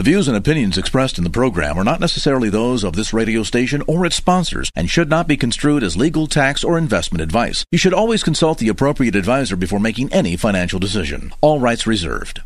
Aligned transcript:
The 0.00 0.04
views 0.04 0.28
and 0.28 0.36
opinions 0.38 0.78
expressed 0.78 1.18
in 1.18 1.24
the 1.24 1.28
program 1.28 1.76
are 1.76 1.84
not 1.84 2.00
necessarily 2.00 2.48
those 2.48 2.84
of 2.84 2.96
this 2.96 3.12
radio 3.12 3.42
station 3.42 3.82
or 3.86 4.06
its 4.06 4.16
sponsors 4.16 4.70
and 4.74 4.88
should 4.88 5.10
not 5.10 5.28
be 5.28 5.36
construed 5.36 5.82
as 5.82 5.94
legal, 5.94 6.26
tax, 6.26 6.64
or 6.64 6.78
investment 6.78 7.20
advice. 7.20 7.66
You 7.70 7.76
should 7.76 7.92
always 7.92 8.22
consult 8.22 8.56
the 8.56 8.70
appropriate 8.70 9.14
advisor 9.14 9.56
before 9.56 9.78
making 9.78 10.10
any 10.10 10.38
financial 10.38 10.78
decision. 10.80 11.34
All 11.42 11.60
rights 11.60 11.86
reserved. 11.86 12.40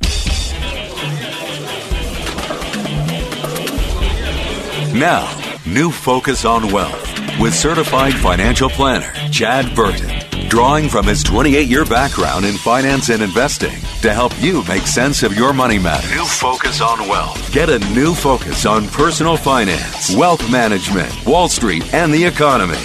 Now, 4.92 5.30
new 5.64 5.92
focus 5.92 6.44
on 6.44 6.72
wealth 6.72 7.14
with 7.38 7.54
certified 7.54 8.14
financial 8.14 8.68
planner 8.68 9.12
Chad 9.30 9.76
Burton, 9.76 10.10
drawing 10.48 10.88
from 10.88 11.06
his 11.06 11.22
28 11.22 11.68
year 11.68 11.84
background 11.84 12.44
in 12.44 12.56
finance 12.56 13.08
and 13.08 13.22
investing 13.22 13.80
to 14.02 14.12
help 14.12 14.32
you 14.40 14.62
make 14.64 14.86
sense 14.86 15.22
of 15.22 15.36
your 15.36 15.52
money 15.52 15.78
matters. 15.78 16.10
New 16.10 16.24
focus 16.24 16.80
on 16.80 17.08
wealth. 17.08 17.52
Get 17.52 17.68
a 17.68 17.78
new 17.94 18.14
focus 18.14 18.66
on 18.66 18.86
personal 18.88 19.36
finance, 19.36 20.14
wealth 20.14 20.50
management, 20.50 21.12
Wall 21.26 21.48
Street, 21.48 21.92
and 21.94 22.12
the 22.12 22.24
economy. 22.24 22.78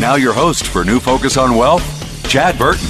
Now, 0.00 0.16
your 0.16 0.32
host 0.32 0.66
for 0.66 0.84
New 0.84 0.98
Focus 0.98 1.36
on 1.36 1.56
Wealth, 1.56 1.84
Chad 2.28 2.58
Burton. 2.58 2.88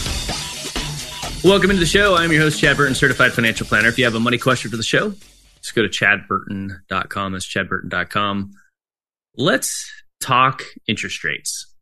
Welcome 1.44 1.70
into 1.70 1.80
the 1.80 1.86
show. 1.86 2.16
I'm 2.16 2.32
your 2.32 2.40
host, 2.40 2.58
Chad 2.58 2.78
Burton, 2.78 2.94
certified 2.94 3.32
financial 3.32 3.66
planner. 3.66 3.88
If 3.88 3.98
you 3.98 4.04
have 4.04 4.14
a 4.14 4.20
money 4.20 4.38
question 4.38 4.70
for 4.70 4.78
the 4.78 4.82
show, 4.82 5.12
just 5.60 5.74
go 5.74 5.82
to 5.82 5.88
chadburton.com. 5.88 7.32
That's 7.32 7.46
chadburton.com. 7.46 8.52
Let's 9.36 9.92
talk 10.20 10.62
interest 10.86 11.22
rates. 11.24 11.73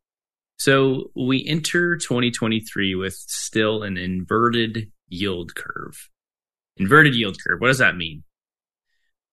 So 0.62 1.10
we 1.16 1.44
enter 1.44 1.96
2023 1.96 2.94
with 2.94 3.14
still 3.14 3.82
an 3.82 3.96
inverted 3.96 4.92
yield 5.08 5.56
curve. 5.56 6.08
Inverted 6.76 7.16
yield 7.16 7.36
curve. 7.44 7.60
What 7.60 7.66
does 7.66 7.78
that 7.78 7.96
mean? 7.96 8.22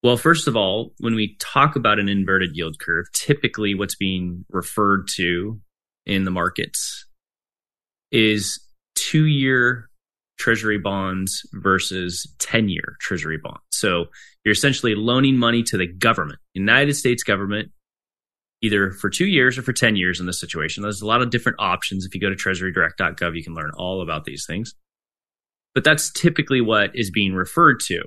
Well, 0.02 0.16
first 0.16 0.48
of 0.48 0.56
all, 0.56 0.92
when 0.98 1.14
we 1.14 1.36
talk 1.38 1.76
about 1.76 2.00
an 2.00 2.08
inverted 2.08 2.56
yield 2.56 2.80
curve, 2.80 3.06
typically 3.12 3.76
what's 3.76 3.94
being 3.94 4.44
referred 4.50 5.06
to 5.18 5.60
in 6.04 6.24
the 6.24 6.32
markets 6.32 7.06
is 8.10 8.58
two 8.96 9.26
year 9.26 9.88
treasury 10.36 10.78
bonds 10.78 11.48
versus 11.52 12.26
10 12.40 12.68
year 12.68 12.96
treasury 12.98 13.38
bonds. 13.40 13.60
So 13.70 14.06
you're 14.44 14.50
essentially 14.50 14.96
loaning 14.96 15.36
money 15.36 15.62
to 15.62 15.76
the 15.76 15.86
government, 15.86 16.40
United 16.54 16.94
States 16.94 17.22
government, 17.22 17.70
either 18.62 18.90
for 18.90 19.08
two 19.08 19.26
years 19.26 19.56
or 19.56 19.62
for 19.62 19.72
10 19.72 19.96
years 19.96 20.20
in 20.20 20.26
this 20.26 20.40
situation. 20.40 20.82
There's 20.82 21.02
a 21.02 21.06
lot 21.06 21.22
of 21.22 21.30
different 21.30 21.56
options. 21.58 22.04
If 22.04 22.14
you 22.14 22.20
go 22.20 22.28
to 22.28 22.36
treasurydirect.gov, 22.36 23.36
you 23.36 23.42
can 23.42 23.54
learn 23.54 23.70
all 23.76 24.02
about 24.02 24.24
these 24.24 24.44
things. 24.46 24.74
But 25.74 25.84
that's 25.84 26.10
typically 26.10 26.60
what 26.60 26.90
is 26.94 27.10
being 27.10 27.32
referred 27.32 27.80
to. 27.86 28.02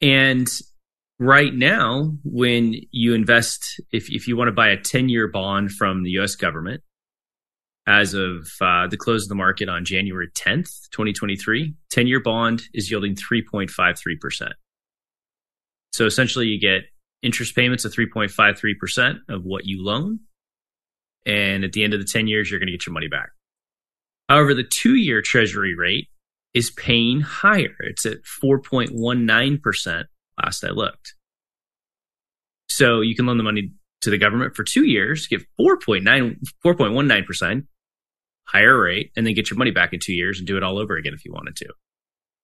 And 0.00 0.48
right 1.18 1.54
now, 1.54 2.12
when 2.24 2.74
you 2.90 3.14
invest, 3.14 3.80
if, 3.90 4.10
if 4.10 4.28
you 4.28 4.36
want 4.36 4.48
to 4.48 4.52
buy 4.52 4.68
a 4.68 4.76
10 4.76 5.08
year 5.08 5.28
bond 5.28 5.72
from 5.72 6.02
the 6.02 6.10
US 6.10 6.36
government, 6.36 6.82
as 7.88 8.14
of 8.14 8.48
uh, 8.60 8.88
the 8.88 8.96
close 8.96 9.24
of 9.24 9.28
the 9.28 9.36
market 9.36 9.68
on 9.68 9.84
January 9.84 10.28
10th, 10.34 10.90
2023, 10.90 11.74
10 11.90 12.06
year 12.06 12.20
bond 12.20 12.62
is 12.74 12.90
yielding 12.90 13.14
3.53%. 13.14 14.50
So 15.92 16.04
essentially, 16.04 16.48
you 16.48 16.60
get 16.60 16.82
interest 17.26 17.54
payments 17.54 17.84
of 17.84 17.92
3.53% 17.92 19.18
of 19.28 19.44
what 19.44 19.66
you 19.66 19.84
loan. 19.84 20.20
And 21.26 21.64
at 21.64 21.72
the 21.72 21.82
end 21.82 21.92
of 21.92 22.00
the 22.00 22.06
10 22.06 22.28
years, 22.28 22.50
you're 22.50 22.60
going 22.60 22.68
to 22.68 22.72
get 22.72 22.86
your 22.86 22.94
money 22.94 23.08
back. 23.08 23.30
However, 24.28 24.54
the 24.54 24.64
two 24.64 24.94
year 24.94 25.22
treasury 25.22 25.74
rate 25.74 26.08
is 26.54 26.70
paying 26.70 27.20
higher. 27.20 27.74
It's 27.80 28.06
at 28.06 28.22
4.19% 28.42 30.04
last 30.42 30.64
I 30.64 30.68
looked. 30.68 31.14
So 32.68 33.00
you 33.00 33.14
can 33.14 33.26
loan 33.26 33.38
the 33.38 33.42
money 33.42 33.72
to 34.02 34.10
the 34.10 34.18
government 34.18 34.54
for 34.54 34.64
two 34.64 34.84
years, 34.84 35.26
get 35.26 35.42
4.9, 35.60 36.36
4.19% 36.64 37.66
higher 38.44 38.80
rate, 38.80 39.12
and 39.16 39.26
then 39.26 39.34
get 39.34 39.50
your 39.50 39.58
money 39.58 39.70
back 39.70 39.92
in 39.92 40.00
two 40.00 40.12
years 40.12 40.38
and 40.38 40.46
do 40.46 40.56
it 40.56 40.62
all 40.62 40.78
over 40.78 40.96
again 40.96 41.14
if 41.14 41.24
you 41.24 41.32
wanted 41.32 41.56
to. 41.56 41.66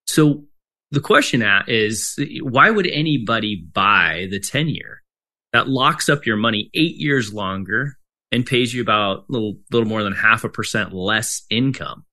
So 0.07 0.45
the 0.93 1.01
question 1.01 1.43
is 1.67 2.19
why 2.41 2.69
would 2.69 2.85
anybody 2.85 3.55
buy 3.73 4.27
the 4.29 4.39
10 4.39 4.69
year 4.69 5.01
that 5.51 5.67
locks 5.67 6.07
up 6.07 6.27
your 6.27 6.37
money 6.37 6.69
eight 6.75 6.97
years 6.97 7.33
longer 7.33 7.97
and 8.31 8.45
pays 8.45 8.73
you 8.73 8.81
about 8.81 9.25
a 9.27 9.31
little, 9.31 9.55
little 9.71 9.89
more 9.89 10.03
than 10.03 10.13
half 10.13 10.43
a 10.43 10.49
percent 10.49 10.93
less 10.93 11.41
income? 11.49 12.05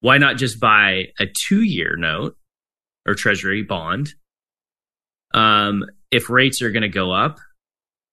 Why 0.00 0.18
not 0.18 0.36
just 0.36 0.60
buy 0.60 1.12
a 1.18 1.24
two 1.26 1.62
year 1.62 1.96
note 1.96 2.36
or 3.06 3.14
treasury 3.14 3.62
bond? 3.62 4.10
Um, 5.32 5.86
if 6.10 6.28
rates 6.28 6.60
are 6.60 6.72
going 6.72 6.82
to 6.82 6.90
go 6.90 7.10
up 7.10 7.38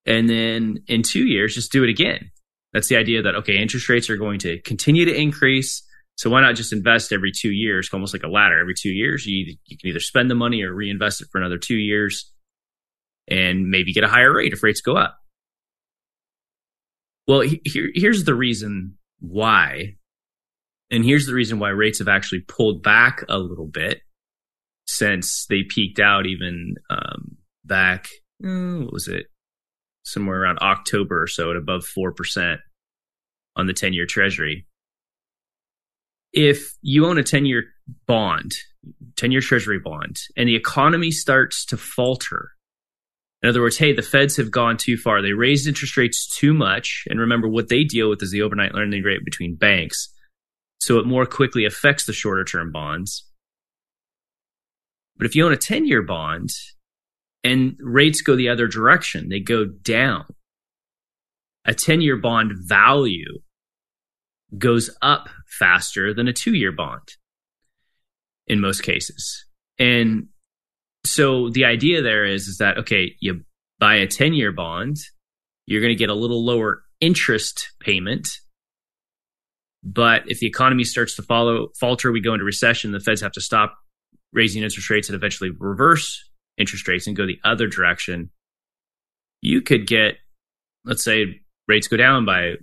and 0.06 0.30
then 0.30 0.84
in 0.88 1.04
two 1.04 1.28
years, 1.28 1.54
just 1.54 1.74
do 1.74 1.84
it 1.84 1.90
again. 1.90 2.32
That's 2.72 2.88
the 2.88 2.96
idea 2.96 3.24
that, 3.24 3.36
okay, 3.36 3.58
interest 3.58 3.90
rates 3.90 4.10
are 4.10 4.16
going 4.16 4.40
to 4.40 4.62
continue 4.62 5.04
to 5.04 5.14
increase. 5.14 5.84
So 6.20 6.30
why 6.30 6.42
not 6.42 6.56
just 6.56 6.74
invest 6.74 7.14
every 7.14 7.32
two 7.32 7.50
years, 7.50 7.90
almost 7.94 8.14
like 8.14 8.24
a 8.24 8.28
ladder? 8.28 8.60
Every 8.60 8.74
two 8.78 8.90
years, 8.90 9.26
you, 9.26 9.56
you 9.64 9.78
can 9.78 9.88
either 9.88 10.02
spend 10.02 10.30
the 10.30 10.36
money 10.36 10.62
or 10.64 10.74
reinvest 10.74 11.22
it 11.22 11.30
for 11.32 11.40
another 11.40 11.58
two 11.58 11.78
years 11.78 12.30
and 13.30 13.70
maybe 13.70 13.94
get 13.94 14.04
a 14.04 14.10
higher 14.10 14.36
rate 14.36 14.52
if 14.52 14.62
rates 14.62 14.82
go 14.82 14.98
up. 14.98 15.18
Well, 17.26 17.46
here, 17.64 17.90
here's 17.96 18.26
the 18.26 18.36
reason 18.36 18.98
why. 19.22 19.96
And 20.92 21.06
here's 21.06 21.26
the 21.26 21.34
reason 21.34 21.58
why 21.58 21.70
rates 21.70 22.00
have 22.00 22.10
actually 22.10 22.42
pulled 22.42 22.84
back 22.84 23.24
a 23.30 23.38
little 23.38 23.68
bit 23.68 24.02
since 24.88 25.46
they 25.46 25.64
peaked 25.64 26.02
out 26.02 26.26
even 26.26 26.76
um, 26.90 27.38
back, 27.64 28.10
uh, 28.44 28.80
what 28.80 28.92
was 28.92 29.08
it? 29.08 29.28
Somewhere 30.04 30.42
around 30.42 30.60
October 30.60 31.24
or 31.24 31.28
so 31.28 31.52
at 31.52 31.56
above 31.56 31.86
4% 31.98 32.58
on 33.56 33.68
the 33.68 33.74
10 33.74 33.94
year 33.94 34.06
treasury. 34.06 34.66
If 36.32 36.76
you 36.82 37.06
own 37.06 37.18
a 37.18 37.24
10 37.24 37.46
year 37.46 37.66
bond, 38.06 38.54
10 39.16 39.32
year 39.32 39.42
treasury 39.42 39.80
bond, 39.80 40.18
and 40.38 40.48
the 40.48 40.56
economy 40.56 41.12
starts 41.12 41.66
to 41.66 41.78
falter, 41.78 42.52
in 43.42 43.50
other 43.50 43.62
words, 43.62 43.78
hey, 43.78 43.94
the 43.94 44.02
feds 44.02 44.36
have 44.36 44.52
gone 44.52 44.76
too 44.76 44.98
far. 44.98 45.22
They 45.22 45.32
raised 45.32 45.68
interest 45.68 45.96
rates 45.96 46.28
too 46.28 46.54
much. 46.54 47.06
And 47.10 47.20
remember, 47.20 47.48
what 47.48 47.70
they 47.70 47.86
deal 47.86 48.10
with 48.10 48.22
is 48.22 48.32
the 48.32 48.42
overnight 48.42 48.76
lending 48.76 49.04
rate 49.04 49.24
between 49.24 49.56
banks. 49.56 50.14
So 50.82 51.00
it 51.00 51.06
more 51.06 51.26
quickly 51.26 51.66
affects 51.66 52.06
the 52.06 52.14
shorter 52.14 52.44
term 52.44 52.72
bonds. 52.72 53.26
But 55.16 55.26
if 55.26 55.36
you 55.36 55.46
own 55.46 55.54
a 55.54 55.58
10 55.58 55.86
year 55.86 56.02
bond 56.02 56.50
and 57.44 57.78
rates 57.80 58.22
go 58.22 58.36
the 58.36 58.50
other 58.50 58.68
direction, 58.68 59.30
they 59.30 59.40
go 59.40 59.66
down, 59.66 60.26
a 61.66 61.74
10 61.74 62.02
year 62.02 62.18
bond 62.18 62.54
value 62.56 63.40
goes 64.58 64.90
up 65.02 65.30
faster 65.48 66.14
than 66.14 66.28
a 66.28 66.34
two 66.34 66.54
year 66.54 66.72
bond 66.72 67.08
in 68.48 68.60
most 68.60 68.82
cases. 68.82 69.46
And 69.78 70.28
so 71.06 71.50
the 71.50 71.66
idea 71.66 72.02
there 72.02 72.26
is, 72.26 72.48
is 72.48 72.58
that, 72.58 72.78
okay, 72.80 73.16
you 73.20 73.42
buy 73.80 73.96
a 73.96 74.08
10 74.08 74.34
year 74.34 74.52
bond, 74.52 74.98
you're 75.66 75.82
going 75.82 75.94
to 75.94 76.00
get 76.00 76.10
a 76.10 76.16
little 76.16 76.44
lower 76.44 76.84
interest 77.00 77.72
payment. 77.80 78.28
But 79.84 80.24
if 80.28 80.40
the 80.40 80.48
economy 80.48 80.84
starts 80.84 81.16
to 81.16 81.22
follow, 81.22 81.70
falter, 81.80 82.12
we 82.12 82.22
go 82.22 82.34
into 82.34 82.44
recession, 82.44 82.92
the 82.92 83.00
feds 83.00 83.22
have 83.22 83.32
to 83.34 83.42
stop 83.42 83.78
raising 84.34 84.64
interest 84.64 84.90
rates 84.90 85.08
and 85.08 85.16
eventually 85.16 85.52
reverse 85.58 86.22
interest 86.58 86.88
rates 86.88 87.08
and 87.08 87.16
go 87.16 87.26
the 87.26 87.40
other 87.46 87.68
direction. 87.68 88.30
You 89.42 89.62
could 89.62 89.88
get, 89.88 90.18
let's 90.84 91.04
say, 91.04 91.40
rates 91.68 91.88
go 91.88 91.96
down 91.96 92.26
by 92.26 92.56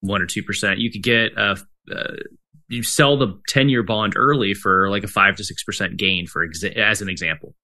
one 0.00 0.22
or 0.22 0.26
2%. 0.26 0.78
You 0.78 0.90
could 0.90 1.02
get 1.02 1.32
a, 1.36 1.56
uh, 1.94 2.16
you 2.68 2.82
sell 2.82 3.16
the 3.16 3.38
10 3.48 3.68
year 3.68 3.82
bond 3.82 4.14
early 4.16 4.54
for 4.54 4.88
like 4.90 5.04
a 5.04 5.08
five 5.08 5.36
to 5.36 5.42
6% 5.42 5.96
gain 5.96 6.26
for 6.26 6.46
exa- 6.46 6.76
as 6.76 7.02
an 7.02 7.08
example. 7.08 7.54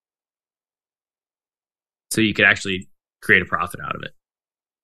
So 2.10 2.20
you 2.20 2.34
could 2.34 2.44
actually 2.44 2.88
create 3.22 3.42
a 3.42 3.46
profit 3.46 3.80
out 3.84 3.94
of 3.94 4.02
it. 4.02 4.12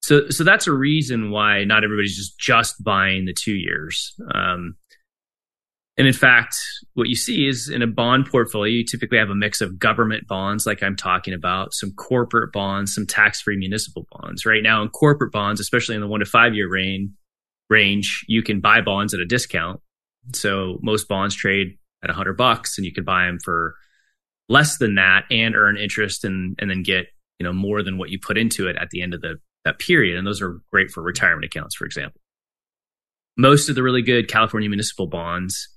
So, 0.03 0.29
so 0.31 0.43
that's 0.45 0.67
a 0.67 0.73
reason 0.73 1.31
why 1.31 1.65
not 1.65 1.85
everybody's 1.85 2.17
just 2.17 2.39
just 2.39 2.83
buying 2.83 3.25
the 3.25 3.35
two 3.35 3.55
years. 3.55 4.15
Um, 4.35 4.77
And 5.99 6.07
in 6.07 6.15
fact, 6.15 6.57
what 6.95 7.09
you 7.09 7.15
see 7.15 7.47
is 7.47 7.69
in 7.69 7.83
a 7.83 7.87
bond 7.87 8.27
portfolio, 8.27 8.73
you 8.73 8.85
typically 8.85 9.19
have 9.19 9.29
a 9.31 9.35
mix 9.35 9.61
of 9.61 9.79
government 9.79 10.27
bonds, 10.27 10.67
like 10.67 10.83
I'm 10.83 10.97
talking 10.97 11.35
about, 11.35 11.75
some 11.75 11.93
corporate 11.93 12.51
bonds, 12.53 12.95
some 12.95 13.07
tax 13.07 13.43
free 13.43 13.59
municipal 13.59 14.07
bonds. 14.11 14.47
Right 14.47 14.63
now, 14.63 14.83
in 14.83 14.89
corporate 14.89 15.33
bonds, 15.33 15.61
especially 15.61 15.95
in 15.95 16.01
the 16.01 16.09
one 16.09 16.21
to 16.21 16.27
five 16.27 16.55
year 16.55 16.69
range, 16.71 17.11
range, 17.73 18.25
you 18.29 18.43
can 18.43 18.61
buy 18.61 18.81
bonds 18.81 19.15
at 19.15 19.21
a 19.21 19.27
discount. 19.27 19.81
So 20.35 20.79
most 20.83 21.09
bonds 21.09 21.35
trade 21.35 21.79
at 22.03 22.09
100 22.09 22.37
bucks, 22.37 22.79
and 22.79 22.85
you 22.85 22.93
could 22.93 23.05
buy 23.05 23.27
them 23.27 23.39
for 23.43 23.75
less 24.49 24.79
than 24.79 24.97
that 24.97 25.25
and 25.31 25.57
earn 25.57 25.79
interest 25.79 26.25
and 26.25 26.57
and 26.59 26.71
then 26.71 26.83
get 26.83 27.07
you 27.39 27.45
know 27.45 27.53
more 27.53 27.83
than 27.83 27.97
what 27.97 28.11
you 28.11 28.19
put 28.21 28.37
into 28.37 28.69
it 28.69 28.77
at 28.77 28.91
the 28.91 29.03
end 29.03 29.15
of 29.15 29.21
the 29.21 29.37
that 29.65 29.79
period. 29.79 30.17
And 30.17 30.27
those 30.27 30.43
are 30.43 30.61
great 30.71 30.91
for 30.91 31.03
retirement 31.03 31.45
accounts, 31.45 31.75
for 31.75 31.85
example. 31.85 32.21
Most 33.37 33.69
of 33.69 33.75
the 33.75 33.83
really 33.83 34.03
good 34.03 34.29
California 34.29 34.69
municipal 34.69 35.07
bonds 35.07 35.69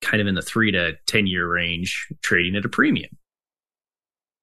kind 0.00 0.20
of 0.20 0.26
in 0.26 0.34
the 0.34 0.42
three 0.42 0.70
to 0.72 0.92
10 1.06 1.26
year 1.26 1.50
range, 1.52 2.06
trading 2.22 2.54
at 2.56 2.64
a 2.64 2.68
premium. 2.68 3.10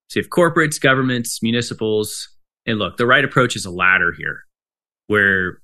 So 0.09 0.19
you 0.19 0.23
have 0.23 0.29
corporates, 0.29 0.79
governments, 0.79 1.39
municipals. 1.41 2.29
And 2.65 2.77
look, 2.77 2.97
the 2.97 3.05
right 3.05 3.23
approach 3.23 3.55
is 3.55 3.65
a 3.65 3.71
ladder 3.71 4.13
here 4.17 4.41
where 5.07 5.59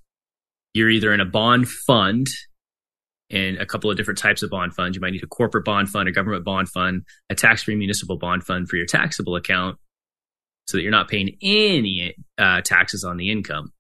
you're 0.74 0.90
either 0.90 1.14
in 1.14 1.20
a 1.20 1.26
bond 1.26 1.68
fund 1.68 2.28
and 3.30 3.58
a 3.58 3.66
couple 3.66 3.90
of 3.90 3.98
different 3.98 4.18
types 4.18 4.44
of 4.44 4.50
bond 4.50 4.74
funds. 4.74 4.96
You 4.96 5.02
might 5.02 5.12
need 5.12 5.24
a 5.24 5.28
corporate 5.28 5.66
bond 5.66 5.90
fund, 5.90 6.10
a 6.10 6.12
government 6.12 6.44
bond 6.44 6.70
fund, 6.70 7.04
a 7.30 7.36
tax 7.36 7.64
free 7.64 7.76
municipal 7.76 8.18
bond 8.18 8.44
fund 8.44 8.68
for 8.70 8.76
your 8.76 8.86
taxable 8.86 9.36
account 9.36 9.78
so 10.68 10.78
that 10.78 10.84
you're 10.84 10.92
not 10.92 11.10
paying 11.10 11.38
any 11.42 12.16
uh, 12.38 12.62
taxes 12.62 13.04
on 13.04 13.18
the 13.18 13.32
income. 13.32 13.72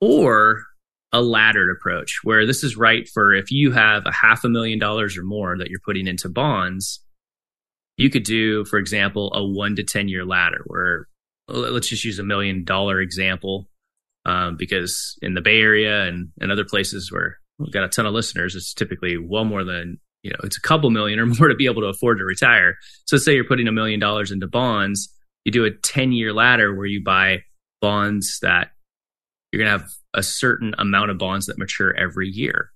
Or 0.00 0.64
a 1.12 1.22
laddered 1.22 1.70
approach 1.70 2.18
where 2.24 2.44
this 2.44 2.64
is 2.64 2.76
right 2.76 3.08
for 3.08 3.32
if 3.32 3.52
you 3.52 3.70
have 3.70 4.04
a 4.04 4.12
half 4.12 4.42
a 4.44 4.48
million 4.48 4.80
dollars 4.80 5.16
or 5.16 5.22
more 5.22 5.56
that 5.56 5.70
you're 5.70 5.80
putting 5.84 6.08
into 6.08 6.28
bonds, 6.28 7.00
you 7.96 8.10
could 8.10 8.24
do, 8.24 8.64
for 8.64 8.78
example, 8.78 9.32
a 9.32 9.44
one 9.44 9.76
to 9.76 9.84
10 9.84 10.08
year 10.08 10.24
ladder 10.24 10.62
where 10.66 11.06
let's 11.46 11.88
just 11.88 12.04
use 12.04 12.18
a 12.18 12.24
million 12.24 12.64
dollar 12.64 13.00
example. 13.00 13.68
Um, 14.26 14.56
because 14.56 15.18
in 15.20 15.34
the 15.34 15.42
Bay 15.42 15.60
Area 15.60 16.04
and, 16.04 16.28
and 16.40 16.50
other 16.50 16.64
places 16.64 17.12
where 17.12 17.38
we've 17.58 17.72
got 17.72 17.84
a 17.84 17.88
ton 17.88 18.06
of 18.06 18.14
listeners, 18.14 18.54
it's 18.54 18.72
typically 18.72 19.18
well 19.18 19.44
more 19.44 19.64
than, 19.64 19.98
you 20.22 20.30
know, 20.30 20.38
it's 20.44 20.56
a 20.56 20.62
couple 20.62 20.90
million 20.90 21.18
or 21.18 21.26
more 21.38 21.48
to 21.48 21.54
be 21.54 21.66
able 21.66 21.82
to 21.82 21.88
afford 21.88 22.18
to 22.18 22.24
retire. 22.24 22.76
So 23.06 23.16
say 23.16 23.34
you're 23.34 23.44
putting 23.44 23.68
a 23.68 23.72
million 23.72 24.00
dollars 24.00 24.30
into 24.30 24.46
bonds, 24.46 25.12
you 25.44 25.52
do 25.52 25.64
a 25.64 25.70
10 25.70 26.12
year 26.12 26.32
ladder 26.32 26.74
where 26.74 26.86
you 26.86 27.02
buy 27.04 27.42
bonds 27.80 28.38
that 28.40 28.70
you're 29.52 29.62
going 29.62 29.72
to 29.72 29.78
have 29.78 29.90
a 30.14 30.22
certain 30.22 30.74
amount 30.78 31.10
of 31.10 31.18
bonds 31.18 31.46
that 31.46 31.58
mature 31.58 31.94
every 31.94 32.28
year. 32.28 32.70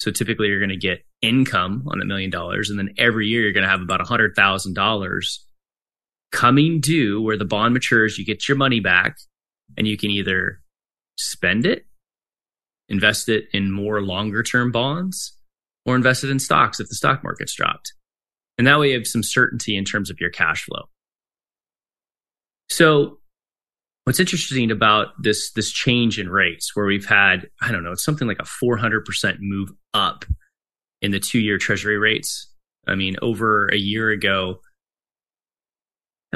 So 0.00 0.10
typically 0.10 0.48
you're 0.48 0.58
going 0.58 0.70
to 0.70 0.76
get 0.76 1.04
income 1.20 1.84
on 1.86 2.02
a 2.02 2.04
million 2.04 2.30
dollars. 2.30 2.70
And 2.70 2.78
then 2.78 2.94
every 2.98 3.28
year 3.28 3.42
you're 3.42 3.52
going 3.52 3.62
to 3.62 3.70
have 3.70 3.82
about 3.82 4.00
a 4.00 4.04
hundred 4.04 4.34
thousand 4.34 4.74
dollars 4.74 5.46
coming 6.32 6.80
due 6.80 7.22
where 7.22 7.36
the 7.36 7.44
bond 7.44 7.74
matures. 7.74 8.18
You 8.18 8.24
get 8.24 8.48
your 8.48 8.56
money 8.56 8.80
back 8.80 9.16
and 9.76 9.86
you 9.86 9.96
can 9.96 10.10
either 10.10 10.60
spend 11.18 11.66
it, 11.66 11.86
invest 12.88 13.28
it 13.28 13.44
in 13.52 13.70
more 13.70 14.02
longer 14.02 14.42
term 14.42 14.72
bonds 14.72 15.36
or 15.86 15.96
invest 15.96 16.24
it 16.24 16.30
in 16.30 16.38
stocks 16.38 16.80
if 16.80 16.88
the 16.88 16.94
stock 16.94 17.22
market's 17.22 17.54
dropped. 17.54 17.92
And 18.58 18.66
that 18.66 18.78
way 18.78 18.90
you 18.90 18.94
have 18.94 19.06
some 19.06 19.22
certainty 19.22 19.76
in 19.76 19.84
terms 19.84 20.10
of 20.10 20.20
your 20.20 20.30
cash 20.30 20.64
flow. 20.64 20.84
So 22.68 23.18
what's 24.04 24.20
interesting 24.20 24.70
about 24.70 25.08
this 25.20 25.52
this 25.52 25.70
change 25.70 26.18
in 26.18 26.28
rates 26.28 26.74
where 26.74 26.86
we've 26.86 27.06
had 27.06 27.48
i 27.60 27.70
don't 27.70 27.84
know 27.84 27.92
it's 27.92 28.04
something 28.04 28.28
like 28.28 28.40
a 28.40 28.64
400% 28.64 29.36
move 29.40 29.70
up 29.94 30.24
in 31.00 31.10
the 31.10 31.20
two 31.20 31.38
year 31.38 31.58
treasury 31.58 31.98
rates 31.98 32.50
i 32.86 32.94
mean 32.94 33.16
over 33.22 33.68
a 33.68 33.76
year 33.76 34.10
ago 34.10 34.60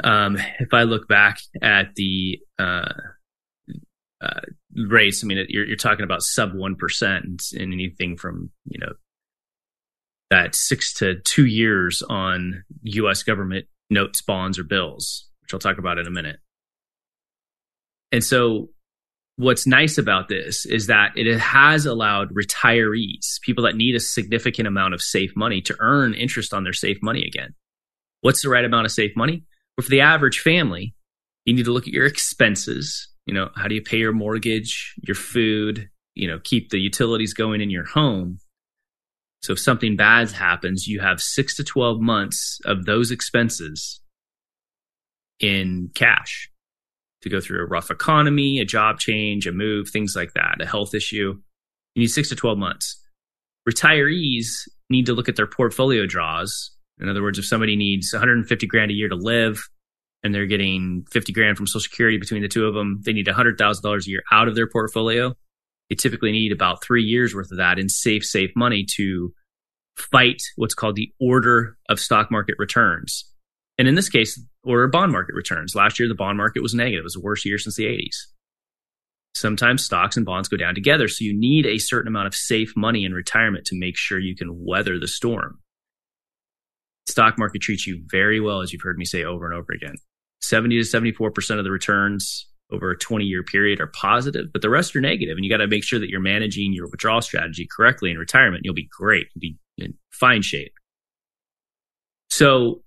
um, 0.03 0.37
if 0.59 0.73
i 0.73 0.83
look 0.83 1.07
back 1.07 1.39
at 1.61 1.93
the 1.95 2.39
uh, 2.59 2.93
uh, 4.21 4.41
rates 4.89 5.23
i 5.23 5.27
mean 5.27 5.45
you're, 5.49 5.65
you're 5.65 5.75
talking 5.75 6.03
about 6.03 6.21
sub 6.21 6.53
1% 6.53 7.53
in 7.53 7.73
anything 7.73 8.17
from 8.17 8.49
you 8.65 8.79
know 8.79 8.93
that 10.29 10.55
six 10.55 10.93
to 10.93 11.19
two 11.23 11.45
years 11.45 12.01
on 12.09 12.63
us 12.85 13.23
government 13.23 13.65
notes 13.89 14.21
bonds 14.21 14.57
or 14.57 14.63
bills 14.63 15.27
which 15.41 15.53
i'll 15.53 15.59
talk 15.59 15.77
about 15.77 15.97
in 15.97 16.07
a 16.07 16.11
minute 16.11 16.37
and 18.11 18.23
so 18.23 18.69
what's 19.37 19.67
nice 19.67 19.97
about 19.97 20.27
this 20.27 20.65
is 20.65 20.87
that 20.87 21.11
it 21.15 21.39
has 21.39 21.85
allowed 21.85 22.33
retirees, 22.33 23.39
people 23.41 23.63
that 23.63 23.75
need 23.75 23.95
a 23.95 23.99
significant 23.99 24.67
amount 24.67 24.93
of 24.93 25.01
safe 25.01 25.35
money, 25.35 25.61
to 25.61 25.75
earn 25.79 26.13
interest 26.13 26.53
on 26.53 26.63
their 26.63 26.73
safe 26.73 26.97
money 27.01 27.25
again. 27.25 27.53
What's 28.21 28.41
the 28.41 28.49
right 28.49 28.65
amount 28.65 28.85
of 28.85 28.91
safe 28.91 29.15
money? 29.15 29.43
Well, 29.77 29.83
for 29.83 29.91
the 29.91 30.01
average 30.01 30.39
family, 30.39 30.95
you 31.45 31.53
need 31.53 31.65
to 31.65 31.71
look 31.71 31.87
at 31.87 31.93
your 31.93 32.05
expenses. 32.05 33.07
You 33.27 33.33
know, 33.33 33.49
how 33.55 33.67
do 33.67 33.75
you 33.75 33.81
pay 33.81 33.97
your 33.97 34.13
mortgage, 34.13 34.95
your 35.05 35.15
food, 35.15 35.89
you 36.15 36.27
know, 36.27 36.39
keep 36.43 36.69
the 36.69 36.79
utilities 36.79 37.33
going 37.33 37.59
in 37.59 37.69
your 37.69 37.85
home? 37.85 38.39
So 39.41 39.53
if 39.53 39.59
something 39.59 39.97
bad 39.97 40.31
happens, 40.31 40.87
you 40.87 41.01
have 41.01 41.21
six 41.21 41.55
to 41.57 41.63
12 41.63 41.99
months 41.99 42.59
of 42.65 42.85
those 42.85 43.11
expenses 43.11 44.01
in 45.41 45.91
cash 45.93 46.49
to 47.21 47.29
go 47.29 47.41
through 47.41 47.61
a 47.61 47.67
rough 47.67 47.91
economy, 47.91 48.59
a 48.59 48.65
job 48.65 48.97
change, 48.97 49.45
a 49.45 49.51
move, 49.51 49.89
things 49.89 50.15
like 50.15 50.33
that, 50.33 50.61
a 50.61 50.65
health 50.65 50.95
issue. 50.95 51.35
You 51.95 52.01
need 52.01 52.07
six 52.07 52.29
to 52.29 52.35
12 52.35 52.57
months. 52.57 53.03
Retirees 53.69 54.67
need 54.89 55.05
to 55.07 55.13
look 55.13 55.27
at 55.27 55.35
their 55.35 55.47
portfolio 55.47 56.05
draws. 56.05 56.71
In 56.99 57.09
other 57.09 57.21
words, 57.21 57.37
if 57.37 57.45
somebody 57.45 57.75
needs 57.75 58.13
150 58.13 58.67
grand 58.67 58.89
a 58.89 58.93
year 58.93 59.09
to 59.09 59.15
live 59.15 59.59
and 60.23 60.33
they're 60.33 60.45
getting 60.45 61.05
50 61.11 61.31
grand 61.33 61.57
from 61.57 61.67
Social 61.67 61.81
Security 61.81 62.17
between 62.17 62.41
the 62.41 62.47
two 62.47 62.65
of 62.65 62.73
them, 62.73 63.01
they 63.05 63.13
need 63.13 63.27
$100,000 63.27 64.05
a 64.05 64.09
year 64.09 64.23
out 64.31 64.47
of 64.47 64.55
their 64.55 64.67
portfolio. 64.67 65.35
They 65.89 65.95
typically 65.95 66.31
need 66.31 66.51
about 66.51 66.83
three 66.83 67.03
years 67.03 67.33
worth 67.33 67.51
of 67.51 67.57
that 67.57 67.79
in 67.79 67.87
safe, 67.87 68.25
safe 68.25 68.51
money 68.55 68.85
to 68.95 69.33
fight 69.95 70.41
what's 70.55 70.73
called 70.73 70.95
the 70.95 71.11
order 71.19 71.77
of 71.89 71.99
stock 71.99 72.29
market 72.29 72.55
returns. 72.57 73.25
And 73.77 73.87
in 73.87 73.95
this 73.95 74.09
case, 74.09 74.39
or 74.63 74.87
bond 74.87 75.11
market 75.11 75.33
returns. 75.35 75.75
Last 75.75 75.99
year, 75.99 76.09
the 76.09 76.15
bond 76.15 76.37
market 76.37 76.61
was 76.61 76.73
negative. 76.73 77.01
It 77.01 77.03
was 77.03 77.13
the 77.13 77.21
worst 77.21 77.45
year 77.45 77.57
since 77.57 77.75
the 77.75 77.85
80s. 77.85 78.25
Sometimes 79.33 79.83
stocks 79.83 80.17
and 80.17 80.25
bonds 80.25 80.49
go 80.49 80.57
down 80.57 80.75
together. 80.75 81.07
So 81.07 81.23
you 81.23 81.37
need 81.37 81.65
a 81.65 81.77
certain 81.77 82.07
amount 82.07 82.27
of 82.27 82.35
safe 82.35 82.73
money 82.75 83.05
in 83.05 83.13
retirement 83.13 83.65
to 83.65 83.79
make 83.79 83.95
sure 83.95 84.19
you 84.19 84.35
can 84.35 84.65
weather 84.65 84.99
the 84.99 85.07
storm. 85.07 85.59
Stock 87.07 87.37
market 87.37 87.61
treats 87.61 87.87
you 87.87 88.01
very 88.05 88.39
well, 88.39 88.61
as 88.61 88.73
you've 88.73 88.81
heard 88.81 88.97
me 88.97 89.05
say 89.05 89.23
over 89.23 89.45
and 89.45 89.55
over 89.55 89.73
again. 89.73 89.95
70 90.41 90.83
to 90.83 90.87
74% 90.87 91.57
of 91.57 91.63
the 91.63 91.71
returns 91.71 92.47
over 92.71 92.91
a 92.91 92.97
20 92.97 93.25
year 93.25 93.43
period 93.43 93.79
are 93.79 93.87
positive, 93.87 94.47
but 94.51 94.61
the 94.61 94.69
rest 94.69 94.95
are 94.95 95.01
negative. 95.01 95.37
And 95.37 95.45
you 95.45 95.49
got 95.49 95.57
to 95.57 95.67
make 95.67 95.83
sure 95.83 95.99
that 95.99 96.09
you're 96.09 96.19
managing 96.19 96.73
your 96.73 96.87
withdrawal 96.89 97.21
strategy 97.21 97.67
correctly 97.69 98.11
in 98.11 98.17
retirement. 98.17 98.63
You'll 98.65 98.73
be 98.73 98.89
great. 98.89 99.27
You'll 99.33 99.53
be 99.53 99.57
in 99.77 99.93
fine 100.11 100.41
shape. 100.41 100.73
So 102.29 102.83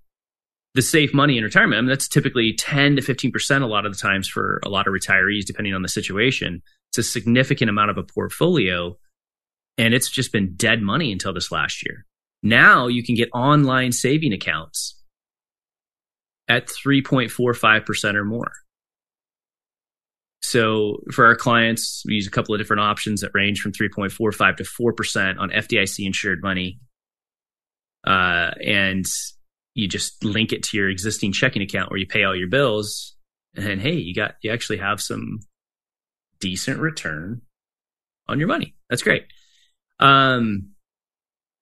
the 0.73 0.81
safe 0.81 1.13
money 1.13 1.37
in 1.37 1.43
retirement. 1.43 1.77
I 1.77 1.81
mean, 1.81 1.89
that's 1.89 2.07
typically 2.07 2.53
10 2.53 2.95
to 2.97 3.01
15% 3.01 3.61
a 3.61 3.65
lot 3.65 3.85
of 3.85 3.91
the 3.91 3.97
times 3.97 4.27
for 4.27 4.61
a 4.63 4.69
lot 4.69 4.87
of 4.87 4.93
retirees, 4.93 5.45
depending 5.45 5.73
on 5.73 5.81
the 5.81 5.89
situation. 5.89 6.61
It's 6.91 6.99
a 6.99 7.03
significant 7.03 7.69
amount 7.69 7.91
of 7.91 7.97
a 7.97 8.03
portfolio. 8.03 8.97
And 9.77 9.93
it's 9.93 10.09
just 10.09 10.31
been 10.31 10.53
dead 10.55 10.81
money 10.81 11.11
until 11.11 11.33
this 11.33 11.51
last 11.51 11.83
year. 11.85 12.05
Now 12.43 12.87
you 12.87 13.03
can 13.03 13.15
get 13.15 13.29
online 13.33 13.91
saving 13.91 14.33
accounts 14.33 14.99
at 16.47 16.67
3.45% 16.67 18.15
or 18.15 18.25
more. 18.25 18.51
So 20.41 20.97
for 21.11 21.27
our 21.27 21.35
clients, 21.35 22.03
we 22.05 22.15
use 22.15 22.27
a 22.27 22.31
couple 22.31 22.53
of 22.53 22.59
different 22.59 22.81
options 22.81 23.21
that 23.21 23.31
range 23.33 23.61
from 23.61 23.71
3.45 23.71 24.57
to 24.57 24.63
4% 24.63 25.39
on 25.39 25.49
FDIC 25.51 26.05
insured 26.05 26.41
money. 26.41 26.79
Uh, 28.05 28.51
and 28.65 29.05
you 29.73 29.87
just 29.87 30.23
link 30.23 30.51
it 30.51 30.63
to 30.63 30.77
your 30.77 30.89
existing 30.89 31.31
checking 31.31 31.61
account 31.61 31.89
where 31.89 31.99
you 31.99 32.07
pay 32.07 32.23
all 32.23 32.35
your 32.35 32.49
bills 32.49 33.15
and 33.55 33.81
hey 33.81 33.95
you 33.95 34.13
got 34.13 34.35
you 34.41 34.51
actually 34.51 34.77
have 34.77 35.01
some 35.01 35.39
decent 36.39 36.79
return 36.79 37.41
on 38.27 38.39
your 38.39 38.47
money 38.47 38.75
that's 38.89 39.03
great 39.03 39.25
um 39.99 40.70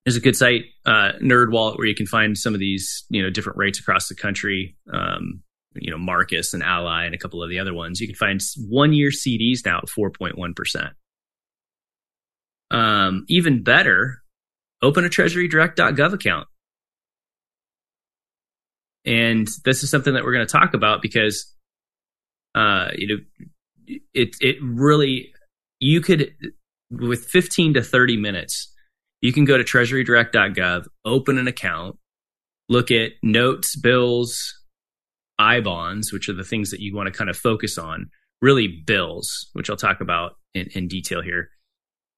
there's 0.09 0.17
a 0.17 0.21
good 0.21 0.35
site 0.35 0.65
uh 0.87 1.11
NerdWallet 1.21 1.77
where 1.77 1.85
you 1.85 1.93
can 1.93 2.07
find 2.07 2.35
some 2.35 2.55
of 2.55 2.59
these 2.59 3.05
you 3.09 3.21
know 3.21 3.29
different 3.29 3.59
rates 3.59 3.79
across 3.79 4.07
the 4.07 4.15
country 4.15 4.75
um 4.91 5.41
you 5.75 5.91
know 5.91 5.99
marcus 5.99 6.51
and 6.51 6.63
ally 6.63 7.05
and 7.05 7.13
a 7.13 7.17
couple 7.19 7.43
of 7.43 7.49
the 7.49 7.59
other 7.59 7.75
ones. 7.75 8.01
You 8.01 8.07
can 8.07 8.15
find 8.15 8.41
one 8.67 8.91
year 8.91 9.11
cds 9.11 9.65
now 9.65 9.77
at 9.77 9.85
4.1% 9.85 10.91
um 12.71 13.25
even 13.29 13.63
better 13.63 14.23
open 14.81 15.05
a 15.05 15.09
treasurydirect.gov 15.09 16.13
account. 16.13 16.47
And 19.05 19.47
this 19.65 19.83
is 19.83 19.91
something 19.91 20.13
that 20.13 20.23
we're 20.23 20.33
going 20.33 20.47
to 20.47 20.51
talk 20.51 20.73
about 20.73 21.01
because, 21.01 21.53
uh, 22.55 22.89
you 22.95 23.07
know, 23.07 23.97
it 24.13 24.35
it 24.39 24.57
really 24.61 25.31
you 25.79 26.01
could 26.01 26.33
with 26.91 27.25
15 27.25 27.75
to 27.75 27.81
30 27.81 28.17
minutes 28.17 28.71
you 29.21 29.33
can 29.33 29.45
go 29.45 29.57
to 29.57 29.63
treasurydirect.gov, 29.63 30.85
open 31.05 31.37
an 31.37 31.47
account, 31.47 31.97
look 32.69 32.91
at 32.91 33.11
notes, 33.21 33.75
bills, 33.75 34.53
I 35.37 35.61
bonds, 35.61 36.11
which 36.13 36.29
are 36.29 36.33
the 36.33 36.43
things 36.43 36.71
that 36.71 36.81
you 36.81 36.95
want 36.95 37.07
to 37.07 37.17
kind 37.17 37.29
of 37.29 37.37
focus 37.37 37.77
on, 37.77 38.09
really 38.41 38.67
bills, 38.67 39.49
which 39.53 39.69
I'll 39.69 39.77
talk 39.77 40.01
about 40.01 40.33
in, 40.53 40.67
in 40.73 40.87
detail 40.87 41.21
here, 41.21 41.49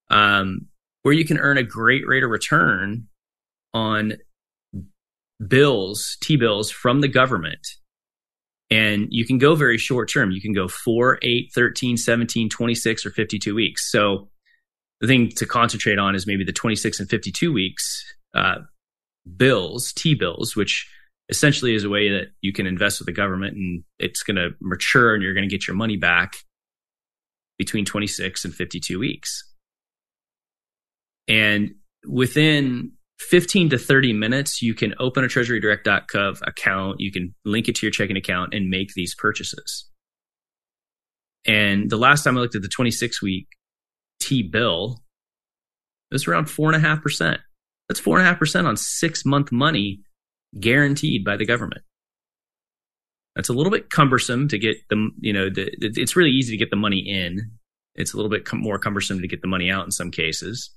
um, 0.10 0.68
where 1.04 1.14
you 1.14 1.26
can 1.26 1.38
earn 1.38 1.58
a 1.58 1.64
great 1.64 2.08
rate 2.08 2.24
of 2.24 2.30
return 2.30 3.08
on 3.74 4.14
bills, 5.46 6.18
T 6.22 6.36
bills 6.36 6.72
from 6.72 7.02
the 7.02 7.08
government. 7.08 7.66
And 8.70 9.08
you 9.10 9.26
can 9.26 9.38
go 9.38 9.56
very 9.56 9.78
short 9.78 10.10
term. 10.10 10.32
You 10.32 10.42
can 10.42 10.54
go 10.54 10.68
4, 10.68 11.20
8, 11.22 11.52
13, 11.54 11.98
17, 11.98 12.50
26, 12.50 13.06
or 13.06 13.12
52 13.12 13.54
weeks. 13.54 13.92
So 13.92 14.30
the 15.02 15.08
thing 15.08 15.30
to 15.30 15.46
concentrate 15.46 15.98
on 15.98 16.16
is 16.16 16.28
maybe 16.28 16.44
the 16.46 16.54
26 16.54 17.00
and 17.00 17.10
52 17.10 17.52
weeks 17.52 18.06
uh, 18.34 18.60
bills, 19.36 19.92
T 19.94 20.14
bills, 20.14 20.56
which 20.56 20.88
essentially 21.30 21.74
is 21.74 21.84
a 21.84 21.90
way 21.90 22.10
that 22.10 22.28
you 22.42 22.54
can 22.54 22.68
invest 22.68 23.00
with 23.00 23.08
the 23.08 23.12
government 23.12 23.56
and 23.56 23.84
it's 24.00 24.22
going 24.22 24.36
to 24.36 24.52
mature 24.62 25.14
and 25.14 25.24
you're 25.24 25.34
going 25.34 25.48
to 25.48 25.54
get 25.54 25.68
your 25.68 25.76
money 25.76 25.98
back 25.98 26.36
between 27.58 27.84
26 27.84 28.46
and 28.46 28.54
52 28.54 29.00
weeks. 29.00 29.44
And 31.28 31.76
within 32.08 32.92
15 33.20 33.70
to 33.72 33.78
30 33.78 34.14
minutes, 34.14 34.62
you 34.62 34.74
can 34.74 34.94
open 35.00 35.24
a 35.24 35.28
treasurydirect.gov 35.28 36.42
account, 36.46 37.00
you 37.00 37.12
can 37.12 37.34
link 37.46 37.68
it 37.68 37.76
to 37.76 37.86
your 37.86 37.92
checking 37.92 38.18
account 38.18 38.54
and 38.54 38.70
make 38.70 38.94
these 38.94 39.16
purchases. 39.16 39.90
And 41.46 41.90
the 41.90 41.98
last 41.98 42.24
time 42.24 42.38
I 42.38 42.42
looked 42.42 42.56
at 42.56 42.62
the 42.62 42.68
26 42.68 43.22
week 43.22 43.48
T 44.22 44.44
bill, 44.44 45.04
it 46.10 46.16
was 46.16 46.28
around 46.28 46.46
4.5%. 46.46 47.38
That's 47.88 48.02
4.5% 48.02 48.66
on 48.66 48.78
six 48.78 49.26
month 49.26 49.52
money 49.52 50.02
guaranteed 50.60 51.26
by 51.26 51.38
the 51.38 51.46
government. 51.46 51.82
That's 53.36 53.50
a 53.50 53.54
little 53.54 53.72
bit 53.72 53.90
cumbersome 53.90 54.50
to 54.50 54.60
get 54.60 54.78
the, 54.90 55.10
you 55.20 55.34
know, 55.34 55.50
the, 55.50 55.72
it's 55.80 56.16
really 56.16 56.32
easy 56.32 56.52
to 56.52 56.58
get 56.58 56.70
the 56.70 56.76
money 56.76 57.00
in. 57.00 57.52
It's 57.96 58.14
a 58.14 58.18
little 58.18 58.30
bit 58.30 58.46
com- 58.46 58.62
more 58.62 58.78
cumbersome 58.78 59.22
to 59.22 59.28
get 59.28 59.42
the 59.42 59.48
money 59.48 59.70
out 59.72 59.86
in 59.86 59.92
some 59.92 60.12
cases, 60.12 60.70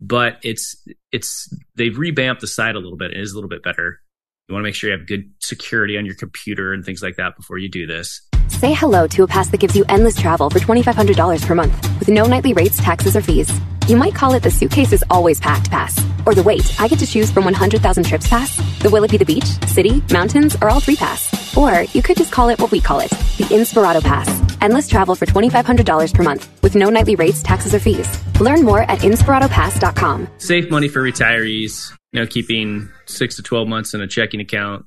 but 0.00 0.38
it's, 0.42 0.76
it's, 1.12 1.54
they've 1.74 1.96
revamped 1.96 2.40
the 2.40 2.46
site 2.46 2.74
a 2.74 2.78
little 2.78 2.96
bit. 2.96 3.12
It 3.12 3.20
is 3.20 3.32
a 3.32 3.34
little 3.34 3.50
bit 3.50 3.62
better. 3.62 4.00
You 4.48 4.54
want 4.54 4.64
to 4.64 4.68
make 4.68 4.74
sure 4.74 4.90
you 4.90 4.98
have 4.98 5.06
good 5.06 5.30
security 5.40 5.96
on 5.96 6.06
your 6.06 6.14
computer 6.14 6.72
and 6.72 6.84
things 6.84 7.02
like 7.02 7.16
that 7.16 7.36
before 7.36 7.58
you 7.58 7.68
do 7.68 7.86
this. 7.86 8.22
Say 8.50 8.74
hello 8.74 9.06
to 9.08 9.22
a 9.22 9.26
pass 9.26 9.48
that 9.50 9.60
gives 9.60 9.76
you 9.76 9.84
endless 9.88 10.16
travel 10.16 10.50
for 10.50 10.58
$2,500 10.58 11.46
per 11.46 11.54
month 11.54 11.98
with 11.98 12.08
no 12.08 12.26
nightly 12.26 12.52
rates, 12.52 12.78
taxes, 12.78 13.16
or 13.16 13.22
fees. 13.22 13.50
You 13.86 13.96
might 13.96 14.14
call 14.14 14.34
it 14.34 14.42
the 14.42 14.50
suitcase 14.50 14.92
is 14.92 15.04
always 15.08 15.40
packed 15.40 15.70
pass. 15.70 15.98
Or 16.26 16.34
the 16.34 16.42
wait, 16.42 16.78
I 16.80 16.86
get 16.88 16.98
to 16.98 17.06
choose 17.06 17.30
from 17.30 17.44
100,000 17.44 18.04
trips 18.04 18.28
pass. 18.28 18.56
The 18.80 18.90
will 18.90 19.04
it 19.04 19.10
be 19.10 19.16
the 19.16 19.24
beach, 19.24 19.46
city, 19.66 20.02
mountains, 20.12 20.56
or 20.60 20.68
all 20.68 20.80
three 20.80 20.96
pass. 20.96 21.56
Or 21.56 21.82
you 21.82 22.02
could 22.02 22.16
just 22.16 22.32
call 22.32 22.48
it 22.50 22.60
what 22.60 22.70
we 22.70 22.80
call 22.80 23.00
it, 23.00 23.10
the 23.10 23.46
Inspirato 23.50 24.02
Pass. 24.02 24.28
Endless 24.60 24.88
travel 24.88 25.14
for 25.14 25.26
$2,500 25.26 26.14
per 26.14 26.22
month 26.22 26.62
with 26.62 26.74
no 26.74 26.90
nightly 26.90 27.16
rates, 27.16 27.42
taxes, 27.42 27.74
or 27.74 27.80
fees. 27.80 28.08
Learn 28.40 28.62
more 28.62 28.82
at 28.82 28.98
InspiratoPass.com. 28.98 30.28
Save 30.38 30.70
money 30.70 30.88
for 30.88 31.02
retirees. 31.02 31.92
You 32.12 32.20
know, 32.20 32.26
keeping 32.26 32.90
six 33.06 33.36
to 33.36 33.42
12 33.42 33.68
months 33.68 33.94
in 33.94 34.00
a 34.00 34.06
checking 34.06 34.40
account, 34.40 34.84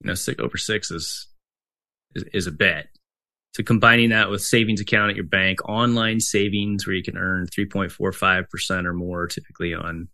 you 0.00 0.08
know, 0.08 0.14
six, 0.14 0.40
over 0.40 0.56
six 0.56 0.90
is, 0.90 1.28
is, 2.14 2.24
is 2.34 2.46
a 2.46 2.52
bet. 2.52 2.88
So 3.52 3.62
combining 3.62 4.10
that 4.10 4.30
with 4.30 4.40
savings 4.40 4.80
account 4.80 5.10
at 5.10 5.16
your 5.16 5.26
bank, 5.26 5.58
online 5.68 6.20
savings 6.20 6.86
where 6.86 6.96
you 6.96 7.02
can 7.02 7.18
earn 7.18 7.46
3.45% 7.46 8.86
or 8.86 8.94
more 8.94 9.26
typically 9.26 9.74
on 9.74 10.08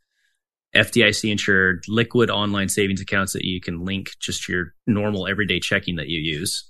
FDIC 0.75 1.31
insured 1.31 1.85
liquid 1.89 2.31
online 2.31 2.69
savings 2.69 3.01
accounts 3.01 3.33
that 3.33 3.45
you 3.45 3.61
can 3.61 3.85
link 3.85 4.11
just 4.21 4.45
to 4.45 4.53
your 4.53 4.75
normal 4.87 5.29
everyday 5.29 5.61
checking 5.61 5.97
that 5.97 6.09
you 6.09 6.19
use. 6.19 6.69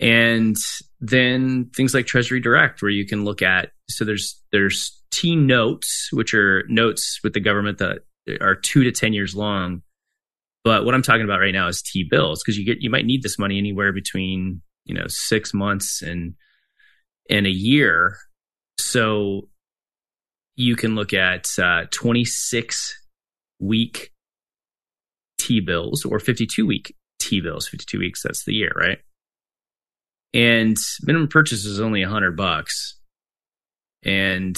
And 0.00 0.56
then 1.00 1.70
things 1.74 1.92
like 1.92 2.06
Treasury 2.06 2.40
Direct, 2.40 2.82
where 2.82 2.90
you 2.90 3.06
can 3.06 3.24
look 3.24 3.42
at 3.42 3.72
so 3.88 4.04
there's 4.04 4.40
there's 4.52 5.00
T 5.10 5.34
notes, 5.34 6.08
which 6.12 6.34
are 6.34 6.64
notes 6.68 7.20
with 7.24 7.32
the 7.32 7.40
government 7.40 7.78
that 7.78 7.98
are 8.40 8.54
two 8.54 8.84
to 8.84 8.92
ten 8.92 9.12
years 9.12 9.34
long. 9.34 9.82
But 10.64 10.84
what 10.84 10.94
I'm 10.94 11.02
talking 11.02 11.24
about 11.24 11.40
right 11.40 11.52
now 11.52 11.66
is 11.68 11.82
T 11.82 12.06
bills 12.08 12.42
because 12.42 12.56
you 12.56 12.64
get 12.64 12.80
you 12.80 12.90
might 12.90 13.06
need 13.06 13.22
this 13.22 13.38
money 13.38 13.58
anywhere 13.58 13.92
between 13.92 14.60
you 14.88 14.94
know 14.94 15.06
six 15.06 15.54
months 15.54 16.02
and 16.02 16.34
and 17.30 17.46
a 17.46 17.50
year. 17.50 18.16
So 18.78 19.48
you 20.56 20.74
can 20.74 20.94
look 20.94 21.12
at 21.12 21.46
uh, 21.58 21.84
26 21.92 22.96
week 23.60 24.12
T 25.38 25.60
bills 25.60 26.04
or 26.04 26.18
52 26.18 26.66
week 26.66 26.94
T 27.20 27.40
bills. 27.40 27.68
52 27.68 27.98
weeks, 27.98 28.22
that's 28.22 28.44
the 28.44 28.54
year, 28.54 28.72
right? 28.74 28.98
And 30.34 30.76
minimum 31.02 31.28
purchase 31.28 31.64
is 31.64 31.80
only 31.80 32.02
100 32.02 32.36
bucks. 32.36 32.98
And 34.04 34.56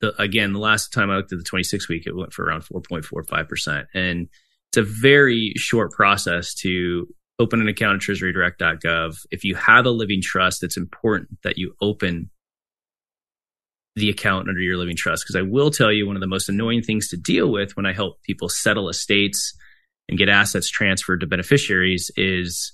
the, 0.00 0.20
again, 0.20 0.52
the 0.52 0.58
last 0.58 0.92
time 0.92 1.10
I 1.10 1.16
looked 1.16 1.32
at 1.32 1.38
the 1.38 1.44
26 1.44 1.88
week, 1.88 2.06
it 2.06 2.16
went 2.16 2.32
for 2.32 2.44
around 2.44 2.62
4.45%. 2.62 3.86
And 3.94 4.28
it's 4.70 4.76
a 4.76 4.82
very 4.82 5.54
short 5.56 5.92
process 5.92 6.54
to 6.56 7.06
open 7.38 7.60
an 7.60 7.68
account 7.68 8.02
at 8.02 8.08
treasurydirect.gov. 8.08 9.16
If 9.30 9.44
you 9.44 9.54
have 9.54 9.86
a 9.86 9.90
living 9.90 10.20
trust, 10.22 10.62
it's 10.62 10.76
important 10.76 11.38
that 11.42 11.58
you 11.58 11.74
open 11.80 12.30
the 13.94 14.10
account 14.10 14.48
under 14.48 14.60
your 14.60 14.76
living 14.76 14.96
trust. 14.96 15.24
Because 15.24 15.36
I 15.36 15.42
will 15.42 15.70
tell 15.70 15.92
you, 15.92 16.06
one 16.06 16.16
of 16.16 16.20
the 16.20 16.26
most 16.26 16.48
annoying 16.48 16.82
things 16.82 17.08
to 17.08 17.16
deal 17.16 17.50
with 17.50 17.76
when 17.76 17.86
I 17.86 17.92
help 17.92 18.22
people 18.22 18.48
settle 18.48 18.88
estates 18.88 19.54
and 20.08 20.18
get 20.18 20.28
assets 20.28 20.68
transferred 20.68 21.20
to 21.20 21.26
beneficiaries 21.26 22.10
is 22.16 22.72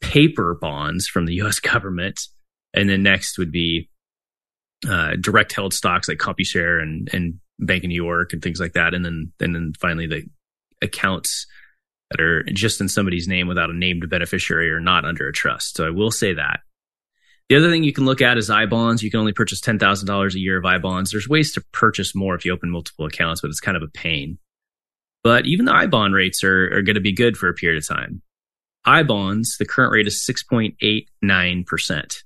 paper 0.00 0.56
bonds 0.60 1.06
from 1.06 1.26
the 1.26 1.34
US 1.42 1.60
government. 1.60 2.20
And 2.74 2.88
then 2.88 3.02
next 3.02 3.38
would 3.38 3.52
be 3.52 3.88
uh, 4.88 5.16
direct 5.20 5.52
held 5.52 5.72
stocks 5.72 6.08
like 6.08 6.18
Computershare 6.18 6.82
and, 6.82 7.08
and 7.12 7.34
Bank 7.58 7.84
of 7.84 7.88
New 7.88 7.94
York 7.94 8.32
and 8.32 8.42
things 8.42 8.60
like 8.60 8.74
that. 8.74 8.92
And 8.92 9.04
then, 9.04 9.32
and 9.40 9.54
then 9.54 9.72
finally 9.80 10.06
the 10.06 10.24
accounts 10.82 11.46
that 12.10 12.20
are 12.20 12.42
just 12.44 12.80
in 12.80 12.88
somebody's 12.88 13.28
name 13.28 13.48
without 13.48 13.70
a 13.70 13.76
named 13.76 14.08
beneficiary 14.08 14.70
or 14.70 14.80
not 14.80 15.04
under 15.04 15.28
a 15.28 15.32
trust. 15.32 15.76
So 15.76 15.86
I 15.86 15.90
will 15.90 16.10
say 16.10 16.34
that. 16.34 16.60
The 17.48 17.56
other 17.56 17.70
thing 17.70 17.84
you 17.84 17.92
can 17.92 18.06
look 18.06 18.20
at 18.20 18.38
is 18.38 18.50
I 18.50 18.66
bonds. 18.66 19.02
You 19.02 19.10
can 19.10 19.20
only 19.20 19.32
purchase 19.32 19.60
$10,000 19.60 20.34
a 20.34 20.38
year 20.38 20.58
of 20.58 20.64
I 20.64 20.78
bonds. 20.78 21.10
There's 21.10 21.28
ways 21.28 21.52
to 21.52 21.64
purchase 21.72 22.14
more 22.14 22.34
if 22.34 22.44
you 22.44 22.52
open 22.52 22.70
multiple 22.70 23.06
accounts, 23.06 23.40
but 23.40 23.50
it's 23.50 23.60
kind 23.60 23.76
of 23.76 23.84
a 23.84 23.88
pain. 23.88 24.38
But 25.22 25.46
even 25.46 25.64
the 25.66 25.74
I 25.74 25.86
bond 25.86 26.14
rates 26.14 26.42
are, 26.42 26.76
are 26.76 26.82
going 26.82 26.94
to 26.94 27.00
be 27.00 27.12
good 27.12 27.36
for 27.36 27.48
a 27.48 27.54
period 27.54 27.78
of 27.78 27.88
time. 27.88 28.22
I 28.84 29.02
bonds, 29.02 29.56
the 29.58 29.64
current 29.64 29.92
rate 29.92 30.06
is 30.06 30.24
6.89%. 30.28 32.22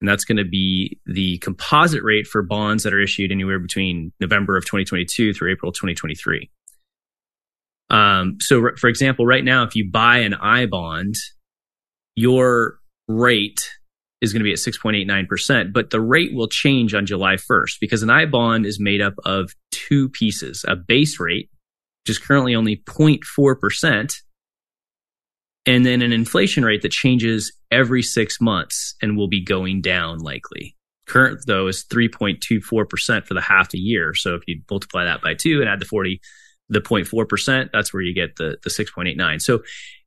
And 0.00 0.08
that's 0.08 0.24
going 0.24 0.38
to 0.38 0.44
be 0.44 1.00
the 1.06 1.38
composite 1.38 2.02
rate 2.02 2.26
for 2.26 2.42
bonds 2.42 2.84
that 2.84 2.94
are 2.94 3.00
issued 3.00 3.32
anywhere 3.32 3.58
between 3.58 4.12
November 4.20 4.56
of 4.56 4.64
2022 4.64 5.34
through 5.34 5.52
April 5.52 5.72
2023. 5.72 6.50
Um, 7.90 8.36
so, 8.40 8.70
for 8.76 8.88
example, 8.88 9.26
right 9.26 9.44
now, 9.44 9.64
if 9.64 9.74
you 9.74 9.90
buy 9.90 10.18
an 10.18 10.34
I 10.34 10.66
bond, 10.66 11.14
your 12.14 12.78
rate 13.06 13.70
is 14.20 14.32
going 14.32 14.40
to 14.40 14.44
be 14.44 14.52
at 14.52 14.58
6.89%, 14.58 15.72
but 15.72 15.90
the 15.90 16.00
rate 16.00 16.34
will 16.34 16.48
change 16.48 16.92
on 16.94 17.06
July 17.06 17.36
1st 17.36 17.76
because 17.80 18.02
an 18.02 18.10
I 18.10 18.26
bond 18.26 18.66
is 18.66 18.80
made 18.80 19.00
up 19.00 19.14
of 19.24 19.54
two 19.70 20.08
pieces 20.08 20.64
a 20.66 20.74
base 20.74 21.20
rate, 21.20 21.48
which 22.02 22.16
is 22.16 22.18
currently 22.18 22.54
only 22.54 22.76
0.4%, 22.76 24.14
and 25.66 25.86
then 25.86 26.02
an 26.02 26.12
inflation 26.12 26.64
rate 26.64 26.82
that 26.82 26.90
changes 26.90 27.52
every 27.70 28.02
six 28.02 28.40
months 28.40 28.94
and 29.00 29.16
will 29.16 29.28
be 29.28 29.44
going 29.44 29.80
down 29.80 30.18
likely. 30.18 30.74
Current, 31.06 31.40
though, 31.46 31.68
is 31.68 31.84
3.24% 31.84 33.26
for 33.26 33.34
the 33.34 33.40
half 33.40 33.72
a 33.72 33.78
year. 33.78 34.14
So 34.14 34.34
if 34.34 34.42
you 34.46 34.60
multiply 34.70 35.04
that 35.04 35.22
by 35.22 35.34
two 35.34 35.60
and 35.60 35.68
add 35.68 35.80
the 35.80 35.86
40, 35.86 36.20
the 36.68 36.80
0.4%, 36.80 37.70
that's 37.72 37.92
where 37.92 38.02
you 38.02 38.14
get 38.14 38.36
the, 38.36 38.58
the 38.62 38.70
6.89. 38.70 39.40
So 39.40 39.62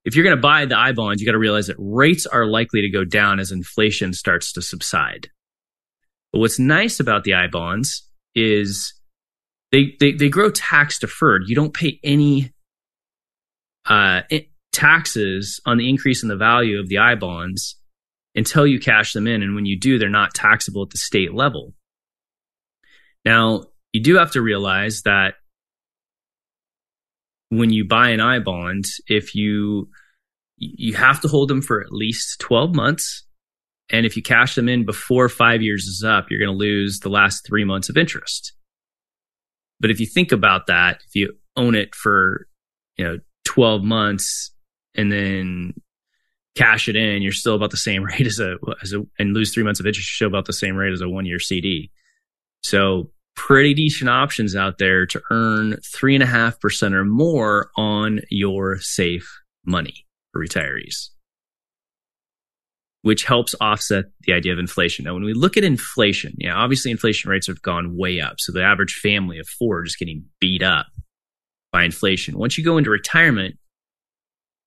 if 0.05 0.15
you're 0.15 0.23
going 0.23 0.35
to 0.35 0.41
buy 0.41 0.65
the 0.65 0.77
I 0.77 0.91
bonds, 0.91 1.21
you 1.21 1.25
got 1.25 1.33
to 1.33 1.39
realize 1.39 1.67
that 1.67 1.75
rates 1.79 2.25
are 2.25 2.45
likely 2.45 2.81
to 2.81 2.89
go 2.89 3.03
down 3.03 3.39
as 3.39 3.51
inflation 3.51 4.13
starts 4.13 4.53
to 4.53 4.61
subside. 4.61 5.29
But 6.31 6.39
what's 6.39 6.59
nice 6.59 6.99
about 6.99 7.23
the 7.23 7.33
I 7.33 7.47
bonds 7.47 8.07
is 8.35 8.93
they, 9.71 9.95
they, 9.99 10.13
they 10.13 10.29
grow 10.29 10.49
tax 10.49 10.99
deferred. 10.99 11.43
You 11.47 11.55
don't 11.55 11.73
pay 11.73 11.99
any 12.03 12.53
uh, 13.85 14.21
taxes 14.71 15.59
on 15.65 15.77
the 15.77 15.89
increase 15.89 16.23
in 16.23 16.29
the 16.29 16.35
value 16.35 16.79
of 16.79 16.87
the 16.87 16.99
I 16.99 17.15
bonds 17.15 17.77
until 18.35 18.65
you 18.65 18.79
cash 18.79 19.13
them 19.13 19.27
in. 19.27 19.43
And 19.43 19.55
when 19.55 19.65
you 19.65 19.77
do, 19.77 19.99
they're 19.99 20.09
not 20.09 20.33
taxable 20.33 20.83
at 20.83 20.89
the 20.89 20.97
state 20.97 21.33
level. 21.33 21.73
Now, 23.25 23.65
you 23.93 24.01
do 24.01 24.15
have 24.15 24.31
to 24.31 24.41
realize 24.41 25.01
that 25.03 25.35
when 27.51 27.69
you 27.69 27.83
buy 27.85 28.09
an 28.09 28.21
I 28.21 28.39
bond, 28.39 28.85
if 29.07 29.35
you 29.35 29.89
you 30.57 30.93
have 30.93 31.19
to 31.19 31.27
hold 31.27 31.49
them 31.49 31.61
for 31.61 31.81
at 31.81 31.91
least 31.91 32.39
12 32.39 32.75
months. 32.75 33.23
And 33.89 34.05
if 34.05 34.15
you 34.15 34.21
cash 34.21 34.53
them 34.53 34.69
in 34.69 34.85
before 34.85 35.27
five 35.27 35.61
years 35.61 35.85
is 35.85 36.03
up, 36.07 36.27
you're 36.29 36.39
going 36.39 36.55
to 36.55 36.57
lose 36.57 36.99
the 36.99 37.09
last 37.09 37.45
three 37.45 37.65
months 37.65 37.89
of 37.89 37.97
interest. 37.97 38.53
But 39.79 39.89
if 39.89 39.99
you 39.99 40.05
think 40.05 40.31
about 40.31 40.67
that, 40.67 41.01
if 41.07 41.15
you 41.15 41.33
own 41.57 41.73
it 41.73 41.95
for, 41.95 42.47
you 42.95 43.03
know, 43.03 43.19
12 43.45 43.83
months 43.83 44.51
and 44.93 45.11
then 45.11 45.73
cash 46.55 46.87
it 46.87 46.95
in, 46.95 47.23
you're 47.23 47.31
still 47.31 47.55
about 47.55 47.71
the 47.71 47.77
same 47.77 48.03
rate 48.05 48.27
as 48.27 48.39
a, 48.39 48.57
as 48.83 48.93
a 48.93 49.01
and 49.17 49.33
lose 49.33 49.51
three 49.51 49.63
months 49.63 49.79
of 49.79 49.87
interest, 49.87 50.09
you're 50.09 50.27
still 50.27 50.33
about 50.33 50.45
the 50.45 50.53
same 50.53 50.75
rate 50.75 50.93
as 50.93 51.01
a 51.01 51.09
one 51.09 51.25
year 51.25 51.39
CD. 51.39 51.89
So 52.61 53.09
pretty 53.35 53.73
decent 53.73 54.09
options 54.09 54.55
out 54.55 54.77
there 54.77 55.05
to 55.05 55.21
earn 55.31 55.77
three 55.83 56.15
and 56.15 56.23
a 56.23 56.27
half 56.27 56.59
percent 56.59 56.93
or 56.93 57.05
more 57.05 57.69
on 57.77 58.21
your 58.29 58.79
safe 58.79 59.41
money 59.65 60.05
for 60.31 60.45
retirees, 60.45 61.09
which 63.01 63.23
helps 63.23 63.55
offset 63.61 64.05
the 64.21 64.33
idea 64.33 64.53
of 64.53 64.59
inflation. 64.59 65.05
Now, 65.05 65.13
when 65.13 65.23
we 65.23 65.33
look 65.33 65.57
at 65.57 65.63
inflation, 65.63 66.33
yeah, 66.37 66.55
obviously 66.55 66.91
inflation 66.91 67.29
rates 67.29 67.47
have 67.47 67.61
gone 67.61 67.97
way 67.97 68.19
up. 68.19 68.35
So 68.39 68.51
the 68.51 68.63
average 68.63 68.93
family 68.95 69.39
of 69.39 69.47
four 69.47 69.83
is 69.83 69.95
getting 69.95 70.25
beat 70.39 70.63
up 70.63 70.87
by 71.71 71.83
inflation. 71.83 72.37
Once 72.37 72.57
you 72.57 72.63
go 72.63 72.77
into 72.77 72.89
retirement, 72.89 73.55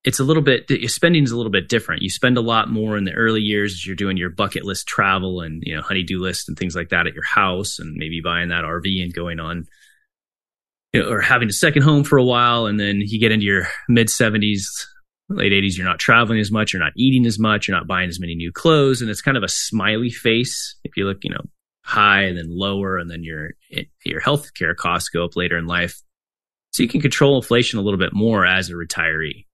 it's 0.05 0.21
a 0.21 0.25
little 0.25 0.43
bit 0.43 0.69
your 0.69 0.89
spending 0.89 1.25
is 1.25 1.33
a 1.33 1.37
little 1.37 1.51
bit 1.51 1.69
different. 1.69 2.03
You 2.03 2.11
spend 2.11 2.37
a 2.37 2.43
lot 2.43 2.71
more 2.71 2.97
in 2.97 3.05
the 3.05 3.13
early 3.13 3.41
years 3.41 3.73
as 3.73 3.87
you're 3.87 3.97
doing 3.97 4.19
your 4.19 4.31
bucket 4.31 4.65
list 4.65 4.87
travel 4.87 5.41
and 5.41 5.63
you 5.65 5.75
know 5.75 5.83
honey-do 5.83 6.21
list 6.21 6.49
and 6.49 6.59
things 6.59 6.77
like 6.77 6.91
that 6.91 7.07
at 7.07 7.15
your 7.15 7.25
house, 7.25 7.79
and 7.79 7.97
maybe 7.97 8.21
buying 8.23 8.49
that 8.49 8.65
RV 8.65 9.03
and 9.03 9.15
going 9.15 9.41
on, 9.41 9.67
you 10.93 11.03
know, 11.03 11.09
or 11.09 11.21
having 11.21 11.49
a 11.49 11.53
second 11.53 11.83
home 11.83 12.05
for 12.05 12.19
a 12.19 12.25
while, 12.25 12.67
and 12.67 12.79
then 12.79 13.01
you 13.01 13.19
get 13.19 13.33
into 13.33 13.47
your 13.47 13.67
mid 13.89 14.11
seventies, 14.11 14.71
late 15.31 15.55
eighties. 15.55 15.79
You're 15.79 15.89
not 15.89 15.99
traveling 15.99 16.39
as 16.39 16.53
much, 16.53 16.73
you're 16.75 16.83
not 16.83 16.93
eating 16.97 17.25
as 17.27 17.39
much, 17.39 17.67
you're 17.67 17.77
not 17.77 17.89
buying 17.89 18.11
as 18.11 18.21
many 18.21 18.35
new 18.35 18.53
clothes, 18.53 19.01
and 19.01 19.11
it's 19.11 19.23
kind 19.23 19.39
of 19.39 19.43
a 19.43 19.49
smiley 19.49 20.11
face. 20.11 20.77
If 20.85 20.99
you 20.99 21.07
look, 21.07 21.25
you 21.25 21.31
know, 21.31 21.45
high 21.83 22.25
and 22.25 22.37
then 22.37 22.49
lower, 22.51 22.99
and 22.99 23.11
then 23.11 23.25
your 23.25 23.53
your 24.05 24.21
health 24.21 24.53
care 24.53 24.75
costs 24.75 25.09
go 25.09 25.25
up 25.25 25.35
later 25.35 25.57
in 25.57 25.67
life. 25.67 26.03
So 26.73 26.83
you 26.83 26.89
can 26.91 27.01
control 27.01 27.37
inflation 27.37 27.79
a 27.79 27.83
little 27.83 28.01
bit 28.01 28.13
more 28.13 28.45
as 28.45 28.69
a 28.69 28.73
retiree 28.73 29.47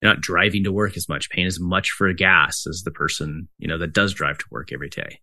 you're 0.00 0.12
not 0.12 0.20
driving 0.20 0.64
to 0.64 0.72
work 0.72 0.96
as 0.96 1.08
much, 1.08 1.30
paying 1.30 1.46
as 1.46 1.58
much 1.58 1.90
for 1.90 2.12
gas 2.12 2.66
as 2.66 2.82
the 2.84 2.90
person, 2.90 3.48
you 3.58 3.66
know, 3.66 3.78
that 3.78 3.92
does 3.92 4.14
drive 4.14 4.38
to 4.38 4.44
work 4.50 4.72
every 4.72 4.88
day. 4.88 5.20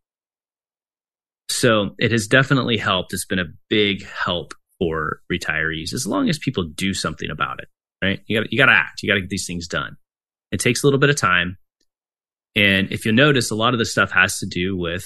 So 1.49 1.95
it 1.97 2.11
has 2.11 2.27
definitely 2.27 2.77
helped. 2.77 3.13
It's 3.13 3.25
been 3.25 3.39
a 3.39 3.53
big 3.69 4.05
help 4.05 4.53
for 4.79 5.21
retirees 5.31 5.93
as 5.93 6.05
long 6.05 6.29
as 6.29 6.37
people 6.37 6.63
do 6.63 6.93
something 6.93 7.29
about 7.29 7.59
it, 7.59 7.69
right? 8.03 8.19
You 8.27 8.41
got 8.41 8.51
you 8.51 8.57
got 8.57 8.65
to 8.65 8.73
act. 8.73 9.01
You 9.01 9.09
got 9.09 9.15
to 9.15 9.21
get 9.21 9.29
these 9.29 9.47
things 9.47 9.67
done. 9.67 9.95
It 10.51 10.59
takes 10.59 10.83
a 10.83 10.87
little 10.87 10.99
bit 10.99 11.09
of 11.09 11.15
time. 11.15 11.57
And 12.55 12.91
if 12.91 13.05
you 13.05 13.11
notice, 13.11 13.51
a 13.51 13.55
lot 13.55 13.73
of 13.73 13.79
the 13.79 13.85
stuff 13.85 14.11
has 14.11 14.39
to 14.39 14.45
do 14.45 14.77
with 14.77 15.05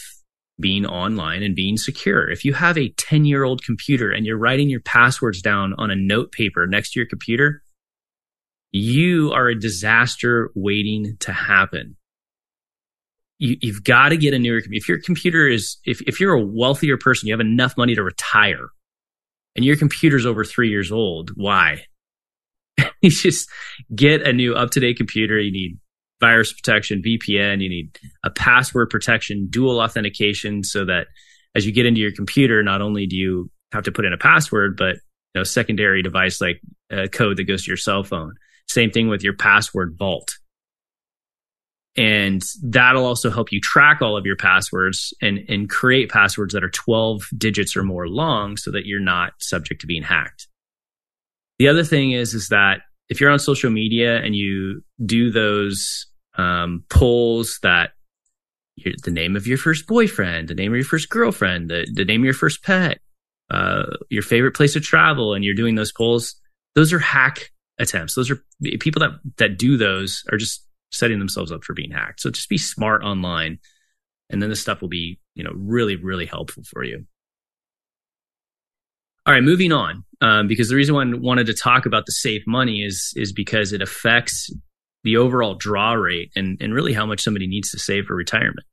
being 0.59 0.85
online 0.85 1.41
and 1.43 1.55
being 1.55 1.77
secure. 1.77 2.29
If 2.29 2.43
you 2.43 2.53
have 2.53 2.77
a 2.77 2.89
10 2.97 3.25
year 3.25 3.43
old 3.43 3.63
computer 3.63 4.11
and 4.11 4.25
you're 4.25 4.37
writing 4.37 4.69
your 4.69 4.81
passwords 4.81 5.41
down 5.41 5.73
on 5.77 5.91
a 5.91 5.95
note 5.95 6.31
paper 6.31 6.67
next 6.67 6.93
to 6.93 6.99
your 6.99 7.07
computer, 7.07 7.61
you 8.71 9.31
are 9.31 9.47
a 9.47 9.59
disaster 9.59 10.51
waiting 10.55 11.17
to 11.21 11.33
happen. 11.33 11.95
You, 13.39 13.57
have 13.71 13.83
got 13.83 14.09
to 14.09 14.17
get 14.17 14.33
a 14.33 14.39
newer 14.39 14.61
computer. 14.61 14.81
if 14.83 14.89
your 14.89 15.01
computer 15.01 15.47
is 15.47 15.77
if, 15.85 16.01
if 16.01 16.19
you're 16.19 16.33
a 16.33 16.45
wealthier 16.45 16.97
person 16.97 17.27
you 17.27 17.33
have 17.33 17.39
enough 17.39 17.77
money 17.77 17.95
to 17.95 18.03
retire 18.03 18.67
and 19.55 19.63
your 19.63 19.77
computer's 19.77 20.25
over 20.25 20.43
three 20.43 20.69
years 20.69 20.91
old 20.91 21.31
why 21.35 21.83
you 23.01 23.09
just 23.09 23.49
get 23.95 24.23
a 24.23 24.33
new 24.33 24.55
up-to-date 24.55 24.97
computer 24.97 25.39
you 25.39 25.53
need 25.53 25.79
virus 26.19 26.51
protection 26.51 27.01
vpn 27.01 27.61
you 27.61 27.69
need 27.69 27.97
a 28.25 28.29
password 28.29 28.89
protection 28.89 29.47
dual 29.49 29.79
authentication 29.79 30.61
so 30.61 30.83
that 30.83 31.07
as 31.55 31.65
you 31.65 31.71
get 31.71 31.85
into 31.85 32.01
your 32.01 32.11
computer 32.11 32.61
not 32.61 32.81
only 32.81 33.05
do 33.07 33.15
you 33.15 33.49
have 33.71 33.85
to 33.85 33.91
put 33.93 34.03
in 34.03 34.11
a 34.11 34.17
password 34.17 34.75
but 34.75 34.95
you 34.95 35.35
know 35.35 35.43
secondary 35.43 36.03
device 36.03 36.41
like 36.41 36.61
a 36.91 37.07
code 37.07 37.37
that 37.37 37.45
goes 37.45 37.63
to 37.63 37.69
your 37.69 37.77
cell 37.77 38.03
phone 38.03 38.33
same 38.69 38.91
thing 38.91 39.07
with 39.07 39.23
your 39.23 39.33
password 39.33 39.95
vault. 39.97 40.37
And 41.97 42.41
that'll 42.63 43.05
also 43.05 43.29
help 43.29 43.51
you 43.51 43.59
track 43.59 44.01
all 44.01 44.15
of 44.15 44.25
your 44.25 44.37
passwords 44.37 45.13
and, 45.21 45.39
and 45.49 45.69
create 45.69 46.09
passwords 46.09 46.53
that 46.53 46.63
are 46.63 46.69
12 46.69 47.23
digits 47.37 47.75
or 47.75 47.83
more 47.83 48.07
long 48.07 48.57
so 48.57 48.71
that 48.71 48.85
you're 48.85 49.01
not 49.01 49.33
subject 49.39 49.81
to 49.81 49.87
being 49.87 50.03
hacked. 50.03 50.47
The 51.57 51.67
other 51.67 51.83
thing 51.83 52.11
is, 52.11 52.33
is 52.33 52.49
that 52.49 52.81
if 53.09 53.19
you're 53.19 53.31
on 53.31 53.39
social 53.39 53.71
media 53.71 54.17
and 54.21 54.35
you 54.35 54.81
do 55.03 55.31
those 55.31 56.05
um, 56.37 56.85
polls 56.89 57.59
that 57.63 57.91
the 59.03 59.11
name 59.11 59.35
of 59.35 59.45
your 59.45 59.57
first 59.57 59.87
boyfriend, 59.87 60.47
the 60.47 60.55
name 60.55 60.71
of 60.71 60.77
your 60.77 60.85
first 60.85 61.09
girlfriend, 61.09 61.69
the, 61.69 61.85
the 61.93 62.05
name 62.05 62.21
of 62.21 62.25
your 62.25 62.33
first 62.33 62.63
pet, 62.63 62.99
uh, 63.51 63.83
your 64.09 64.23
favorite 64.23 64.55
place 64.55 64.73
to 64.73 64.79
travel, 64.79 65.33
and 65.33 65.43
you're 65.43 65.55
doing 65.55 65.75
those 65.75 65.91
polls, 65.91 66.35
those 66.75 66.93
are 66.93 66.99
hack 66.99 67.51
attempts. 67.79 68.15
Those 68.15 68.29
are 68.29 68.43
people 68.79 68.99
that 68.99 69.11
that 69.37 69.57
do 69.57 69.77
those 69.77 70.23
are 70.31 70.37
just 70.37 70.65
setting 70.91 71.19
themselves 71.19 71.51
up 71.51 71.63
for 71.63 71.73
being 71.73 71.91
hacked. 71.91 72.21
So 72.21 72.29
just 72.29 72.49
be 72.49 72.57
smart 72.57 73.03
online, 73.03 73.59
and 74.29 74.41
then 74.41 74.49
this 74.49 74.61
stuff 74.61 74.81
will 74.81 74.89
be 74.89 75.19
you 75.35 75.43
know 75.43 75.51
really 75.55 75.95
really 75.95 76.25
helpful 76.25 76.63
for 76.63 76.83
you. 76.83 77.05
All 79.25 79.33
right, 79.33 79.43
moving 79.43 79.71
on. 79.71 80.03
Um, 80.21 80.47
because 80.47 80.69
the 80.69 80.75
reason 80.75 80.95
why 80.95 81.03
I 81.03 81.13
wanted 81.13 81.47
to 81.47 81.53
talk 81.53 81.85
about 81.85 82.05
the 82.05 82.11
safe 82.11 82.43
money 82.45 82.83
is 82.83 83.13
is 83.15 83.31
because 83.31 83.73
it 83.73 83.81
affects 83.81 84.51
the 85.03 85.17
overall 85.17 85.55
draw 85.55 85.93
rate 85.93 86.31
and 86.35 86.57
and 86.61 86.73
really 86.73 86.93
how 86.93 87.05
much 87.05 87.21
somebody 87.21 87.47
needs 87.47 87.71
to 87.71 87.79
save 87.79 88.05
for 88.05 88.15
retirement. 88.15 88.65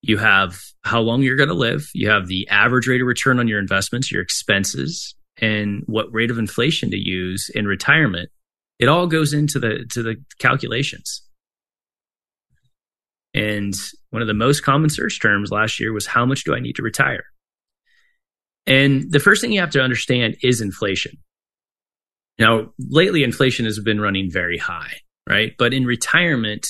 You 0.00 0.18
have 0.18 0.58
how 0.82 1.00
long 1.00 1.22
you're 1.22 1.36
going 1.36 1.48
to 1.48 1.54
live. 1.54 1.88
You 1.94 2.10
have 2.10 2.26
the 2.26 2.48
average 2.48 2.88
rate 2.88 3.00
of 3.00 3.06
return 3.06 3.38
on 3.38 3.46
your 3.46 3.60
investments, 3.60 4.10
your 4.10 4.20
expenses, 4.20 5.14
and 5.42 5.82
what 5.86 6.06
rate 6.10 6.30
of 6.30 6.38
inflation 6.38 6.90
to 6.90 6.96
use 6.96 7.50
in 7.54 7.66
retirement 7.66 8.30
it 8.78 8.88
all 8.88 9.06
goes 9.06 9.32
into 9.32 9.58
the 9.58 9.84
to 9.90 10.02
the 10.02 10.16
calculations. 10.38 11.22
And 13.34 13.74
one 14.10 14.22
of 14.22 14.28
the 14.28 14.34
most 14.34 14.62
common 14.62 14.90
search 14.90 15.20
terms 15.20 15.50
last 15.50 15.78
year 15.78 15.92
was 15.92 16.06
how 16.06 16.26
much 16.26 16.44
do 16.44 16.54
i 16.54 16.60
need 16.60 16.76
to 16.76 16.82
retire? 16.82 17.24
And 18.66 19.10
the 19.10 19.20
first 19.20 19.40
thing 19.40 19.52
you 19.52 19.60
have 19.60 19.70
to 19.70 19.82
understand 19.82 20.36
is 20.42 20.60
inflation. 20.60 21.18
Now 22.38 22.72
lately 22.78 23.22
inflation 23.22 23.66
has 23.66 23.78
been 23.78 24.00
running 24.00 24.30
very 24.30 24.58
high 24.58 24.94
right? 25.28 25.52
But 25.56 25.72
in 25.72 25.84
retirement 25.84 26.66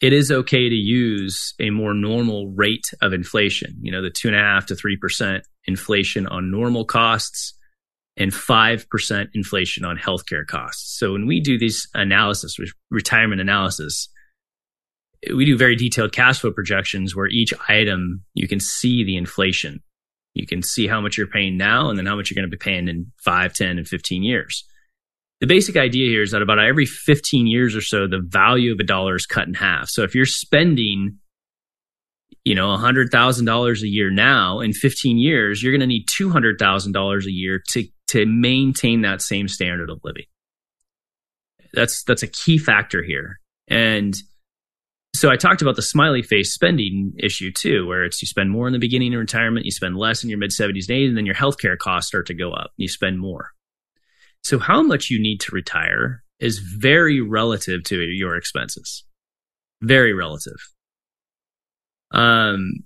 it 0.00 0.12
is 0.12 0.30
okay 0.30 0.68
to 0.68 0.74
use 0.74 1.54
a 1.58 1.70
more 1.70 1.94
normal 1.94 2.52
rate 2.54 2.92
of 3.00 3.12
inflation 3.12 3.74
you 3.80 3.90
know 3.90 4.02
the 4.02 4.10
two 4.10 4.28
and 4.28 4.36
a 4.36 4.40
half 4.40 4.66
to 4.66 4.76
three 4.76 4.96
percent 4.96 5.42
inflation 5.64 6.26
on 6.26 6.50
normal 6.50 6.84
costs 6.84 7.54
and 8.16 8.32
5% 8.32 9.28
inflation 9.34 9.84
on 9.84 9.98
healthcare 9.98 10.46
costs. 10.46 10.98
So 10.98 11.12
when 11.12 11.26
we 11.26 11.40
do 11.40 11.58
these 11.58 11.88
analysis, 11.94 12.56
retirement 12.90 13.40
analysis, 13.40 14.08
we 15.34 15.44
do 15.44 15.56
very 15.56 15.76
detailed 15.76 16.12
cash 16.12 16.40
flow 16.40 16.52
projections 16.52 17.14
where 17.14 17.26
each 17.26 17.52
item 17.68 18.22
you 18.34 18.48
can 18.48 18.60
see 18.60 19.04
the 19.04 19.16
inflation. 19.16 19.82
You 20.34 20.46
can 20.46 20.62
see 20.62 20.86
how 20.86 21.00
much 21.00 21.16
you're 21.16 21.26
paying 21.26 21.56
now 21.56 21.88
and 21.88 21.98
then 21.98 22.06
how 22.06 22.16
much 22.16 22.30
you're 22.30 22.40
going 22.40 22.50
to 22.50 22.56
be 22.56 22.62
paying 22.62 22.88
in 22.88 23.12
5, 23.22 23.52
10, 23.52 23.78
and 23.78 23.88
15 23.88 24.22
years. 24.22 24.64
The 25.40 25.46
basic 25.46 25.76
idea 25.76 26.08
here 26.08 26.22
is 26.22 26.30
that 26.30 26.42
about 26.42 26.58
every 26.58 26.86
15 26.86 27.46
years 27.46 27.76
or 27.76 27.82
so, 27.82 28.06
the 28.06 28.20
value 28.20 28.72
of 28.72 28.80
a 28.80 28.84
dollar 28.84 29.16
is 29.16 29.26
cut 29.26 29.48
in 29.48 29.54
half. 29.54 29.88
So 29.88 30.02
if 30.02 30.14
you're 30.14 30.24
spending 30.24 31.18
you 32.46 32.54
know, 32.54 32.68
$100,000 32.68 33.82
a 33.82 33.88
year 33.88 34.08
now, 34.08 34.60
in 34.60 34.72
15 34.72 35.18
years, 35.18 35.60
you're 35.60 35.72
going 35.72 35.80
to 35.80 35.86
need 35.86 36.06
$200,000 36.06 37.24
a 37.24 37.32
year 37.32 37.60
to, 37.70 37.84
to 38.08 38.26
maintain 38.26 39.02
that 39.02 39.22
same 39.22 39.48
standard 39.48 39.90
of 39.90 40.00
living. 40.04 40.26
That's, 41.72 42.04
that's 42.04 42.22
a 42.22 42.28
key 42.28 42.58
factor 42.58 43.02
here. 43.02 43.40
And 43.68 44.16
so 45.14 45.30
I 45.30 45.36
talked 45.36 45.62
about 45.62 45.76
the 45.76 45.82
smiley 45.82 46.22
face 46.22 46.52
spending 46.52 47.14
issue 47.18 47.50
too, 47.50 47.86
where 47.86 48.04
it's 48.04 48.20
you 48.20 48.28
spend 48.28 48.50
more 48.50 48.66
in 48.66 48.72
the 48.72 48.78
beginning 48.78 49.14
of 49.14 49.20
retirement, 49.20 49.64
you 49.64 49.72
spend 49.72 49.96
less 49.96 50.22
in 50.22 50.30
your 50.30 50.38
mid 50.38 50.50
70s 50.50 50.88
and 50.88 50.98
80s, 50.98 51.08
and 51.08 51.16
then 51.16 51.26
your 51.26 51.34
healthcare 51.34 51.76
costs 51.76 52.08
start 52.08 52.26
to 52.26 52.34
go 52.34 52.52
up. 52.52 52.72
And 52.76 52.84
You 52.84 52.88
spend 52.88 53.18
more. 53.18 53.52
So 54.42 54.58
how 54.58 54.82
much 54.82 55.10
you 55.10 55.20
need 55.20 55.40
to 55.40 55.54
retire 55.54 56.22
is 56.38 56.58
very 56.58 57.20
relative 57.20 57.82
to 57.84 57.98
your 57.98 58.36
expenses. 58.36 59.04
Very 59.82 60.12
relative. 60.12 60.58
Um, 62.12 62.84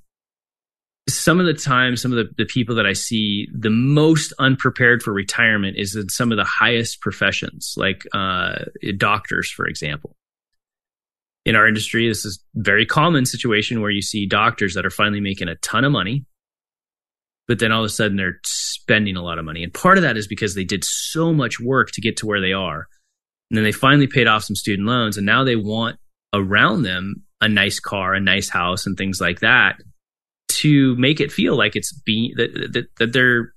some 1.14 1.40
of 1.40 1.46
the 1.46 1.54
time, 1.54 1.96
some 1.96 2.12
of 2.12 2.16
the, 2.16 2.34
the 2.36 2.44
people 2.44 2.74
that 2.76 2.86
I 2.86 2.92
see 2.92 3.48
the 3.52 3.70
most 3.70 4.32
unprepared 4.38 5.02
for 5.02 5.12
retirement 5.12 5.76
is 5.78 5.96
in 5.96 6.08
some 6.08 6.32
of 6.32 6.36
the 6.36 6.44
highest 6.44 7.00
professions, 7.00 7.74
like 7.76 8.06
uh, 8.12 8.64
doctors, 8.96 9.50
for 9.50 9.66
example. 9.66 10.16
In 11.46 11.56
our 11.56 11.66
industry, 11.66 12.06
this 12.06 12.24
is 12.24 12.44
very 12.54 12.84
common 12.84 13.24
situation 13.24 13.80
where 13.80 13.90
you 13.90 14.02
see 14.02 14.26
doctors 14.26 14.74
that 14.74 14.84
are 14.84 14.90
finally 14.90 15.20
making 15.20 15.48
a 15.48 15.54
ton 15.56 15.84
of 15.84 15.92
money, 15.92 16.26
but 17.48 17.58
then 17.58 17.72
all 17.72 17.80
of 17.80 17.86
a 17.86 17.88
sudden 17.88 18.16
they're 18.16 18.40
spending 18.44 19.16
a 19.16 19.22
lot 19.22 19.38
of 19.38 19.44
money. 19.44 19.62
And 19.62 19.72
part 19.72 19.96
of 19.96 20.02
that 20.02 20.16
is 20.16 20.26
because 20.26 20.54
they 20.54 20.64
did 20.64 20.84
so 20.84 21.32
much 21.32 21.58
work 21.58 21.92
to 21.92 22.00
get 22.00 22.18
to 22.18 22.26
where 22.26 22.40
they 22.40 22.52
are. 22.52 22.86
And 23.50 23.56
then 23.56 23.64
they 23.64 23.72
finally 23.72 24.06
paid 24.06 24.26
off 24.26 24.44
some 24.44 24.56
student 24.56 24.86
loans, 24.86 25.16
and 25.16 25.26
now 25.26 25.44
they 25.44 25.56
want 25.56 25.98
around 26.34 26.82
them 26.82 27.24
a 27.40 27.48
nice 27.48 27.80
car, 27.80 28.14
a 28.14 28.20
nice 28.20 28.48
house, 28.48 28.86
and 28.86 28.96
things 28.96 29.20
like 29.20 29.40
that 29.40 29.76
to 30.58 30.96
make 30.96 31.20
it 31.20 31.32
feel 31.32 31.56
like 31.56 31.76
it's 31.76 31.92
being 31.92 32.32
that, 32.36 32.52
that 32.72 32.86
that 32.98 33.12
they're 33.12 33.52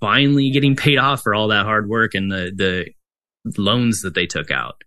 finally 0.00 0.50
getting 0.50 0.76
paid 0.76 0.98
off 0.98 1.22
for 1.22 1.34
all 1.34 1.48
that 1.48 1.64
hard 1.64 1.88
work 1.88 2.14
and 2.14 2.30
the 2.30 2.52
the 2.54 3.60
loans 3.60 4.02
that 4.02 4.14
they 4.14 4.26
took 4.26 4.50
out. 4.50 4.82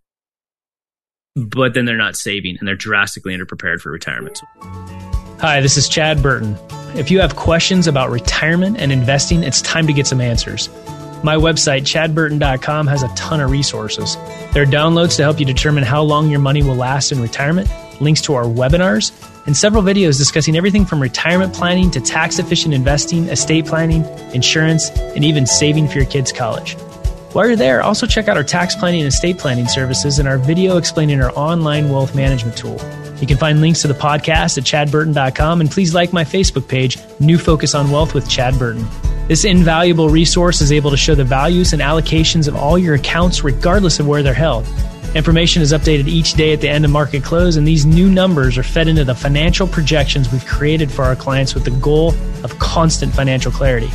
But 1.35 1.73
then 1.73 1.85
they're 1.85 1.97
not 1.97 2.15
saving 2.15 2.57
and 2.59 2.67
they're 2.67 2.75
drastically 2.75 3.35
underprepared 3.35 3.79
for 3.79 3.91
retirement. 3.91 4.41
Hi, 5.39 5.61
this 5.61 5.77
is 5.77 5.87
Chad 5.87 6.21
Burton. 6.21 6.57
If 6.93 7.09
you 7.09 7.21
have 7.21 7.35
questions 7.35 7.87
about 7.87 8.11
retirement 8.11 8.77
and 8.77 8.91
investing, 8.91 9.43
it's 9.43 9.61
time 9.61 9.87
to 9.87 9.93
get 9.93 10.05
some 10.05 10.19
answers. 10.19 10.69
My 11.23 11.35
website, 11.35 11.81
chadburton.com, 11.81 12.87
has 12.87 13.03
a 13.03 13.07
ton 13.09 13.39
of 13.39 13.49
resources. 13.49 14.17
There 14.53 14.63
are 14.63 14.67
downloads 14.67 15.15
to 15.17 15.23
help 15.23 15.39
you 15.39 15.45
determine 15.45 15.83
how 15.83 16.01
long 16.01 16.29
your 16.29 16.39
money 16.39 16.63
will 16.63 16.75
last 16.75 17.11
in 17.11 17.21
retirement, 17.21 17.69
links 18.01 18.21
to 18.23 18.33
our 18.33 18.43
webinars, 18.43 19.11
and 19.45 19.55
several 19.55 19.83
videos 19.83 20.17
discussing 20.17 20.55
everything 20.55 20.85
from 20.85 21.01
retirement 21.01 21.53
planning 21.53 21.91
to 21.91 22.01
tax 22.01 22.39
efficient 22.39 22.73
investing, 22.73 23.25
estate 23.29 23.65
planning, 23.65 24.03
insurance, 24.33 24.89
and 24.89 25.23
even 25.23 25.45
saving 25.45 25.87
for 25.87 25.97
your 25.97 26.05
kids' 26.05 26.31
college. 26.31 26.75
While 27.33 27.47
you're 27.47 27.55
there, 27.55 27.81
also 27.81 28.05
check 28.05 28.27
out 28.27 28.35
our 28.35 28.43
tax 28.43 28.75
planning 28.75 29.01
and 29.01 29.07
estate 29.07 29.37
planning 29.37 29.67
services 29.67 30.19
and 30.19 30.27
our 30.27 30.37
video 30.37 30.77
explaining 30.77 31.21
our 31.21 31.31
online 31.31 31.89
wealth 31.89 32.13
management 32.13 32.57
tool. 32.57 32.77
You 33.21 33.27
can 33.27 33.37
find 33.37 33.61
links 33.61 33.83
to 33.83 33.87
the 33.87 33.93
podcast 33.93 34.57
at 34.57 34.63
chadburton.com 34.65 35.61
and 35.61 35.71
please 35.71 35.93
like 35.93 36.11
my 36.11 36.25
Facebook 36.25 36.67
page, 36.67 36.97
New 37.19 37.37
Focus 37.37 37.73
on 37.73 37.89
Wealth 37.89 38.13
with 38.13 38.27
Chad 38.27 38.59
Burton. 38.59 38.85
This 39.27 39.45
invaluable 39.45 40.09
resource 40.09 40.59
is 40.59 40.73
able 40.73 40.91
to 40.91 40.97
show 40.97 41.15
the 41.15 41.23
values 41.23 41.71
and 41.71 41.81
allocations 41.81 42.49
of 42.49 42.55
all 42.55 42.77
your 42.77 42.95
accounts 42.95 43.43
regardless 43.43 43.99
of 43.99 44.07
where 44.07 44.23
they're 44.23 44.33
held. 44.33 44.65
Information 45.13 45.61
is 45.61 45.73
updated 45.73 46.07
each 46.07 46.35
day 46.35 46.53
at 46.53 46.61
the 46.61 46.69
end 46.69 46.85
of 46.85 46.91
market 46.91 47.23
close, 47.23 47.57
and 47.57 47.67
these 47.67 47.85
new 47.85 48.09
numbers 48.09 48.57
are 48.57 48.63
fed 48.63 48.87
into 48.87 49.03
the 49.03 49.15
financial 49.15 49.67
projections 49.67 50.31
we've 50.31 50.45
created 50.45 50.89
for 50.89 51.03
our 51.03 51.15
clients 51.15 51.53
with 51.53 51.65
the 51.65 51.71
goal 51.71 52.13
of 52.43 52.57
constant 52.59 53.13
financial 53.13 53.51
clarity. 53.51 53.89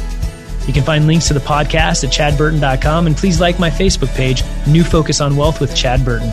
You 0.66 0.74
can 0.74 0.82
find 0.82 1.06
links 1.06 1.28
to 1.28 1.34
the 1.34 1.40
podcast 1.40 2.04
at 2.04 2.10
chadburton.com, 2.10 3.06
and 3.06 3.16
please 3.16 3.40
like 3.40 3.58
my 3.58 3.70
Facebook 3.70 4.14
page, 4.14 4.42
New 4.66 4.84
Focus 4.84 5.20
on 5.20 5.36
Wealth 5.36 5.60
with 5.60 5.74
Chad 5.74 6.04
Burton 6.04 6.32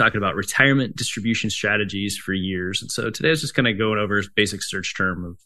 talking 0.00 0.16
about 0.16 0.34
retirement 0.34 0.96
distribution 0.96 1.50
strategies 1.50 2.16
for 2.16 2.32
years. 2.32 2.80
And 2.80 2.90
so 2.90 3.10
today 3.10 3.28
I 3.28 3.32
was 3.32 3.42
just 3.42 3.54
kind 3.54 3.68
of 3.68 3.76
going 3.76 3.98
over 3.98 4.18
a 4.18 4.22
basic 4.34 4.62
search 4.62 4.96
term 4.96 5.26
of 5.26 5.38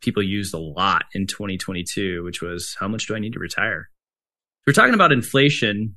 people 0.00 0.24
used 0.24 0.54
a 0.54 0.58
lot 0.58 1.04
in 1.14 1.28
2022, 1.28 2.24
which 2.24 2.42
was 2.42 2.76
how 2.80 2.88
much 2.88 3.06
do 3.06 3.14
I 3.14 3.20
need 3.20 3.34
to 3.34 3.38
retire? 3.38 3.88
We're 4.66 4.72
talking 4.72 4.94
about 4.94 5.12
inflation. 5.12 5.96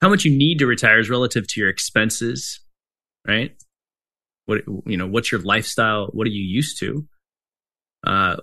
How 0.00 0.08
much 0.08 0.24
you 0.24 0.36
need 0.36 0.58
to 0.58 0.66
retire 0.66 0.98
is 0.98 1.10
relative 1.10 1.46
to 1.48 1.60
your 1.60 1.68
expenses, 1.68 2.60
right? 3.26 3.54
What 4.46 4.62
you 4.86 4.96
know, 4.96 5.06
what's 5.06 5.30
your 5.30 5.40
lifestyle? 5.42 6.06
What 6.12 6.26
are 6.26 6.30
you 6.30 6.42
used 6.42 6.78
to? 6.80 7.06
Uh, 8.04 8.36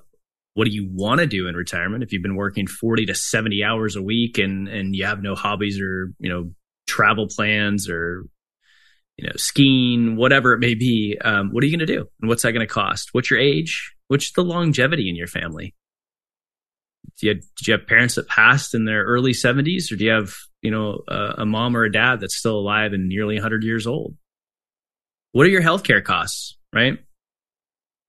what 0.54 0.66
do 0.66 0.72
you 0.72 0.90
want 0.92 1.20
to 1.20 1.28
do 1.28 1.48
in 1.48 1.56
retirement? 1.56 2.04
If 2.04 2.14
you've 2.14 2.24
been 2.24 2.36
working 2.36 2.68
40 2.68 3.08
to 3.08 3.16
70 3.16 3.64
hours 3.64 3.96
a 3.96 4.02
week 4.02 4.38
and 4.38 4.68
and 4.68 4.96
you 4.96 5.06
have 5.06 5.22
no 5.22 5.36
hobbies 5.36 5.80
or 5.80 6.14
you 6.20 6.30
know 6.30 6.52
travel 6.88 7.28
plans 7.28 7.90
or 7.90 8.26
you 9.18 9.26
know, 9.26 9.34
skiing, 9.36 10.16
whatever 10.16 10.54
it 10.54 10.60
may 10.60 10.76
be. 10.76 11.18
Um, 11.24 11.52
what 11.52 11.64
are 11.64 11.68
you 11.68 11.76
going 11.76 11.88
to 11.88 11.94
do? 11.94 12.08
And 12.22 12.30
what's 12.30 12.44
that 12.44 12.52
going 12.52 12.66
to 12.66 12.72
cost? 12.74 13.10
What's 13.14 13.32
your 13.32 13.40
age? 13.40 13.94
What's 14.08 14.32
the 14.32 14.44
longevity 14.44 15.10
in 15.10 15.16
your 15.16 15.28
family? 15.28 15.76
Do 17.20 17.28
you, 17.28 17.34
have, 17.34 17.42
do 17.42 17.72
you 17.72 17.78
have 17.78 17.88
parents 17.88 18.16
that 18.16 18.28
passed 18.28 18.76
in 18.76 18.86
their 18.86 19.04
early 19.04 19.32
70s, 19.32 19.92
or 19.92 19.96
do 19.96 20.06
you 20.06 20.12
have, 20.12 20.36
you 20.62 20.72
know, 20.72 21.02
a, 21.08 21.42
a 21.42 21.46
mom 21.46 21.76
or 21.76 21.84
a 21.84 21.92
dad 21.92 22.20
that's 22.20 22.38
still 22.38 22.60
alive 22.60 22.94
and 22.94 23.08
nearly 23.08 23.36
100 23.36 23.64
years 23.64 23.88
old? 23.88 24.16
What 25.32 25.46
are 25.46 25.50
your 25.50 25.62
healthcare 25.62 26.04
costs, 26.04 26.58
right? 26.74 26.98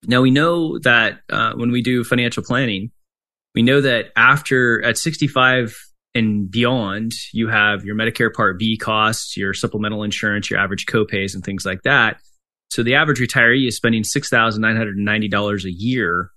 Now, 0.05 0.21
we 0.21 0.31
know 0.31 0.79
that 0.79 1.19
uh, 1.29 1.53
when 1.53 1.71
we 1.71 1.81
do 1.81 2.03
financial 2.03 2.43
planning, 2.43 2.91
we 3.53 3.61
know 3.61 3.81
that 3.81 4.11
after 4.15 4.83
at 4.83 4.97
65 4.97 5.77
and 6.15 6.49
beyond, 6.49 7.11
you 7.33 7.47
have 7.47 7.83
your 7.83 7.95
Medicare 7.95 8.33
Part 8.33 8.57
B 8.57 8.77
costs, 8.77 9.35
your 9.35 9.53
supplemental 9.53 10.03
insurance, 10.03 10.49
your 10.49 10.59
average 10.59 10.85
copays, 10.85 11.35
and 11.35 11.43
things 11.43 11.65
like 11.65 11.83
that. 11.83 12.19
So 12.71 12.83
the 12.83 12.95
average 12.95 13.19
retiree 13.19 13.67
is 13.67 13.75
spending 13.75 14.03
$6,990 14.03 15.63
a 15.63 15.71
year, 15.71 16.31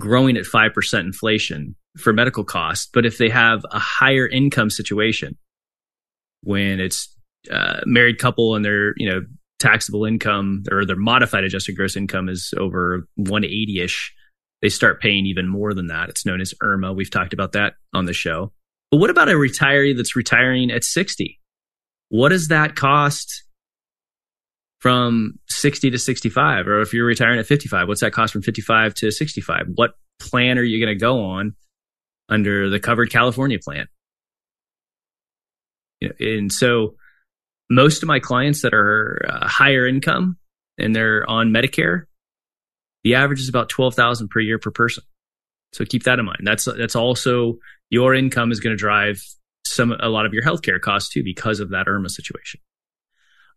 growing 0.00 0.36
at 0.36 0.44
5% 0.44 1.00
inflation 1.00 1.76
for 1.96 2.12
medical 2.12 2.44
costs. 2.44 2.88
But 2.92 3.06
if 3.06 3.18
they 3.18 3.28
have 3.28 3.64
a 3.70 3.78
higher 3.78 4.26
income 4.26 4.70
situation, 4.70 5.36
when 6.42 6.80
it's 6.80 7.08
a 7.50 7.56
uh, 7.56 7.80
married 7.86 8.18
couple 8.18 8.54
and 8.54 8.64
their, 8.64 8.94
you 8.96 9.08
know, 9.08 9.22
taxable 9.58 10.04
income 10.04 10.64
or 10.70 10.84
their 10.84 10.96
modified 10.96 11.44
adjusted 11.44 11.76
gross 11.76 11.96
income 11.96 12.28
is 12.28 12.52
over 12.58 13.06
180 13.16 13.80
ish, 13.80 14.14
they 14.62 14.68
start 14.68 15.00
paying 15.00 15.26
even 15.26 15.48
more 15.48 15.74
than 15.74 15.88
that. 15.88 16.08
It's 16.08 16.26
known 16.26 16.40
as 16.40 16.54
IRMAA. 16.62 16.96
We've 16.96 17.10
talked 17.10 17.32
about 17.32 17.52
that 17.52 17.74
on 17.92 18.06
the 18.06 18.12
show. 18.12 18.52
But 18.90 18.98
what 18.98 19.10
about 19.10 19.28
a 19.28 19.32
retiree 19.32 19.96
that's 19.96 20.16
retiring 20.16 20.70
at 20.70 20.84
60? 20.84 21.40
What 22.08 22.30
does 22.30 22.48
that 22.48 22.76
cost 22.76 23.44
from 24.78 25.38
60 25.48 25.90
to 25.90 25.98
65? 25.98 26.66
Or 26.66 26.80
if 26.80 26.92
you're 26.92 27.06
retiring 27.06 27.38
at 27.38 27.46
55, 27.46 27.88
what's 27.88 28.00
that 28.02 28.12
cost 28.12 28.32
from 28.32 28.42
55 28.42 28.94
to 28.94 29.10
65? 29.10 29.66
What 29.74 29.92
plan 30.20 30.58
are 30.58 30.62
you 30.62 30.84
going 30.84 30.96
to 30.96 31.00
go 31.00 31.24
on 31.24 31.54
under 32.28 32.70
the 32.70 32.80
covered 32.80 33.10
California 33.10 33.58
plan? 33.58 33.86
And 36.20 36.52
so 36.52 36.96
most 37.70 38.02
of 38.02 38.08
my 38.08 38.20
clients 38.20 38.62
that 38.62 38.74
are 38.74 39.24
uh, 39.28 39.48
higher 39.48 39.86
income 39.86 40.36
and 40.78 40.94
they're 40.94 41.28
on 41.28 41.50
Medicare, 41.50 42.02
the 43.02 43.14
average 43.14 43.40
is 43.40 43.48
about 43.48 43.68
12,000 43.68 44.28
per 44.28 44.40
year 44.40 44.58
per 44.58 44.70
person. 44.70 45.04
So 45.72 45.84
keep 45.84 46.04
that 46.04 46.18
in 46.18 46.24
mind. 46.24 46.40
That's 46.44 46.66
that's 46.66 46.94
also 46.94 47.58
your 47.90 48.14
income 48.14 48.52
is 48.52 48.60
going 48.60 48.72
to 48.72 48.80
drive 48.80 49.20
some 49.66 49.92
a 49.98 50.08
lot 50.08 50.24
of 50.24 50.32
your 50.32 50.42
healthcare 50.42 50.80
costs 50.80 51.12
too 51.12 51.24
because 51.24 51.58
of 51.58 51.70
that 51.70 51.86
IRMAA 51.86 52.10
situation. 52.10 52.60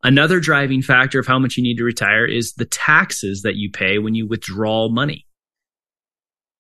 Another 0.04 0.40
driving 0.40 0.82
factor 0.82 1.20
of 1.20 1.28
how 1.28 1.38
much 1.38 1.58
you 1.58 1.64
need 1.64 1.78
to 1.78 1.84
retire 1.84 2.26
is 2.26 2.54
the 2.54 2.66
taxes 2.66 3.44
that 3.44 3.56
you 3.56 3.72
pay 3.72 4.00
when 4.00 4.16
you 4.16 4.28
withdraw 4.28 4.90
money. 4.90 5.27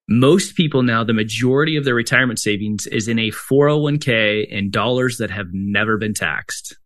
Most 0.09 0.55
people 0.55 0.83
now, 0.83 1.03
the 1.03 1.13
majority 1.13 1.75
of 1.75 1.83
their 1.83 1.95
retirement 1.95 2.39
savings 2.39 2.87
is 2.87 3.07
in 3.07 3.19
a 3.19 3.31
401k 3.31 4.47
in 4.47 4.69
dollars 4.69 5.17
that 5.17 5.31
have 5.31 5.47
never 5.51 5.97
been 5.97 6.13
taxed. 6.13 6.77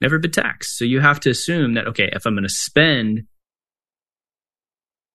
Never 0.00 0.18
been 0.18 0.32
taxed. 0.32 0.76
So 0.76 0.84
you 0.84 1.00
have 1.00 1.20
to 1.20 1.30
assume 1.30 1.74
that, 1.74 1.86
okay, 1.88 2.10
if 2.12 2.26
I'm 2.26 2.34
going 2.34 2.42
to 2.42 2.48
spend 2.48 3.22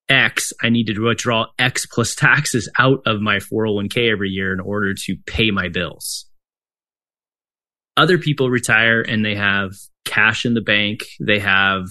X, 0.08 0.54
I 0.64 0.70
need 0.70 0.88
to 0.88 1.00
withdraw 1.00 1.48
X 1.60 1.86
plus 1.86 2.16
taxes 2.16 2.70
out 2.80 3.02
of 3.06 3.22
my 3.22 3.38
401k 3.38 4.12
every 4.12 4.30
year 4.30 4.54
in 4.54 4.62
order 4.62 4.94
to 4.94 5.16
pay 5.26 5.52
my 5.52 5.68
bills. 5.68 6.26
Other 7.98 8.18
people 8.18 8.50
retire 8.50 9.02
and 9.02 9.26
they 9.26 9.36
have 9.36 9.74
cash 10.06 10.46
in 10.46 10.54
the 10.54 10.62
bank. 10.62 11.04
They 11.20 11.40
have 11.40 11.84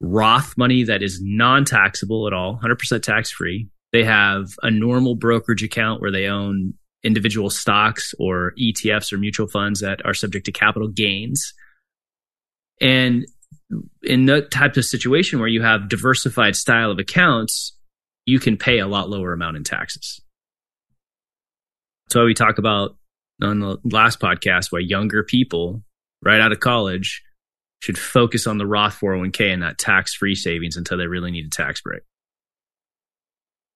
Roth 0.00 0.56
money 0.56 0.84
that 0.84 1.02
is 1.02 1.20
non 1.22 1.66
taxable 1.66 2.26
at 2.26 2.32
all, 2.32 2.58
100% 2.62 3.02
tax 3.02 3.30
free. 3.30 3.68
They 3.92 4.04
have 4.04 4.46
a 4.62 4.70
normal 4.70 5.16
brokerage 5.16 5.62
account 5.62 6.00
where 6.00 6.12
they 6.12 6.26
own 6.26 6.74
individual 7.02 7.50
stocks 7.50 8.14
or 8.18 8.52
ETFs 8.60 9.12
or 9.12 9.18
mutual 9.18 9.48
funds 9.48 9.80
that 9.80 10.04
are 10.04 10.14
subject 10.14 10.46
to 10.46 10.52
capital 10.52 10.88
gains. 10.88 11.54
And 12.80 13.26
in 14.02 14.26
that 14.26 14.50
type 14.50 14.76
of 14.76 14.84
situation 14.84 15.38
where 15.38 15.48
you 15.48 15.62
have 15.62 15.88
diversified 15.88 16.56
style 16.56 16.90
of 16.90 16.98
accounts, 16.98 17.76
you 18.26 18.38
can 18.38 18.56
pay 18.56 18.78
a 18.78 18.86
lot 18.86 19.08
lower 19.08 19.32
amount 19.32 19.56
in 19.56 19.64
taxes. 19.64 20.20
That's 22.06 22.16
why 22.16 22.24
we 22.24 22.34
talk 22.34 22.58
about 22.58 22.96
on 23.42 23.60
the 23.60 23.78
last 23.84 24.20
podcast 24.20 24.70
why 24.70 24.80
younger 24.80 25.22
people 25.22 25.82
right 26.22 26.40
out 26.40 26.52
of 26.52 26.60
college 26.60 27.22
should 27.80 27.98
focus 27.98 28.46
on 28.46 28.58
the 28.58 28.66
Roth 28.66 28.98
401k 29.00 29.52
and 29.52 29.62
that 29.62 29.78
tax 29.78 30.14
free 30.14 30.34
savings 30.34 30.76
until 30.76 30.98
they 30.98 31.06
really 31.06 31.30
need 31.30 31.46
a 31.46 31.50
tax 31.50 31.80
break. 31.80 32.02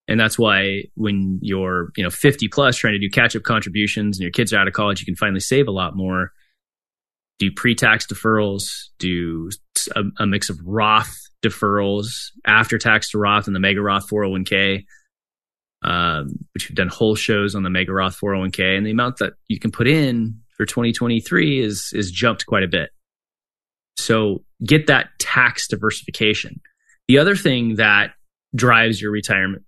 And 0.07 0.19
that's 0.19 0.37
why 0.37 0.83
when 0.95 1.39
you're, 1.41 1.89
you 1.95 2.03
know, 2.03 2.11
50 2.11 2.47
plus 2.49 2.77
trying 2.77 2.93
to 2.93 2.99
do 2.99 3.09
catch 3.09 3.35
up 3.35 3.43
contributions 3.43 4.17
and 4.17 4.21
your 4.21 4.31
kids 4.31 4.53
are 4.53 4.59
out 4.59 4.67
of 4.67 4.73
college, 4.73 4.99
you 4.99 5.05
can 5.05 5.15
finally 5.15 5.39
save 5.39 5.67
a 5.67 5.71
lot 5.71 5.95
more 5.95 6.31
do 7.39 7.51
pre-tax 7.51 8.05
deferrals, 8.05 8.85
do 8.99 9.49
a, 9.95 10.03
a, 10.19 10.25
mix 10.25 10.49
of 10.49 10.59
Roth 10.63 11.15
deferrals, 11.43 12.31
after 12.45 12.77
tax 12.77 13.11
to 13.11 13.17
Roth 13.17 13.47
and 13.47 13.55
the 13.55 13.59
Mega 13.59 13.81
Roth 13.81 14.09
401k, 14.09 14.85
um, 15.83 16.33
which 16.53 16.69
we've 16.69 16.75
done 16.75 16.87
whole 16.87 17.15
shows 17.15 17.55
on 17.55 17.63
the 17.63 17.69
Mega 17.69 17.91
Roth 17.91 18.17
401k, 18.19 18.77
and 18.77 18.85
the 18.85 18.91
amount 18.91 19.17
that 19.17 19.33
you 19.47 19.59
can 19.59 19.71
put 19.71 19.87
in 19.87 20.39
for 20.55 20.65
2023 20.65 21.59
is 21.59 21.91
is 21.93 22.11
jumped 22.11 22.45
quite 22.45 22.63
a 22.63 22.67
bit. 22.67 22.89
So 23.97 24.43
get 24.63 24.87
that 24.87 25.09
tax 25.19 25.67
diversification. 25.67 26.61
The 27.07 27.17
other 27.17 27.35
thing 27.35 27.75
that 27.75 28.11
drives 28.55 29.01
your 29.01 29.11
retirement 29.11 29.63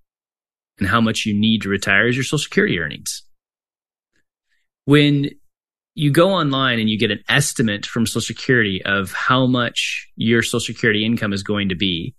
and 0.79 0.87
how 0.87 1.01
much 1.01 1.25
you 1.25 1.33
need 1.33 1.61
to 1.63 1.69
retire 1.69 2.07
is 2.07 2.15
your 2.15 2.23
Social 2.23 2.39
Security 2.39 2.79
earnings. 2.79 3.23
When 4.85 5.31
you 5.97 6.11
go 6.11 6.29
online 6.29 6.79
and 6.79 6.87
you 6.87 6.97
get 6.99 7.09
an 7.09 7.23
estimate 7.27 7.83
from 7.83 8.05
Social 8.05 8.21
Security 8.21 8.83
of 8.85 9.11
how 9.13 9.47
much 9.47 10.07
your 10.15 10.43
Social 10.43 10.59
Security 10.59 11.03
income 11.03 11.33
is 11.33 11.41
going 11.41 11.69
to 11.69 11.75
be. 11.75 12.13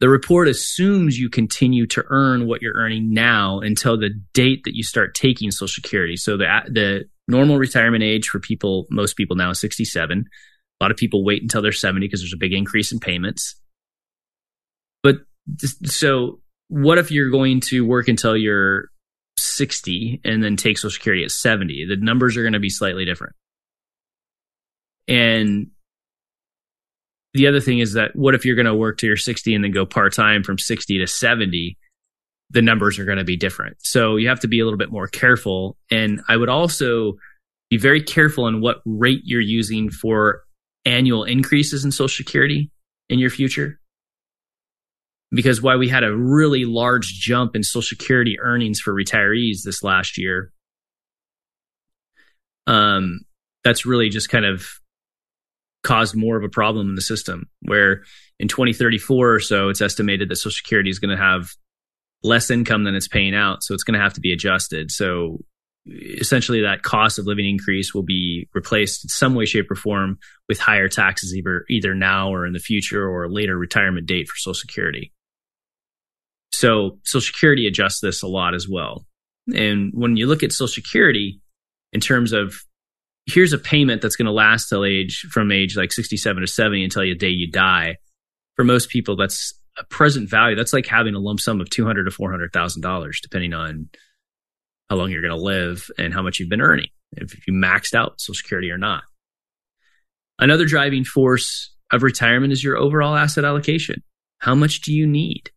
The 0.00 0.08
report 0.08 0.48
assumes 0.48 1.18
you 1.18 1.28
continue 1.28 1.86
to 1.88 2.04
earn 2.08 2.46
what 2.46 2.62
you're 2.62 2.76
earning 2.76 3.12
now 3.12 3.60
until 3.60 3.98
the 3.98 4.10
date 4.32 4.62
that 4.64 4.74
you 4.74 4.82
start 4.82 5.14
taking 5.14 5.50
Social 5.50 5.68
Security. 5.68 6.16
So 6.16 6.38
the 6.38 6.46
the 6.68 7.04
normal 7.26 7.58
retirement 7.58 8.02
age 8.02 8.28
for 8.28 8.40
people, 8.40 8.86
most 8.88 9.18
people 9.18 9.36
now 9.36 9.50
is 9.50 9.60
67. 9.60 10.24
A 10.80 10.84
lot 10.84 10.90
of 10.90 10.96
people 10.96 11.24
wait 11.24 11.42
until 11.42 11.60
they're 11.60 11.72
70 11.72 12.06
because 12.06 12.20
there's 12.20 12.32
a 12.32 12.38
big 12.38 12.54
increase 12.54 12.92
in 12.92 12.98
payments. 12.98 13.60
But 15.02 15.16
so 15.84 16.40
what 16.68 16.98
if 16.98 17.10
you're 17.10 17.30
going 17.30 17.60
to 17.60 17.84
work 17.84 18.08
until 18.08 18.36
you're 18.36 18.90
60 19.38 20.20
and 20.24 20.42
then 20.42 20.56
take 20.56 20.78
Social 20.78 20.90
Security 20.90 21.24
at 21.24 21.30
70? 21.30 21.86
The 21.88 21.96
numbers 21.96 22.36
are 22.36 22.42
going 22.42 22.52
to 22.52 22.60
be 22.60 22.70
slightly 22.70 23.04
different. 23.04 23.34
And 25.06 25.68
the 27.34 27.46
other 27.46 27.60
thing 27.60 27.78
is 27.78 27.94
that 27.94 28.14
what 28.14 28.34
if 28.34 28.44
you're 28.44 28.56
going 28.56 28.66
to 28.66 28.74
work 28.74 28.98
to 28.98 29.06
your 29.06 29.16
60 29.16 29.54
and 29.54 29.64
then 29.64 29.70
go 29.70 29.86
part 29.86 30.12
time 30.14 30.42
from 30.42 30.58
60 30.58 30.98
to 30.98 31.06
70? 31.06 31.78
The 32.50 32.62
numbers 32.62 32.98
are 32.98 33.04
going 33.04 33.18
to 33.18 33.24
be 33.24 33.36
different. 33.36 33.76
So 33.80 34.16
you 34.16 34.28
have 34.28 34.40
to 34.40 34.48
be 34.48 34.60
a 34.60 34.64
little 34.64 34.78
bit 34.78 34.92
more 34.92 35.06
careful. 35.06 35.76
And 35.90 36.20
I 36.28 36.36
would 36.36 36.48
also 36.48 37.14
be 37.70 37.76
very 37.76 38.02
careful 38.02 38.44
on 38.44 38.60
what 38.60 38.80
rate 38.86 39.20
you're 39.24 39.40
using 39.40 39.90
for 39.90 40.42
annual 40.84 41.24
increases 41.24 41.84
in 41.84 41.92
Social 41.92 42.08
Security 42.08 42.70
in 43.08 43.18
your 43.18 43.30
future. 43.30 43.78
Because 45.30 45.60
while 45.60 45.78
we 45.78 45.88
had 45.88 46.04
a 46.04 46.16
really 46.16 46.64
large 46.64 47.06
jump 47.06 47.54
in 47.54 47.62
Social 47.62 47.82
Security 47.82 48.38
earnings 48.40 48.80
for 48.80 48.94
retirees 48.94 49.62
this 49.62 49.82
last 49.82 50.16
year, 50.16 50.52
um, 52.66 53.20
that's 53.64 53.84
really 53.84 54.08
just 54.08 54.30
kind 54.30 54.46
of 54.46 54.66
caused 55.82 56.16
more 56.16 56.36
of 56.36 56.44
a 56.44 56.48
problem 56.48 56.88
in 56.88 56.94
the 56.94 57.02
system. 57.02 57.48
Where 57.62 58.04
in 58.38 58.48
2034 58.48 59.34
or 59.34 59.40
so, 59.40 59.68
it's 59.68 59.82
estimated 59.82 60.28
that 60.28 60.36
Social 60.36 60.52
Security 60.52 60.90
is 60.90 60.98
going 60.98 61.16
to 61.16 61.22
have 61.22 61.50
less 62.22 62.50
income 62.50 62.84
than 62.84 62.94
it's 62.94 63.08
paying 63.08 63.34
out. 63.34 63.62
So 63.62 63.74
it's 63.74 63.84
going 63.84 63.98
to 63.98 64.02
have 64.02 64.14
to 64.14 64.20
be 64.20 64.32
adjusted. 64.32 64.90
So 64.90 65.38
essentially, 65.86 66.62
that 66.62 66.82
cost 66.82 67.18
of 67.18 67.26
living 67.26 67.48
increase 67.48 67.94
will 67.94 68.02
be 68.02 68.48
replaced 68.54 69.04
in 69.04 69.08
some 69.08 69.34
way, 69.34 69.46
shape, 69.46 69.70
or 69.70 69.76
form 69.76 70.18
with 70.48 70.58
higher 70.58 70.88
taxes, 70.88 71.34
either, 71.34 71.64
either 71.68 71.94
now 71.94 72.30
or 72.32 72.46
in 72.46 72.52
the 72.52 72.58
future 72.58 73.06
or 73.06 73.24
a 73.24 73.28
later 73.28 73.56
retirement 73.56 74.06
date 74.06 74.28
for 74.28 74.36
Social 74.36 74.54
Security. 74.54 75.12
So 76.52 76.98
Social 77.04 77.26
Security 77.26 77.66
adjusts 77.66 78.00
this 78.00 78.22
a 78.22 78.26
lot 78.26 78.54
as 78.54 78.68
well. 78.68 79.06
And 79.54 79.92
when 79.94 80.16
you 80.16 80.26
look 80.26 80.42
at 80.42 80.52
Social 80.52 80.68
Security 80.68 81.40
in 81.92 82.00
terms 82.00 82.32
of 82.32 82.54
here's 83.26 83.52
a 83.52 83.58
payment 83.58 84.02
that's 84.02 84.16
going 84.16 84.26
to 84.26 84.32
last 84.32 84.68
till 84.68 84.84
age 84.84 85.26
from 85.30 85.52
age 85.52 85.76
like 85.76 85.92
67 85.92 86.40
to 86.40 86.46
70 86.46 86.84
until 86.84 87.02
the 87.02 87.14
day 87.14 87.28
you 87.28 87.50
die. 87.50 87.96
For 88.56 88.64
most 88.64 88.88
people, 88.88 89.16
that's 89.16 89.54
a 89.78 89.84
present 89.84 90.28
value. 90.28 90.56
That's 90.56 90.72
like 90.72 90.86
having 90.86 91.14
a 91.14 91.20
lump 91.20 91.40
sum 91.40 91.60
of 91.60 91.70
200 91.70 92.04
to 92.04 92.10
400,000 92.10 92.82
dollars, 92.82 93.20
depending 93.22 93.54
on 93.54 93.88
how 94.90 94.96
long 94.96 95.10
you're 95.10 95.22
going 95.22 95.36
to 95.36 95.42
live 95.42 95.90
and 95.98 96.12
how 96.12 96.22
much 96.22 96.40
you've 96.40 96.48
been 96.48 96.62
earning, 96.62 96.88
if 97.12 97.46
you 97.46 97.52
maxed 97.52 97.94
out 97.94 98.20
Social 98.20 98.34
Security 98.34 98.70
or 98.70 98.78
not. 98.78 99.04
Another 100.38 100.64
driving 100.64 101.04
force 101.04 101.74
of 101.92 102.02
retirement 102.02 102.52
is 102.52 102.64
your 102.64 102.76
overall 102.76 103.14
asset 103.14 103.44
allocation. 103.44 104.02
How 104.38 104.54
much 104.54 104.80
do 104.80 104.92
you 104.92 105.06
need? 105.06 105.50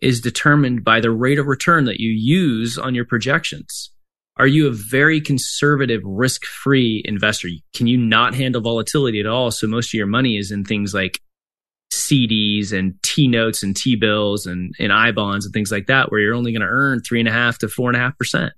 Is 0.00 0.20
determined 0.20 0.82
by 0.82 1.00
the 1.00 1.10
rate 1.10 1.38
of 1.38 1.46
return 1.46 1.84
that 1.84 2.00
you 2.00 2.10
use 2.10 2.78
on 2.78 2.94
your 2.94 3.04
projections. 3.04 3.90
Are 4.38 4.46
you 4.46 4.66
a 4.66 4.72
very 4.72 5.20
conservative, 5.20 6.00
risk 6.04 6.46
free 6.46 7.02
investor? 7.04 7.48
Can 7.74 7.86
you 7.86 7.98
not 7.98 8.34
handle 8.34 8.62
volatility 8.62 9.20
at 9.20 9.26
all? 9.26 9.50
So 9.50 9.66
most 9.66 9.90
of 9.90 9.94
your 9.94 10.06
money 10.06 10.38
is 10.38 10.50
in 10.50 10.64
things 10.64 10.94
like 10.94 11.20
CDs 11.92 12.72
and 12.72 12.94
T 13.02 13.28
notes 13.28 13.62
and 13.62 13.76
T 13.76 13.96
bills 13.96 14.46
and, 14.46 14.72
and 14.78 14.92
I 14.92 15.12
bonds 15.12 15.44
and 15.44 15.52
things 15.52 15.70
like 15.70 15.88
that, 15.88 16.10
where 16.10 16.20
you're 16.20 16.34
only 16.34 16.52
going 16.52 16.62
to 16.62 16.68
earn 16.68 17.02
three 17.02 17.20
and 17.20 17.28
a 17.28 17.32
half 17.32 17.58
to 17.58 17.68
four 17.68 17.90
and 17.90 17.96
a 17.96 18.00
half 18.00 18.16
percent. 18.16 18.54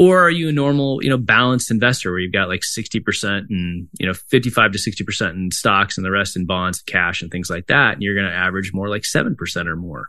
Or 0.00 0.18
are 0.24 0.30
you 0.30 0.48
a 0.48 0.52
normal, 0.52 1.04
you 1.04 1.10
know, 1.10 1.18
balanced 1.18 1.70
investor 1.70 2.10
where 2.10 2.20
you've 2.20 2.32
got 2.32 2.48
like 2.48 2.62
60% 2.62 3.50
and, 3.50 3.86
you 3.98 4.06
know, 4.06 4.14
55 4.14 4.72
to 4.72 4.78
60% 4.78 5.30
in 5.32 5.50
stocks 5.50 5.98
and 5.98 6.06
the 6.06 6.10
rest 6.10 6.38
in 6.38 6.46
bonds, 6.46 6.80
cash 6.80 7.20
and 7.20 7.30
things 7.30 7.50
like 7.50 7.66
that. 7.66 7.92
And 7.92 8.02
you're 8.02 8.14
going 8.14 8.26
to 8.26 8.32
average 8.32 8.72
more 8.72 8.88
like 8.88 9.02
7% 9.02 9.66
or 9.66 9.76
more 9.76 10.08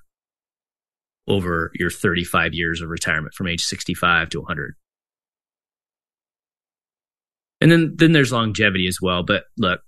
over 1.27 1.73
your 1.75 1.89
35 1.89 2.53
years 2.53 2.81
of 2.81 2.87
retirement 2.87 3.33
from 3.33 3.47
age 3.49 3.65
65 3.65 4.29
to 4.29 4.39
100. 4.39 4.75
And 7.59 7.69
then, 7.69 7.93
then 7.97 8.13
there's 8.13 8.31
longevity 8.31 8.87
as 8.87 8.99
well. 9.01 9.23
But 9.23 9.43
look, 9.57 9.81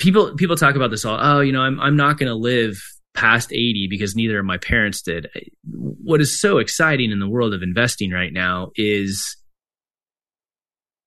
people, 0.00 0.34
people 0.34 0.56
talk 0.56 0.74
about 0.74 0.90
this 0.90 1.04
all. 1.04 1.16
Oh, 1.20 1.38
you 1.38 1.52
know, 1.52 1.60
I'm, 1.60 1.78
I'm 1.78 1.96
not 1.96 2.18
going 2.18 2.28
to 2.28 2.34
live 2.34 2.82
past 3.14 3.52
80 3.52 3.86
because 3.88 4.16
neither 4.16 4.38
of 4.38 4.44
my 4.44 4.58
parents 4.58 5.02
did. 5.02 5.28
What 5.64 6.20
is 6.20 6.40
so 6.40 6.58
exciting 6.58 7.10
in 7.10 7.20
the 7.20 7.28
world 7.28 7.54
of 7.54 7.62
investing 7.62 8.10
right 8.10 8.32
now 8.32 8.70
is 8.76 9.36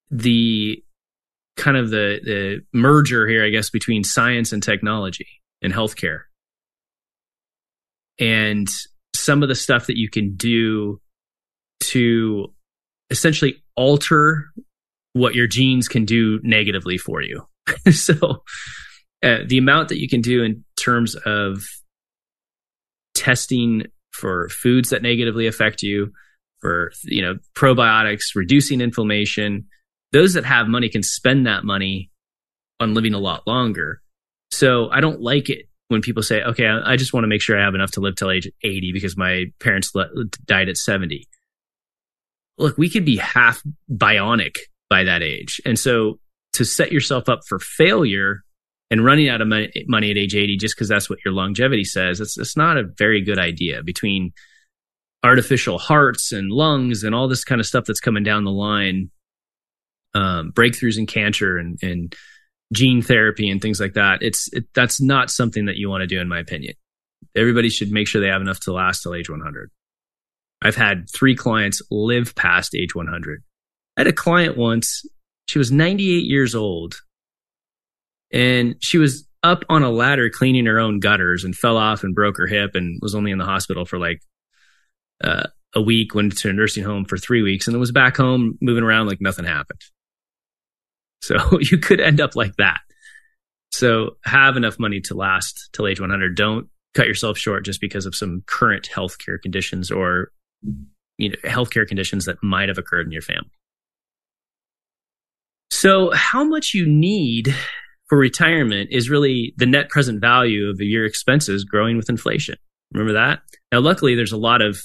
the 0.10 0.82
kind 1.58 1.76
of 1.76 1.90
the, 1.90 2.20
the 2.24 2.62
merger 2.74 3.28
here, 3.28 3.44
I 3.44 3.50
guess, 3.50 3.70
between 3.70 4.04
science 4.04 4.54
and 4.54 4.64
technology 4.64 5.28
and 5.62 5.74
healthcare. 5.74 6.22
And 8.20 8.68
some 9.16 9.44
of 9.44 9.50
the 9.50 9.56
stuff 9.56 9.88
that 9.88 9.98
you 9.98 10.10
can 10.10 10.36
do 10.36 11.02
to 11.82 12.54
essentially 13.10 13.62
alter 13.76 14.46
what 15.14 15.36
your 15.36 15.48
genes 15.48 15.88
can 15.88 16.06
do 16.06 16.40
negatively 16.44 16.98
for 16.98 17.22
you. 17.22 17.46
so, 17.92 18.44
uh, 19.24 19.40
the 19.48 19.58
amount 19.58 19.90
that 19.90 20.00
you 20.00 20.08
can 20.08 20.22
do 20.22 20.44
in 20.44 20.64
terms 20.78 21.16
of 21.26 21.64
testing 23.18 23.84
for 24.12 24.48
foods 24.50 24.90
that 24.90 25.02
negatively 25.02 25.48
affect 25.48 25.82
you, 25.84 26.14
for 26.60 26.92
you 27.04 27.22
know 27.22 27.36
probiotics, 27.56 28.36
reducing 28.36 28.80
inflammation, 28.82 29.66
those 30.12 30.34
that 30.34 30.46
have 30.46 30.68
money 30.68 30.90
can 30.90 31.04
spend 31.04 31.46
that 31.48 31.64
money 31.64 32.12
on 32.80 32.94
living 32.94 33.14
a 33.14 33.20
lot 33.20 33.46
longer. 33.48 34.02
So 34.52 34.90
I 34.90 35.02
don't 35.02 35.22
like 35.22 35.50
it 35.50 35.68
when 35.90 36.02
people 36.02 36.24
say, 36.24 36.42
okay, 36.42 36.68
I 36.68 36.96
just 36.96 37.14
want 37.14 37.24
to 37.24 37.28
make 37.28 37.42
sure 37.42 37.60
I 37.60 37.64
have 37.64 37.76
enough 37.76 37.92
to 37.92 38.02
live 38.02 38.16
till 38.16 38.32
age 38.32 38.50
80 38.64 38.92
because 38.92 39.18
my 39.18 39.46
parents 39.60 39.94
died 40.46 40.70
at 40.70 40.78
70. 40.78 41.28
Look, 42.58 42.78
we 42.78 42.90
could 42.90 43.06
be 43.06 43.18
half 43.18 43.62
bionic 43.92 44.58
by 44.90 45.04
that 45.06 45.22
age. 45.22 45.62
And 45.66 45.78
so 45.78 46.20
to 46.54 46.66
set 46.66 46.92
yourself 46.92 47.30
up 47.30 47.42
for 47.48 47.60
failure 47.60 48.44
and 48.90 49.04
running 49.04 49.30
out 49.30 49.42
of 49.42 49.48
money 49.48 50.12
at 50.12 50.18
age 50.18 50.36
80 50.36 50.58
just 50.58 50.76
because 50.76 50.88
that's 50.88 51.10
what 51.10 51.20
your 51.26 51.34
longevity 51.34 51.84
says, 51.84 52.22
it's, 52.22 52.38
it's 52.38 52.56
not 52.56 52.78
a 52.78 52.84
very 52.98 53.22
good 53.22 53.38
idea 53.40 53.84
between 53.84 54.34
artificial 55.24 55.78
hearts 55.78 56.32
and 56.32 56.52
lungs 56.52 57.04
and 57.04 57.14
all 57.14 57.28
this 57.28 57.44
kind 57.44 57.60
of 57.60 57.68
stuff 57.68 57.86
that's 57.86 58.00
coming 58.00 58.24
down 58.24 58.46
the 58.46 58.52
line, 58.52 59.10
um, 60.14 60.52
breakthroughs 60.52 60.98
in 60.98 61.06
cancer 61.06 61.58
and, 61.58 61.78
and 61.82 62.16
gene 62.74 63.02
therapy 63.02 63.50
and 63.50 63.62
things 63.62 63.80
like 63.80 63.94
that. 63.94 64.22
It's 64.22 64.52
it, 64.54 64.66
that's 64.74 65.02
not 65.02 65.30
something 65.30 65.66
that 65.66 65.78
you 65.78 65.90
want 65.90 66.02
to 66.02 66.08
do, 66.08 66.20
in 66.20 66.28
my 66.28 66.40
opinion. 66.40 66.76
Everybody 67.36 67.70
should 67.70 67.92
make 67.92 68.08
sure 68.08 68.22
they 68.22 68.28
have 68.28 68.42
enough 68.42 68.62
to 68.62 68.74
last 68.74 69.04
till 69.04 69.16
age 69.16 69.30
100. 69.30 69.70
I've 70.62 70.76
had 70.76 71.10
three 71.14 71.36
clients 71.36 71.82
live 71.92 72.36
past 72.36 72.76
age 72.76 72.96
100. 72.96 73.44
I 73.96 74.02
had 74.02 74.08
a 74.08 74.14
client 74.14 74.58
once. 74.58 75.06
She 75.48 75.60
was 75.60 75.72
98 75.72 76.26
years 76.26 76.56
old, 76.56 77.02
and 78.32 78.76
she 78.80 78.98
was 78.98 79.28
up 79.44 79.64
on 79.70 79.84
a 79.84 79.90
ladder 79.90 80.30
cleaning 80.30 80.66
her 80.66 80.80
own 80.80 81.00
gutters 81.00 81.44
and 81.44 81.56
fell 81.56 81.78
off 81.78 82.04
and 82.04 82.16
broke 82.16 82.38
her 82.38 82.48
hip 82.48 82.72
and 82.76 83.00
was 83.02 83.16
only 83.16 83.32
in 83.32 83.38
the 83.38 83.46
hospital 83.46 83.86
for 83.86 84.00
like 84.00 84.22
uh, 85.24 85.48
a 85.74 85.82
week. 85.82 86.14
Went 86.16 86.38
to 86.38 86.50
a 86.50 86.54
nursing 86.54 86.84
home 86.84 87.06
for 87.06 87.18
three 87.18 87.42
weeks 87.42 87.68
and 87.68 87.74
then 87.74 87.80
was 87.80 87.92
back 87.92 88.18
home 88.18 88.58
moving 88.62 88.84
around 88.84 89.08
like 89.08 89.22
nothing 89.22 89.46
happened. 89.46 89.82
So 91.22 91.38
you 91.60 91.78
could 91.78 92.00
end 92.00 92.20
up 92.20 92.36
like 92.36 92.56
that. 92.58 92.80
So 93.72 94.18
have 94.24 94.58
enough 94.58 94.80
money 94.80 95.02
to 95.02 95.14
last 95.14 95.70
till 95.74 95.88
age 95.88 96.00
100. 96.00 96.36
Don't 96.36 96.68
cut 96.94 97.08
yourself 97.08 97.38
short 97.38 97.64
just 97.64 97.80
because 97.80 98.06
of 98.06 98.16
some 98.16 98.44
current 98.48 98.90
healthcare 98.92 99.40
conditions 99.42 99.92
or 99.92 100.32
you 101.18 101.30
know 101.30 101.36
healthcare 101.44 101.88
conditions 101.88 102.26
that 102.26 102.38
might 102.42 102.70
have 102.70 102.78
occurred 102.78 103.06
in 103.06 103.12
your 103.12 103.22
family. 103.22 103.52
So 105.70 106.12
how 106.12 106.44
much 106.44 106.74
you 106.74 106.88
need 106.88 107.54
for 108.08 108.18
retirement 108.18 108.90
is 108.92 109.10
really 109.10 109.54
the 109.58 109.66
net 109.66 109.90
present 109.90 110.22
value 110.22 110.70
of 110.70 110.80
your 110.80 111.06
expenses 111.06 111.64
growing 111.64 111.98
with 111.98 112.10
inflation. 112.10 112.56
Remember 112.94 113.14
that? 113.14 113.40
Now 113.72 113.80
luckily 113.80 114.16
there's 114.16 114.32
a 114.32 114.38
lot 114.38 114.62
of 114.62 114.80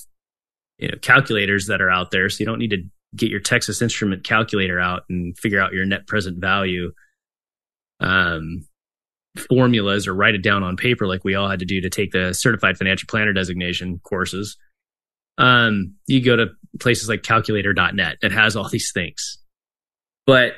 you 0.79 0.89
know 0.89 0.99
calculators 1.01 1.67
that 1.67 1.81
are 1.81 1.91
out 1.91 2.11
there 2.11 2.29
so 2.29 2.41
you 2.41 2.47
don't 2.47 2.59
need 2.59 2.71
to 2.71 2.83
get 3.15 3.31
your 3.31 3.41
Texas 3.41 3.83
Instrument 3.83 4.25
calculator 4.25 4.81
out 4.81 5.03
and 5.09 5.39
figure 5.39 5.61
out 5.61 5.73
your 5.73 5.85
net 5.85 6.07
present 6.07 6.41
value 6.41 6.93
um, 8.01 8.67
formulas 9.49 10.07
or 10.07 10.15
write 10.15 10.35
it 10.35 10.43
down 10.43 10.63
on 10.63 10.77
paper 10.77 11.07
like 11.07 11.25
we 11.25 11.35
all 11.35 11.49
had 11.49 11.61
to 11.61 11.65
do 11.65 11.81
to 11.81 11.91
take 11.91 12.13
the 12.13 12.33
certified 12.33 12.77
financial 12.77 13.07
planner 13.07 13.33
designation 13.33 14.01
courses. 14.03 14.57
Um, 15.39 15.95
you 16.07 16.23
go 16.23 16.37
to 16.37 16.49
places 16.81 17.09
like 17.09 17.23
calculator.net. 17.23 18.19
It 18.23 18.33
has 18.33 18.57
all 18.57 18.69
these 18.69 18.91
things, 18.93 19.39
but 20.27 20.53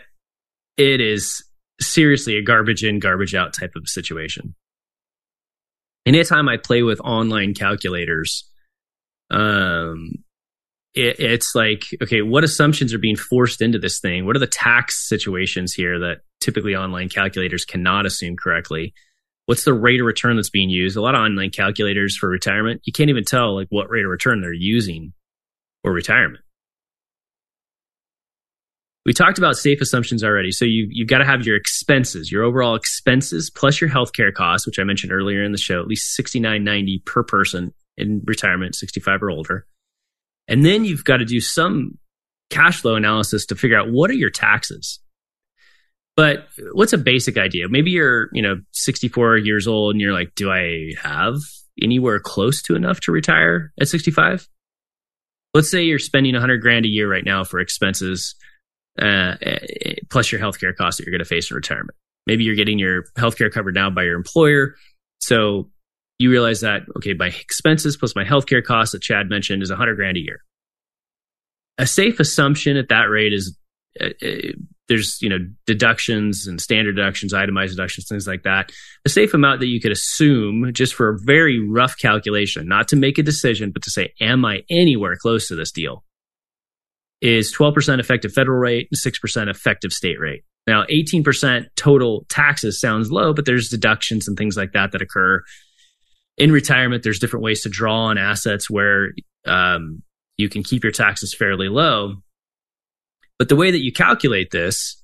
it 0.77 1.01
is 1.01 1.45
seriously 1.81 2.37
a 2.37 2.43
garbage 2.43 2.85
in, 2.85 2.99
garbage 2.99 3.35
out 3.35 3.53
type 3.53 3.73
of 3.77 3.89
situation. 3.89 4.55
anytime 6.07 6.49
I 6.49 6.59
play 6.59 6.83
with 6.83 7.01
online 7.01 7.55
calculators, 7.55 8.49
um, 9.31 10.11
it, 10.95 11.19
it's 11.19 11.55
like, 11.55 11.85
okay, 12.03 12.23
what 12.23 12.45
assumptions 12.45 12.95
are 12.95 12.99
being 12.99 13.17
forced 13.17 13.61
into 13.61 13.79
this 13.79 14.01
thing? 14.01 14.27
What 14.27 14.37
are 14.37 14.41
the 14.41 14.47
tax 14.47 15.09
situations 15.09 15.73
here 15.73 15.99
that 16.01 16.19
typically 16.41 16.77
online 16.77 17.09
calculators 17.09 17.65
cannot 17.65 18.07
assume 18.07 18.37
correctly? 18.37 18.95
What's 19.47 19.65
the 19.65 19.75
rate 19.75 20.01
of 20.01 20.07
return 20.07 20.37
that's 20.37 20.51
being 20.51 20.71
used? 20.71 20.97
A 20.97 21.03
lot 21.03 21.15
of 21.15 21.21
online 21.21 21.51
calculators 21.51 22.17
for 22.17 22.29
retirement, 22.29 22.83
you 22.85 22.93
can't 22.93 23.11
even 23.11 23.25
tell 23.25 23.55
like 23.55 23.69
what 23.71 23.91
rate 23.91 24.05
of 24.05 24.11
return 24.11 24.41
they're 24.41 24.53
using 24.53 25.13
for 25.83 25.93
retirement. 25.93 26.44
We 29.05 29.13
talked 29.13 29.37
about 29.39 29.57
safe 29.57 29.81
assumptions 29.81 30.25
already. 30.25 30.51
So 30.51 30.65
you, 30.65 30.89
you've 30.91 31.09
got 31.09 31.19
to 31.19 31.27
have 31.27 31.45
your 31.45 31.57
expenses, 31.57 32.33
your 32.33 32.43
overall 32.43 32.75
expenses 32.75 33.51
plus 33.51 33.81
your 33.81 33.91
healthcare 33.91 34.33
costs, 34.33 34.67
which 34.67 34.79
I 34.79 34.85
mentioned 34.85 35.13
earlier 35.13 35.45
in 35.45 35.53
the 35.53 35.59
show, 35.59 35.81
at 35.81 35.87
least 35.87 36.15
sixty 36.15 36.41
nine 36.41 36.65
ninety 36.65 37.03
per 37.05 37.23
person 37.23 37.75
in 37.97 38.23
retirement, 38.25 38.75
65 38.75 39.23
or 39.23 39.31
older. 39.31 39.67
And 40.49 40.65
then 40.65 40.85
you've 40.85 41.05
got 41.05 41.19
to 41.19 41.25
do 41.25 41.41
some 41.41 41.99
cash 42.51 42.81
flow 42.81 42.97
analysis 42.97 43.47
to 43.47 43.55
figure 43.55 43.79
out 43.79 43.91
what 43.91 44.11
are 44.11 44.15
your 44.15 44.31
taxes. 44.31 45.01
But 46.17 46.47
what's 46.73 46.93
a 46.93 46.99
basic 46.99 47.37
idea? 47.37 47.69
Maybe 47.69 47.91
you're, 47.91 48.29
you 48.33 48.43
know, 48.43 48.61
64 48.73 49.39
years 49.39 49.67
old 49.67 49.95
and 49.95 50.01
you're 50.01 50.13
like, 50.13 50.35
do 50.37 50.51
I 50.51 50.93
have 51.03 51.37
anywhere 51.83 52.21
close 52.21 52.63
to 52.63 52.77
enough 52.77 53.01
to 53.01 53.13
retire 53.13 53.73
at 53.81 53.89
65? 53.89 54.49
Let's 55.55 55.71
say 55.71 55.83
you're 55.83 55.99
spending 55.99 56.35
100 56.35 56.59
grand 56.59 56.85
a 56.85 56.89
year 56.89 57.11
right 57.11 57.25
now 57.25 57.43
for 57.43 57.59
expenses, 57.59 58.37
uh, 59.01 59.35
plus 60.11 60.31
your 60.31 60.41
healthcare 60.41 60.75
costs 60.75 60.99
that 60.99 61.07
you're 61.07 61.13
going 61.13 61.25
to 61.25 61.29
face 61.29 61.51
in 61.51 61.55
retirement. 61.55 61.97
Maybe 62.27 62.45
you're 62.45 62.55
getting 62.55 62.79
your 62.79 63.05
healthcare 63.17 63.53
covered 63.53 63.75
now 63.75 63.91
by 63.91 64.05
your 64.05 64.17
employer. 64.17 64.77
So 65.21 65.71
you 66.19 66.31
realize 66.31 66.61
that, 66.61 66.83
okay, 66.97 67.15
my 67.15 67.27
expenses 67.27 67.97
plus 67.97 68.15
my 68.15 68.25
healthcare 68.25 68.63
costs 68.63 68.93
that 68.93 69.03
Chad 69.03 69.29
mentioned 69.29 69.63
is 69.63 69.71
100 69.71 69.97
grand 69.97 70.17
a 70.17 70.21
year. 70.21 70.41
A 71.79 71.87
safe 71.87 72.21
assumption 72.21 72.77
at 72.77 72.89
that 72.89 73.11
rate 73.11 73.33
is 73.33 73.59
uh, 74.01 74.11
uh, 74.23 74.53
there's, 74.89 75.21
you 75.23 75.29
know, 75.29 75.39
deductions 75.67 76.47
and 76.47 76.61
standard 76.61 76.97
deductions, 76.97 77.33
itemized 77.33 77.77
deductions, 77.77 78.07
things 78.09 78.27
like 78.27 78.43
that. 78.43 78.71
A 79.05 79.09
safe 79.09 79.35
amount 79.35 79.61
that 79.61 79.69
you 79.69 79.81
could 79.81 79.93
assume 79.93 80.71
just 80.73 80.95
for 80.95 81.09
a 81.09 81.19
very 81.19 81.59
rough 81.59 81.97
calculation, 81.99 82.69
not 82.69 82.89
to 82.89 82.97
make 82.97 83.19
a 83.19 83.23
decision, 83.23 83.71
but 83.71 83.83
to 83.83 83.91
say, 83.91 84.13
am 84.21 84.45
I 84.45 84.63
anywhere 84.71 85.17
close 85.17 85.49
to 85.49 85.57
this 85.57 85.73
deal? 85.73 86.05
Is 87.27 87.57
12% 87.57 88.01
effective 88.01 88.33
federal 88.33 88.59
rate 88.59 88.89
and 88.93 89.01
6% 89.01 89.49
effective 89.49 89.95
state 89.95 90.21
rate. 90.21 90.45
Now, 90.67 90.85
18% 90.85 91.67
total 91.75 92.27
taxes 92.29 92.79
sounds 92.79 93.11
low, 93.11 93.33
but 93.33 93.47
there's 93.47 93.69
deductions 93.69 94.29
and 94.29 94.37
things 94.37 94.59
like 94.59 94.73
that 94.73 94.93
that 94.93 95.01
occur 95.01 95.43
in 96.37 96.53
retirement, 96.53 97.03
there's 97.03 97.19
different 97.19 97.45
ways 97.45 97.63
to 97.63 97.69
draw 97.69 98.07
on 98.07 98.19
assets 98.19 98.69
where 98.69 99.13
um, 99.47 100.03
you 100.37 100.49
can 100.49 100.63
keep 100.63 100.83
your 100.83 100.93
taxes 100.93 101.35
fairly 101.35 101.69
low. 101.69 102.17
But 103.39 103.49
the 103.49 103.57
way 103.57 103.71
that 103.71 103.83
you 103.83 103.93
calculate 103.93 104.51
this 104.51 105.01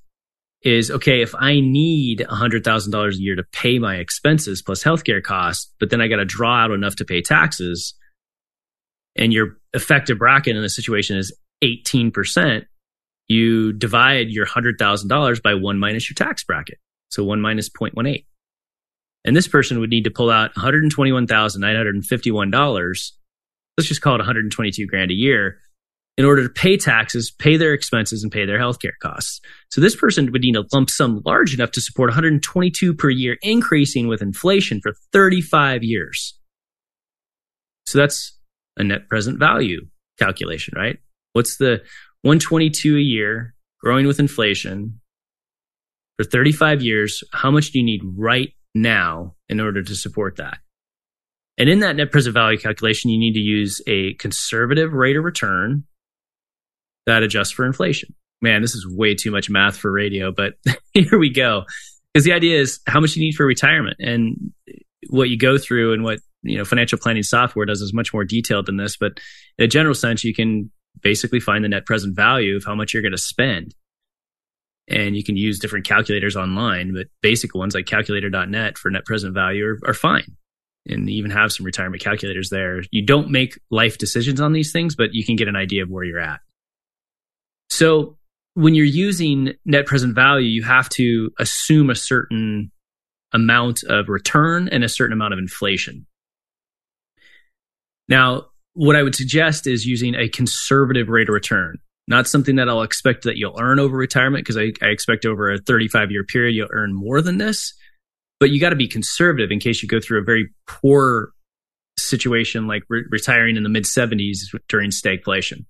is 0.61 0.91
okay, 0.91 1.21
if 1.21 1.33
I 1.35 1.59
need 1.59 2.19
$100,000 2.19 3.13
a 3.13 3.17
year 3.17 3.35
to 3.35 3.43
pay 3.51 3.79
my 3.79 3.95
expenses 3.95 4.61
plus 4.61 4.83
healthcare 4.83 5.23
costs, 5.23 5.71
but 5.79 5.89
then 5.89 6.01
I 6.01 6.07
got 6.07 6.17
to 6.17 6.25
draw 6.25 6.63
out 6.63 6.71
enough 6.71 6.97
to 6.97 7.05
pay 7.05 7.21
taxes, 7.21 7.93
and 9.15 9.33
your 9.33 9.57
effective 9.73 10.17
bracket 10.17 10.55
in 10.55 10.61
the 10.61 10.69
situation 10.69 11.17
is 11.17 11.35
18%, 11.63 12.65
you 13.27 13.73
divide 13.73 14.29
your 14.29 14.45
$100,000 14.45 15.41
by 15.41 15.53
one 15.53 15.79
minus 15.79 16.09
your 16.09 16.15
tax 16.15 16.43
bracket. 16.43 16.77
So 17.09 17.23
one 17.23 17.41
minus 17.41 17.69
0.18. 17.69 18.25
And 19.23 19.35
this 19.35 19.47
person 19.47 19.79
would 19.79 19.89
need 19.89 20.05
to 20.05 20.11
pull 20.11 20.31
out 20.31 20.53
$121,951. 20.55 23.11
Let's 23.77 23.87
just 23.87 24.01
call 24.01 24.15
it 24.15 24.19
122 24.19 24.87
grand 24.87 25.11
a 25.11 25.13
year 25.13 25.59
in 26.17 26.25
order 26.25 26.43
to 26.43 26.49
pay 26.49 26.75
taxes, 26.75 27.31
pay 27.31 27.57
their 27.57 27.73
expenses, 27.73 28.23
and 28.23 28.31
pay 28.31 28.45
their 28.45 28.59
healthcare 28.59 28.93
costs. 29.01 29.39
So 29.69 29.79
this 29.79 29.95
person 29.95 30.31
would 30.31 30.41
need 30.41 30.55
a 30.55 30.65
lump 30.73 30.89
sum 30.89 31.21
large 31.25 31.53
enough 31.53 31.71
to 31.71 31.81
support 31.81 32.09
122 32.09 32.93
per 32.93 33.09
year, 33.09 33.37
increasing 33.41 34.07
with 34.07 34.21
inflation 34.21 34.81
for 34.81 34.93
35 35.13 35.83
years. 35.83 36.37
So 37.85 37.99
that's 37.99 38.37
a 38.77 38.83
net 38.83 39.07
present 39.07 39.39
value 39.39 39.87
calculation, 40.19 40.73
right? 40.75 40.97
What's 41.33 41.57
the 41.57 41.81
122 42.23 42.97
a 42.97 42.99
year 42.99 43.53
growing 43.79 44.07
with 44.07 44.19
inflation 44.19 44.99
for 46.17 46.23
35 46.23 46.81
years? 46.81 47.23
How 47.33 47.51
much 47.51 47.71
do 47.71 47.79
you 47.79 47.85
need 47.85 48.01
right 48.03 48.53
now 48.73 49.35
in 49.49 49.59
order 49.59 49.83
to 49.83 49.95
support 49.95 50.37
that. 50.37 50.59
And 51.57 51.69
in 51.69 51.79
that 51.81 51.95
net 51.95 52.11
present 52.11 52.33
value 52.33 52.57
calculation, 52.57 53.11
you 53.11 53.19
need 53.19 53.33
to 53.33 53.39
use 53.39 53.81
a 53.87 54.13
conservative 54.15 54.93
rate 54.93 55.17
of 55.17 55.23
return 55.23 55.83
that 57.05 57.23
adjusts 57.23 57.51
for 57.51 57.65
inflation. 57.65 58.13
Man, 58.41 58.61
this 58.61 58.73
is 58.73 58.87
way 58.87 59.13
too 59.13 59.31
much 59.31 59.49
math 59.49 59.77
for 59.77 59.91
radio, 59.91 60.31
but 60.31 60.53
here 60.93 61.19
we 61.19 61.29
go. 61.29 61.63
Because 62.13 62.25
the 62.25 62.33
idea 62.33 62.59
is 62.59 62.79
how 62.87 62.99
much 62.99 63.15
you 63.15 63.23
need 63.23 63.35
for 63.35 63.45
retirement 63.45 63.97
and 63.99 64.51
what 65.09 65.29
you 65.29 65.37
go 65.37 65.57
through 65.57 65.93
and 65.93 66.03
what 66.03 66.19
you 66.43 66.57
know 66.57 66.65
financial 66.65 66.97
planning 66.97 67.23
software 67.23 67.65
does 67.65 67.81
is 67.81 67.93
much 67.93 68.13
more 68.13 68.25
detailed 68.25 68.65
than 68.65 68.77
this. 68.77 68.97
But 68.97 69.19
in 69.57 69.65
a 69.65 69.67
general 69.67 69.93
sense, 69.93 70.23
you 70.23 70.33
can 70.33 70.71
basically 71.01 71.39
find 71.39 71.63
the 71.63 71.69
net 71.69 71.85
present 71.85 72.15
value 72.15 72.55
of 72.55 72.65
how 72.65 72.75
much 72.75 72.93
you're 72.93 73.03
going 73.03 73.11
to 73.11 73.17
spend 73.17 73.73
and 74.91 75.15
you 75.15 75.23
can 75.23 75.37
use 75.37 75.59
different 75.59 75.85
calculators 75.85 76.35
online, 76.35 76.93
but 76.93 77.07
basic 77.21 77.55
ones 77.55 77.73
like 77.73 77.85
calculator.net 77.85 78.77
for 78.77 78.91
net 78.91 79.05
present 79.05 79.33
value 79.33 79.65
are, 79.65 79.79
are 79.87 79.93
fine. 79.93 80.35
And 80.87 81.09
even 81.09 81.31
have 81.31 81.51
some 81.51 81.65
retirement 81.65 82.01
calculators 82.01 82.49
there. 82.49 82.81
You 82.89 83.05
don't 83.05 83.29
make 83.29 83.59
life 83.69 83.99
decisions 83.99 84.41
on 84.41 84.51
these 84.51 84.71
things, 84.71 84.95
but 84.95 85.13
you 85.13 85.23
can 85.23 85.35
get 85.35 85.47
an 85.47 85.55
idea 85.55 85.83
of 85.83 85.89
where 85.89 86.03
you're 86.03 86.19
at. 86.19 86.39
So 87.69 88.17
when 88.55 88.73
you're 88.73 88.85
using 88.85 89.53
net 89.63 89.85
present 89.85 90.15
value, 90.15 90.47
you 90.47 90.63
have 90.63 90.89
to 90.89 91.31
assume 91.39 91.89
a 91.89 91.95
certain 91.95 92.71
amount 93.31 93.83
of 93.83 94.09
return 94.09 94.67
and 94.69 94.83
a 94.83 94.89
certain 94.89 95.13
amount 95.13 95.33
of 95.33 95.39
inflation. 95.39 96.07
Now, 98.09 98.47
what 98.81 98.95
I 98.95 99.03
would 99.03 99.15
suggest 99.15 99.67
is 99.67 99.85
using 99.85 100.15
a 100.15 100.27
conservative 100.27 101.07
rate 101.07 101.29
of 101.29 101.33
return 101.33 101.77
not 102.07 102.27
something 102.27 102.57
that 102.57 102.67
I'll 102.67 102.81
expect 102.81 103.23
that 103.23 103.37
you'll 103.37 103.59
earn 103.59 103.79
over 103.79 103.95
retirement 103.95 104.43
because 104.43 104.57
I, 104.57 104.73
I, 104.85 104.89
expect 104.89 105.25
over 105.25 105.51
a 105.51 105.57
35 105.59 106.11
year 106.11 106.23
period 106.23 106.55
you'll 106.55 106.67
earn 106.71 106.93
more 106.93 107.21
than 107.21 107.37
this. 107.37 107.73
But 108.39 108.49
you 108.49 108.59
got 108.59 108.71
to 108.71 108.75
be 108.75 108.87
conservative 108.87 109.51
in 109.51 109.59
case 109.59 109.81
you 109.81 109.87
go 109.87 109.99
through 109.99 110.19
a 110.19 110.23
very 110.23 110.49
poor 110.67 111.31
situation 111.97 112.67
like 112.67 112.83
re- 112.89 113.05
retiring 113.09 113.55
in 113.55 113.63
the 113.63 113.69
mid 113.69 113.83
70s 113.83 114.39
during 114.67 114.89
stagflation. 114.89 115.65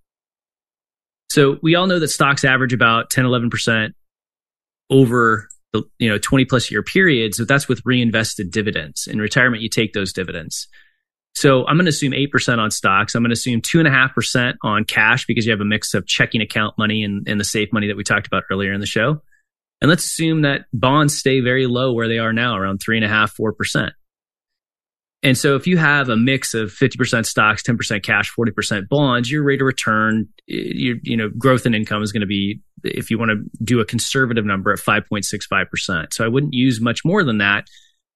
So 1.29 1.57
we 1.61 1.75
all 1.75 1.87
know 1.87 1.99
that 1.99 2.07
stocks 2.07 2.43
average 2.43 2.73
about 2.73 3.09
10, 3.09 3.25
11% 3.25 3.89
over 4.89 5.47
the 5.73 5.83
you 5.99 6.09
know 6.09 6.17
20 6.17 6.45
plus 6.45 6.71
year 6.71 6.81
periods. 6.81 7.37
So 7.37 7.45
that's 7.45 7.67
with 7.67 7.81
reinvested 7.85 8.51
dividends. 8.51 9.05
In 9.05 9.19
retirement, 9.19 9.61
you 9.61 9.69
take 9.69 9.93
those 9.93 10.11
dividends. 10.13 10.67
So 11.33 11.65
I'm 11.65 11.77
going 11.77 11.85
to 11.85 11.89
assume 11.89 12.11
8% 12.11 12.57
on 12.57 12.71
stocks. 12.71 13.15
I'm 13.15 13.23
going 13.23 13.29
to 13.29 13.33
assume 13.33 13.61
2.5% 13.61 14.55
on 14.63 14.83
cash 14.83 15.25
because 15.25 15.45
you 15.45 15.51
have 15.51 15.61
a 15.61 15.65
mix 15.65 15.93
of 15.93 16.05
checking 16.05 16.41
account 16.41 16.77
money 16.77 17.03
and, 17.03 17.27
and 17.27 17.39
the 17.39 17.45
safe 17.45 17.69
money 17.71 17.87
that 17.87 17.97
we 17.97 18.03
talked 18.03 18.27
about 18.27 18.43
earlier 18.51 18.73
in 18.73 18.81
the 18.81 18.85
show. 18.85 19.21
And 19.81 19.89
let's 19.89 20.05
assume 20.05 20.43
that 20.43 20.65
bonds 20.73 21.17
stay 21.17 21.39
very 21.39 21.65
low 21.67 21.93
where 21.93 22.07
they 22.07 22.19
are 22.19 22.33
now, 22.33 22.57
around 22.57 22.79
3.5%, 22.79 23.55
4%. 23.55 23.91
And 25.23 25.37
so 25.37 25.55
if 25.55 25.67
you 25.67 25.77
have 25.77 26.09
a 26.09 26.17
mix 26.17 26.53
of 26.53 26.71
50% 26.71 27.25
stocks, 27.25 27.63
10% 27.63 28.03
cash, 28.03 28.31
40% 28.37 28.89
bonds, 28.89 29.31
your 29.31 29.43
rate 29.43 29.61
of 29.61 29.67
return, 29.67 30.27
your, 30.47 30.97
you 31.03 31.15
know, 31.15 31.29
growth 31.29 31.65
in 31.65 31.75
income 31.75 32.01
is 32.01 32.11
going 32.11 32.21
to 32.21 32.27
be, 32.27 32.59
if 32.83 33.11
you 33.11 33.19
want 33.19 33.29
to 33.29 33.63
do 33.63 33.79
a 33.79 33.85
conservative 33.85 34.45
number 34.45 34.71
at 34.71 34.79
5.65%. 34.79 36.13
So 36.13 36.25
I 36.25 36.27
wouldn't 36.27 36.53
use 36.53 36.81
much 36.81 37.05
more 37.05 37.23
than 37.23 37.37
that 37.37 37.67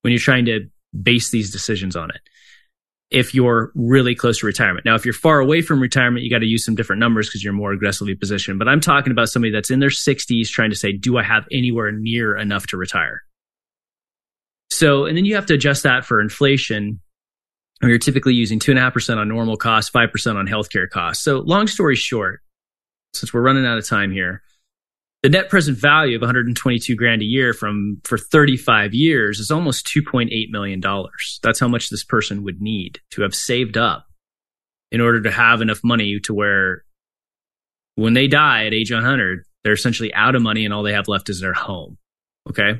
when 0.01 0.11
you're 0.11 0.19
trying 0.19 0.45
to 0.45 0.61
base 0.99 1.29
these 1.29 1.51
decisions 1.51 1.95
on 1.95 2.09
it 2.09 2.21
if 3.15 3.33
you're 3.33 3.71
really 3.75 4.13
close 4.13 4.39
to 4.39 4.45
retirement. 4.45 4.83
Now, 4.83 4.93
if 4.95 5.05
you're 5.05 5.13
far 5.13 5.39
away 5.39 5.61
from 5.61 5.79
retirement, 5.79 6.25
you 6.25 6.29
got 6.29 6.39
to 6.39 6.45
use 6.45 6.65
some 6.65 6.75
different 6.75 6.99
numbers 6.99 7.29
because 7.29 7.45
you're 7.45 7.53
more 7.53 7.71
aggressively 7.71 8.13
positioned. 8.13 8.59
But 8.59 8.67
I'm 8.67 8.81
talking 8.81 9.11
about 9.11 9.29
somebody 9.29 9.53
that's 9.53 9.71
in 9.71 9.79
their 9.79 9.87
60s 9.87 10.49
trying 10.49 10.69
to 10.71 10.75
say, 10.75 10.91
do 10.91 11.17
I 11.17 11.23
have 11.23 11.47
anywhere 11.49 11.93
near 11.93 12.35
enough 12.35 12.67
to 12.67 12.77
retire? 12.77 13.23
So, 14.69 15.05
and 15.05 15.15
then 15.15 15.23
you 15.23 15.35
have 15.35 15.45
to 15.45 15.53
adjust 15.53 15.83
that 15.83 16.03
for 16.03 16.19
inflation. 16.19 16.99
You're 17.81 17.99
typically 17.99 18.33
using 18.33 18.59
2.5% 18.59 19.15
on 19.15 19.29
normal 19.29 19.55
costs, 19.55 19.89
5% 19.91 20.35
on 20.35 20.45
healthcare 20.45 20.89
costs. 20.89 21.23
So, 21.23 21.37
long 21.37 21.67
story 21.67 21.95
short, 21.95 22.41
since 23.13 23.33
we're 23.33 23.41
running 23.41 23.65
out 23.65 23.77
of 23.77 23.87
time 23.87 24.11
here, 24.11 24.43
the 25.25 25.29
net 25.29 25.49
present 25.49 25.75
value 25.75 26.15
of 26.15 26.21
122 26.21 26.95
grand 26.95 27.23
a 27.23 27.25
year 27.25 27.51
from 27.51 27.99
for 28.03 28.15
35 28.15 28.93
years 28.93 29.39
is 29.39 29.49
almost 29.49 29.87
2.8 29.87 30.29
million 30.51 30.79
dollars. 30.79 31.39
That's 31.41 31.59
how 31.59 31.67
much 31.67 31.89
this 31.89 32.03
person 32.03 32.43
would 32.43 32.61
need 32.61 32.99
to 33.09 33.23
have 33.23 33.33
saved 33.33 33.75
up 33.75 34.05
in 34.91 35.01
order 35.01 35.23
to 35.23 35.31
have 35.31 35.61
enough 35.61 35.79
money 35.83 36.19
to 36.25 36.33
where 36.35 36.85
when 37.95 38.13
they 38.13 38.27
die 38.27 38.67
at 38.67 38.75
age 38.75 38.91
100, 38.91 39.43
they're 39.63 39.73
essentially 39.73 40.13
out 40.13 40.35
of 40.35 40.43
money 40.43 40.63
and 40.63 40.71
all 40.71 40.83
they 40.83 40.93
have 40.93 41.07
left 41.07 41.31
is 41.31 41.41
their 41.41 41.53
home. 41.53 41.97
Okay? 42.47 42.79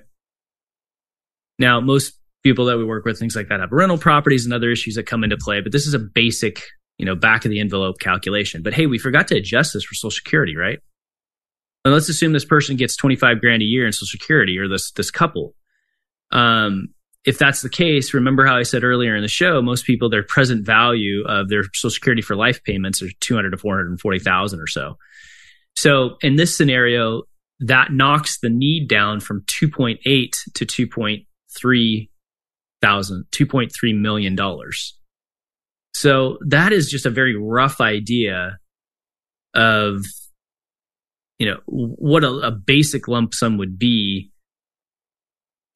Now, 1.57 1.79
most 1.79 2.13
people 2.43 2.65
that 2.65 2.77
we 2.77 2.85
work 2.85 3.05
with, 3.05 3.17
things 3.17 3.35
like 3.35 3.47
that, 3.47 3.59
have 3.59 3.71
rental 3.71 3.97
properties 3.97 4.45
and 4.45 4.53
other 4.53 4.69
issues 4.69 4.93
that 4.97 5.07
come 5.07 5.23
into 5.23 5.35
play. 5.35 5.61
But 5.61 5.71
this 5.71 5.87
is 5.87 5.95
a 5.95 5.99
basic, 5.99 6.61
you 6.99 7.07
know, 7.07 7.15
back 7.15 7.43
of 7.43 7.49
the 7.49 7.59
envelope 7.59 7.97
calculation. 7.97 8.61
But 8.61 8.75
hey, 8.75 8.85
we 8.85 8.99
forgot 8.99 9.29
to 9.29 9.35
adjust 9.35 9.73
this 9.73 9.83
for 9.83 9.95
Social 9.95 10.11
Security, 10.11 10.55
right? 10.55 10.77
And 11.85 11.93
let's 11.93 12.09
assume 12.09 12.33
this 12.33 12.43
person 12.43 12.75
gets 12.75 12.97
25 12.97 13.39
grand 13.39 13.61
a 13.61 13.65
year 13.65 13.85
in 13.85 13.93
Social 13.93 14.07
Security 14.07 14.57
or 14.57 14.67
this 14.67 14.91
this 14.91 15.11
couple. 15.11 15.53
Um, 16.31 16.89
if 17.23 17.37
that's 17.37 17.61
the 17.61 17.69
case, 17.69 18.13
remember 18.13 18.45
how 18.45 18.57
I 18.57 18.63
said 18.63 18.83
earlier 18.83 19.15
in 19.15 19.21
the 19.21 19.27
show, 19.27 19.61
most 19.61 19.85
people 19.85 20.09
their 20.09 20.23
present 20.23 20.65
value 20.65 21.23
of 21.27 21.47
their 21.47 21.63
Social 21.73 21.91
Security 21.91 22.21
for 22.21 22.35
life 22.35 22.63
payments 22.63 23.01
are 23.01 23.09
200 23.21 23.51
to 23.51 23.57
440,000 23.57 24.59
or 24.59 24.67
so. 24.67 24.97
So 25.75 26.17
in 26.21 26.35
this 26.35 26.55
scenario, 26.55 27.23
that 27.59 27.91
knocks 27.91 28.39
the 28.39 28.49
need 28.49 28.89
down 28.89 29.19
from 29.19 29.41
2.8 29.43 29.99
to 30.55 30.65
2.3 30.65 32.09
thousand, 32.81 33.25
2.3 33.31 33.99
million 33.99 34.35
dollars. 34.35 34.97
So 35.93 36.37
that 36.47 36.73
is 36.73 36.89
just 36.89 37.05
a 37.05 37.09
very 37.09 37.35
rough 37.35 37.79
idea 37.79 38.59
of 39.53 40.03
you 41.39 41.47
know 41.47 41.59
what 41.65 42.23
a, 42.23 42.29
a 42.29 42.51
basic 42.51 43.07
lump 43.07 43.33
sum 43.33 43.57
would 43.57 43.77
be 43.77 44.31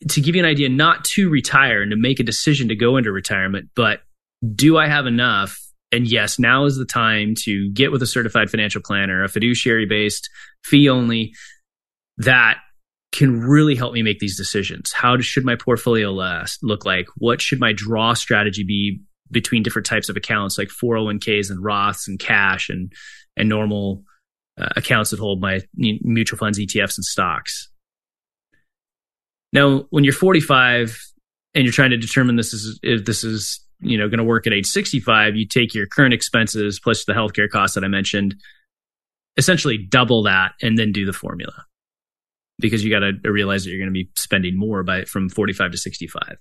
to 0.08 0.22
give 0.22 0.36
you 0.36 0.42
an 0.42 0.50
idea, 0.50 0.70
not 0.70 1.04
to 1.04 1.30
retire 1.30 1.82
and 1.82 1.92
to 1.92 1.98
make 1.98 2.20
a 2.20 2.24
decision 2.24 2.70
to 2.70 2.76
go 2.76 2.98
into 2.98 3.12
retirement, 3.12 3.70
but 3.76 4.00
do 4.56 4.78
I 4.78 4.88
have 4.88 5.06
enough? 5.06 5.60
And 5.92 6.08
yes, 6.08 6.40
now 6.40 6.66
is 6.66 6.78
the 6.78 6.86
time 6.86 7.34
to 7.44 7.70
get 7.72 7.92
with 7.92 8.02
a 8.02 8.08
certified 8.08 8.50
financial 8.50 8.82
planner, 8.82 9.24
a 9.24 9.28
fiduciary 9.28 9.86
based 9.86 10.30
fee 10.64 10.88
only 10.88 11.34
that 12.18 12.58
can 13.12 13.40
really 13.40 13.76
help 13.76 13.94
me 13.94 14.04
make 14.04 14.20
these 14.20 14.38
decisions. 14.38 14.94
How 14.94 15.20
should 15.20 15.44
my 15.44 15.56
portfolio 15.56 16.12
last 16.12 16.60
look 16.64 16.86
like? 16.86 17.08
What 17.18 17.42
should 17.42 17.60
my 17.60 17.74
draw 17.74 18.14
strategy 18.14 18.64
be 18.64 19.02
between 19.32 19.64
different 19.64 19.88
types 19.88 20.10
of 20.10 20.16
accounts 20.16 20.58
like 20.58 20.70
401ks 20.70 21.50
and 21.50 21.64
Roths 21.64 22.08
and 22.08 22.20
cash 22.20 22.70
and 22.70 22.94
and 23.36 23.50
normal 23.50 24.04
uh, 24.60 24.70
accounts 24.76 25.12
that 25.12 25.20
hold 25.20 25.42
my 25.42 25.62
mutual 25.76 26.38
funds, 26.38 26.60
ETFs 26.60 26.98
and 26.98 27.06
stocks? 27.06 27.70
Now, 29.52 29.86
when 29.90 30.04
you're 30.04 30.14
45 30.14 31.00
and 31.56 31.64
you're 31.64 31.74
trying 31.74 31.92
to 31.92 31.98
determine 31.98 32.36
this 32.36 32.54
is 32.54 32.80
if 32.84 33.06
this 33.06 33.24
is 33.24 33.60
you 33.80 33.98
know 33.98 34.08
going 34.08 34.20
to 34.20 34.24
work 34.24 34.46
at 34.48 34.54
age 34.54 34.68
65, 34.68 35.36
you 35.36 35.48
take 35.48 35.74
your 35.74 35.88
current 35.88 36.14
expenses 36.14 36.80
plus 36.80 37.06
the 37.06 37.14
healthcare 37.14 37.50
costs 37.50 37.76
that 37.76 37.84
I 37.84 37.88
mentioned, 37.88 38.36
essentially 39.38 39.78
double 39.78 40.24
that, 40.24 40.52
and 40.62 40.78
then 40.78 40.92
do 40.92 41.06
the 41.06 41.14
formula 41.14 41.66
because 42.60 42.84
you 42.84 42.90
got 42.90 43.00
to 43.00 43.32
realize 43.32 43.64
that 43.64 43.70
you're 43.72 43.80
going 43.80 43.90
to 43.90 43.94
be 43.94 44.10
spending 44.16 44.58
more 44.58 44.84
by 44.84 45.06
from 45.06 45.30
45 45.30 45.72
to 45.72 45.78
65. 45.78 46.38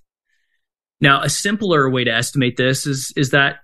Now, 1.01 1.21
a 1.21 1.29
simpler 1.29 1.89
way 1.89 2.03
to 2.03 2.11
estimate 2.11 2.57
this 2.57 2.85
is 2.85 3.13
is 3.15 3.31
that 3.31 3.59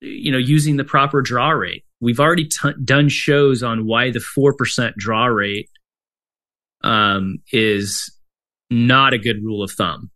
you 0.00 0.32
know 0.32 0.38
using 0.38 0.76
the 0.76 0.84
proper 0.84 1.22
draw 1.22 1.50
rate. 1.50 1.84
We've 2.02 2.20
already 2.20 2.48
t- 2.48 2.74
done 2.84 3.08
shows 3.08 3.62
on 3.62 3.86
why 3.86 4.10
the 4.10 4.20
four 4.20 4.52
percent 4.52 4.96
draw 4.96 5.26
rate 5.26 5.70
um, 6.84 7.38
is 7.52 8.10
not 8.70 9.12
a 9.12 9.18
good 9.18 9.42
rule 9.42 9.62
of 9.62 9.70
thumb. 9.70 10.10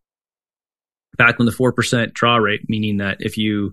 Back 1.16 1.38
when 1.38 1.46
the 1.46 1.52
4% 1.52 2.12
draw 2.12 2.36
rate, 2.36 2.62
meaning 2.68 2.98
that 2.98 3.18
if 3.20 3.38
you 3.38 3.72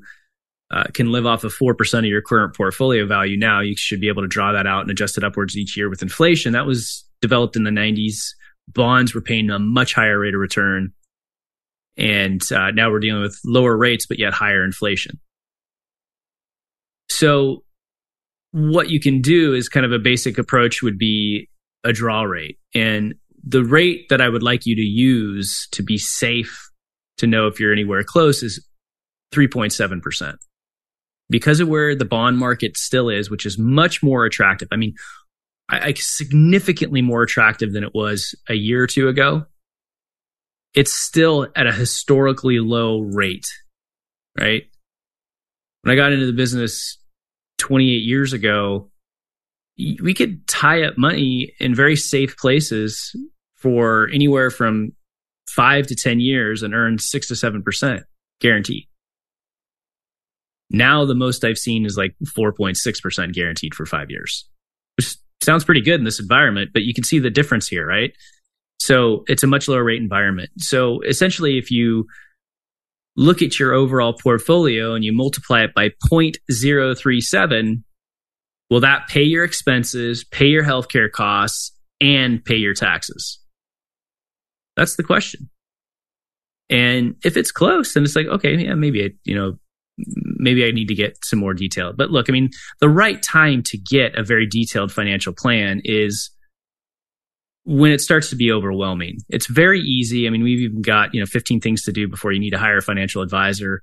uh, 0.71 0.85
can 0.93 1.11
live 1.11 1.25
off 1.25 1.43
of 1.43 1.53
4% 1.53 1.99
of 1.99 2.05
your 2.05 2.21
current 2.21 2.55
portfolio 2.55 3.05
value 3.05 3.37
now, 3.37 3.61
you 3.61 3.75
should 3.75 3.99
be 3.99 4.07
able 4.07 4.21
to 4.21 4.27
draw 4.27 4.53
that 4.53 4.67
out 4.67 4.81
and 4.81 4.91
adjust 4.91 5.17
it 5.17 5.23
upwards 5.23 5.57
each 5.57 5.75
year 5.75 5.89
with 5.89 6.01
inflation. 6.01 6.53
That 6.53 6.65
was 6.65 7.05
developed 7.21 7.55
in 7.55 7.63
the 7.63 7.69
90s. 7.69 8.29
Bonds 8.69 9.13
were 9.13 9.21
paying 9.21 9.49
a 9.49 9.59
much 9.59 9.93
higher 9.93 10.19
rate 10.19 10.33
of 10.33 10.39
return. 10.39 10.93
And 11.97 12.41
uh, 12.51 12.71
now 12.71 12.89
we're 12.89 12.99
dealing 12.99 13.21
with 13.21 13.39
lower 13.45 13.75
rates, 13.75 14.05
but 14.07 14.19
yet 14.19 14.33
higher 14.33 14.63
inflation. 14.63 15.19
So, 17.09 17.63
what 18.53 18.89
you 18.91 18.99
can 18.99 19.19
do 19.19 19.53
is 19.53 19.67
kind 19.67 19.85
of 19.85 19.91
a 19.91 19.99
basic 19.99 20.37
approach 20.37 20.83
would 20.83 20.99
be 20.99 21.49
a 21.83 21.91
draw 21.91 22.21
rate. 22.21 22.59
And 22.75 23.15
the 23.43 23.63
rate 23.63 24.07
that 24.09 24.21
I 24.21 24.29
would 24.29 24.43
like 24.43 24.67
you 24.67 24.75
to 24.75 24.81
use 24.81 25.67
to 25.71 25.81
be 25.81 25.97
safe 25.97 26.69
to 27.17 27.27
know 27.27 27.47
if 27.47 27.59
you're 27.59 27.73
anywhere 27.73 28.03
close 28.03 28.43
is 28.43 28.65
3.7%. 29.33 30.35
Because 31.31 31.59
of 31.59 31.67
where 31.67 31.95
the 31.95 32.05
bond 32.05 32.37
market 32.37 32.77
still 32.77 33.09
is, 33.09 33.31
which 33.31 33.45
is 33.45 33.57
much 33.57 34.03
more 34.03 34.23
attractive. 34.23 34.67
I 34.71 34.75
mean, 34.75 34.93
I, 35.67 35.87
I, 35.87 35.93
significantly 35.95 37.01
more 37.01 37.23
attractive 37.23 37.73
than 37.73 37.83
it 37.83 37.95
was 37.95 38.35
a 38.47 38.53
year 38.53 38.83
or 38.83 38.87
two 38.87 39.07
ago. 39.07 39.45
It's 40.75 40.93
still 40.93 41.47
at 41.55 41.65
a 41.65 41.71
historically 41.71 42.59
low 42.59 42.99
rate, 42.99 43.47
right? 44.39 44.63
When 45.81 45.91
I 45.91 45.95
got 45.95 46.11
into 46.11 46.27
the 46.27 46.33
business 46.33 46.97
28 47.63 48.03
years 48.03 48.33
ago, 48.33 48.91
we 49.77 50.13
could 50.13 50.45
tie 50.47 50.83
up 50.83 50.97
money 50.97 51.53
in 51.61 51.73
very 51.73 51.95
safe 51.95 52.35
places 52.35 53.15
for 53.55 54.09
anywhere 54.13 54.51
from 54.51 54.91
five 55.49 55.87
to 55.87 55.95
10 55.95 56.19
years 56.19 56.61
and 56.61 56.73
earn 56.73 56.99
six 56.99 57.29
to 57.29 57.35
7% 57.35 58.03
guaranteed. 58.41 58.85
Now, 60.69 61.05
the 61.05 61.15
most 61.15 61.45
I've 61.45 61.57
seen 61.57 61.85
is 61.85 61.95
like 61.95 62.15
4.6% 62.37 63.33
guaranteed 63.33 63.73
for 63.73 63.85
five 63.85 64.11
years, 64.11 64.45
which 64.97 65.15
sounds 65.41 65.63
pretty 65.63 65.81
good 65.81 66.01
in 66.01 66.03
this 66.03 66.19
environment, 66.19 66.71
but 66.73 66.83
you 66.83 66.93
can 66.93 67.05
see 67.05 67.19
the 67.19 67.29
difference 67.29 67.69
here, 67.69 67.87
right? 67.87 68.11
So 68.79 69.23
it's 69.27 69.43
a 69.43 69.47
much 69.47 69.69
lower 69.69 69.85
rate 69.85 70.01
environment. 70.01 70.49
So 70.57 70.99
essentially, 71.01 71.57
if 71.57 71.71
you 71.71 72.07
look 73.15 73.41
at 73.41 73.59
your 73.59 73.73
overall 73.73 74.13
portfolio 74.13 74.93
and 74.95 75.03
you 75.03 75.13
multiply 75.13 75.63
it 75.63 75.73
by 75.73 75.89
0.037, 76.11 77.83
will 78.69 78.79
that 78.79 79.07
pay 79.07 79.23
your 79.23 79.43
expenses, 79.43 80.23
pay 80.23 80.47
your 80.47 80.63
healthcare 80.63 81.11
costs, 81.11 81.71
and 82.01 82.43
pay 82.43 82.55
your 82.55 82.73
taxes? 82.73 83.39
That's 84.75 84.95
the 84.95 85.03
question. 85.03 85.49
And 86.69 87.15
if 87.23 87.37
it's 87.37 87.51
close, 87.51 87.93
then 87.93 88.03
it's 88.03 88.15
like, 88.15 88.27
okay, 88.27 88.55
yeah, 88.55 88.73
maybe 88.73 89.03
I, 89.03 89.09
you 89.25 89.35
know, 89.35 89.59
maybe 89.97 90.65
I 90.65 90.71
need 90.71 90.87
to 90.87 90.95
get 90.95 91.23
some 91.23 91.39
more 91.39 91.53
detail. 91.53 91.93
But 91.95 92.09
look, 92.09 92.29
I 92.29 92.31
mean, 92.31 92.49
the 92.79 92.89
right 92.89 93.21
time 93.21 93.61
to 93.67 93.77
get 93.77 94.17
a 94.17 94.23
very 94.23 94.47
detailed 94.47 94.91
financial 94.91 95.33
plan 95.33 95.81
is 95.83 96.31
when 97.65 97.91
it 97.91 98.01
starts 98.01 98.29
to 98.29 98.35
be 98.35 98.51
overwhelming. 98.51 99.19
It's 99.29 99.47
very 99.47 99.79
easy. 99.79 100.27
I 100.27 100.29
mean, 100.29 100.43
we've 100.43 100.59
even 100.59 100.81
got, 100.81 101.13
you 101.13 101.19
know, 101.19 101.25
15 101.25 101.61
things 101.61 101.83
to 101.83 101.91
do 101.91 102.07
before 102.07 102.31
you 102.31 102.39
need 102.39 102.51
to 102.51 102.57
hire 102.57 102.77
a 102.77 102.81
financial 102.81 103.21
advisor. 103.21 103.81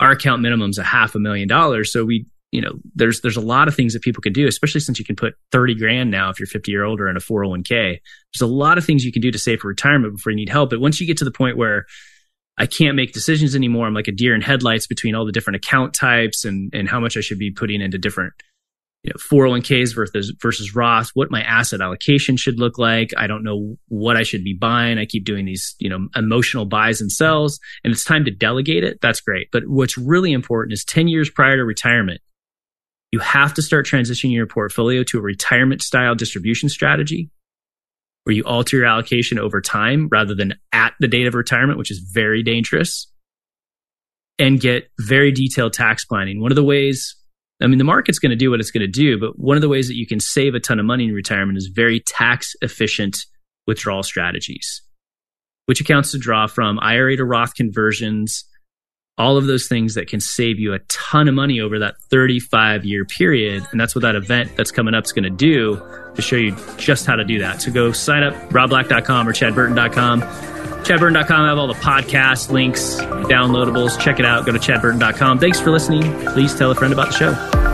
Our 0.00 0.12
account 0.12 0.42
minimum 0.42 0.70
is 0.70 0.78
a 0.78 0.84
half 0.84 1.14
a 1.14 1.20
million 1.20 1.46
dollars. 1.46 1.92
So 1.92 2.04
we 2.04 2.26
you 2.54 2.60
know, 2.60 2.78
there's 2.94 3.20
there's 3.20 3.36
a 3.36 3.40
lot 3.40 3.66
of 3.66 3.74
things 3.74 3.94
that 3.94 4.02
people 4.02 4.20
can 4.20 4.32
do, 4.32 4.46
especially 4.46 4.80
since 4.80 5.00
you 5.00 5.04
can 5.04 5.16
put 5.16 5.34
30 5.50 5.74
grand 5.74 6.12
now 6.12 6.30
if 6.30 6.38
you're 6.38 6.46
50 6.46 6.70
year 6.70 6.84
older 6.84 7.08
in 7.08 7.16
a 7.16 7.20
401k. 7.20 7.66
There's 7.72 8.40
a 8.40 8.46
lot 8.46 8.78
of 8.78 8.84
things 8.84 9.04
you 9.04 9.10
can 9.10 9.22
do 9.22 9.32
to 9.32 9.40
save 9.40 9.58
for 9.58 9.66
retirement 9.66 10.14
before 10.14 10.30
you 10.30 10.36
need 10.36 10.48
help. 10.48 10.70
But 10.70 10.78
once 10.78 11.00
you 11.00 11.06
get 11.08 11.16
to 11.16 11.24
the 11.24 11.32
point 11.32 11.56
where 11.56 11.86
I 12.56 12.66
can't 12.66 12.94
make 12.94 13.12
decisions 13.12 13.56
anymore, 13.56 13.88
I'm 13.88 13.94
like 13.94 14.06
a 14.06 14.12
deer 14.12 14.36
in 14.36 14.40
headlights 14.40 14.86
between 14.86 15.16
all 15.16 15.26
the 15.26 15.32
different 15.32 15.56
account 15.56 15.94
types 15.94 16.44
and 16.44 16.72
and 16.72 16.88
how 16.88 17.00
much 17.00 17.16
I 17.16 17.22
should 17.22 17.40
be 17.40 17.50
putting 17.50 17.80
into 17.80 17.98
different 17.98 18.34
you 19.04 19.12
know 19.12 19.18
401ks 19.18 19.94
versus 19.94 20.32
versus 20.40 20.74
Roth, 20.74 21.10
what 21.12 21.30
my 21.30 21.42
asset 21.42 21.82
allocation 21.82 22.36
should 22.36 22.58
look 22.58 22.78
like. 22.78 23.10
I 23.16 23.26
don't 23.26 23.44
know 23.44 23.76
what 23.88 24.16
I 24.16 24.22
should 24.22 24.42
be 24.42 24.54
buying. 24.54 24.98
I 24.98 25.04
keep 25.04 25.24
doing 25.24 25.44
these, 25.44 25.76
you 25.78 25.90
know, 25.90 26.08
emotional 26.16 26.64
buys 26.64 27.02
and 27.02 27.12
sells 27.12 27.60
and 27.84 27.92
it's 27.92 28.04
time 28.04 28.24
to 28.24 28.30
delegate 28.30 28.82
it. 28.82 28.98
That's 29.02 29.20
great. 29.20 29.48
But 29.52 29.68
what's 29.68 29.98
really 29.98 30.32
important 30.32 30.72
is 30.72 30.84
10 30.84 31.06
years 31.08 31.28
prior 31.28 31.56
to 31.56 31.64
retirement, 31.64 32.22
you 33.12 33.18
have 33.20 33.52
to 33.54 33.62
start 33.62 33.86
transitioning 33.86 34.32
your 34.32 34.46
portfolio 34.46 35.04
to 35.04 35.18
a 35.18 35.22
retirement 35.22 35.82
style 35.82 36.14
distribution 36.14 36.70
strategy 36.70 37.30
where 38.24 38.34
you 38.34 38.42
alter 38.44 38.78
your 38.78 38.86
allocation 38.86 39.38
over 39.38 39.60
time 39.60 40.08
rather 40.10 40.34
than 40.34 40.54
at 40.72 40.94
the 40.98 41.08
date 41.08 41.26
of 41.26 41.34
retirement, 41.34 41.78
which 41.78 41.90
is 41.90 41.98
very 41.98 42.42
dangerous, 42.42 43.06
and 44.38 44.60
get 44.60 44.88
very 44.98 45.30
detailed 45.30 45.74
tax 45.74 46.06
planning. 46.06 46.40
One 46.40 46.50
of 46.50 46.56
the 46.56 46.64
ways, 46.64 47.16
I 47.62 47.66
mean, 47.66 47.78
the 47.78 47.84
market's 47.84 48.18
going 48.18 48.30
to 48.30 48.36
do 48.36 48.50
what 48.50 48.60
it's 48.60 48.70
going 48.70 48.80
to 48.82 48.88
do, 48.88 49.18
but 49.18 49.38
one 49.38 49.56
of 49.56 49.60
the 49.60 49.68
ways 49.68 49.88
that 49.88 49.96
you 49.96 50.06
can 50.06 50.20
save 50.20 50.54
a 50.54 50.60
ton 50.60 50.80
of 50.80 50.86
money 50.86 51.04
in 51.04 51.12
retirement 51.12 51.56
is 51.56 51.68
very 51.68 52.00
tax 52.00 52.54
efficient 52.62 53.18
withdrawal 53.66 54.02
strategies. 54.02 54.82
Which 55.66 55.80
accounts 55.80 56.10
to 56.12 56.18
draw 56.18 56.46
from 56.46 56.78
IRA 56.80 57.16
to 57.16 57.24
Roth 57.24 57.54
conversions, 57.54 58.44
all 59.16 59.36
of 59.36 59.46
those 59.46 59.66
things 59.66 59.94
that 59.94 60.08
can 60.08 60.20
save 60.20 60.58
you 60.58 60.74
a 60.74 60.80
ton 60.88 61.28
of 61.28 61.34
money 61.34 61.60
over 61.60 61.78
that 61.78 61.94
35 62.10 62.84
year 62.84 63.04
period. 63.04 63.66
And 63.70 63.80
that's 63.80 63.94
what 63.94 64.02
that 64.02 64.16
event 64.16 64.56
that's 64.56 64.70
coming 64.70 64.94
up 64.94 65.04
is 65.04 65.12
going 65.12 65.24
to 65.24 65.30
do 65.30 65.80
to 66.16 66.22
show 66.22 66.36
you 66.36 66.56
just 66.76 67.06
how 67.06 67.16
to 67.16 67.24
do 67.24 67.38
that. 67.38 67.62
So 67.62 67.72
go 67.72 67.92
sign 67.92 68.24
up, 68.24 68.34
robblack.com 68.50 69.28
or 69.28 69.32
chadburton.com. 69.32 70.53
Chadburton.com, 70.84 71.40
I 71.40 71.48
have 71.48 71.58
all 71.58 71.66
the 71.66 71.74
podcast 71.74 72.50
links, 72.50 72.96
downloadables. 72.96 73.98
Check 73.98 74.20
it 74.20 74.26
out. 74.26 74.44
Go 74.44 74.52
to 74.52 74.58
chadburton.com. 74.58 75.38
Thanks 75.38 75.58
for 75.60 75.70
listening. 75.70 76.02
Please 76.26 76.54
tell 76.54 76.70
a 76.70 76.74
friend 76.74 76.92
about 76.92 77.08
the 77.08 77.14
show. 77.18 77.73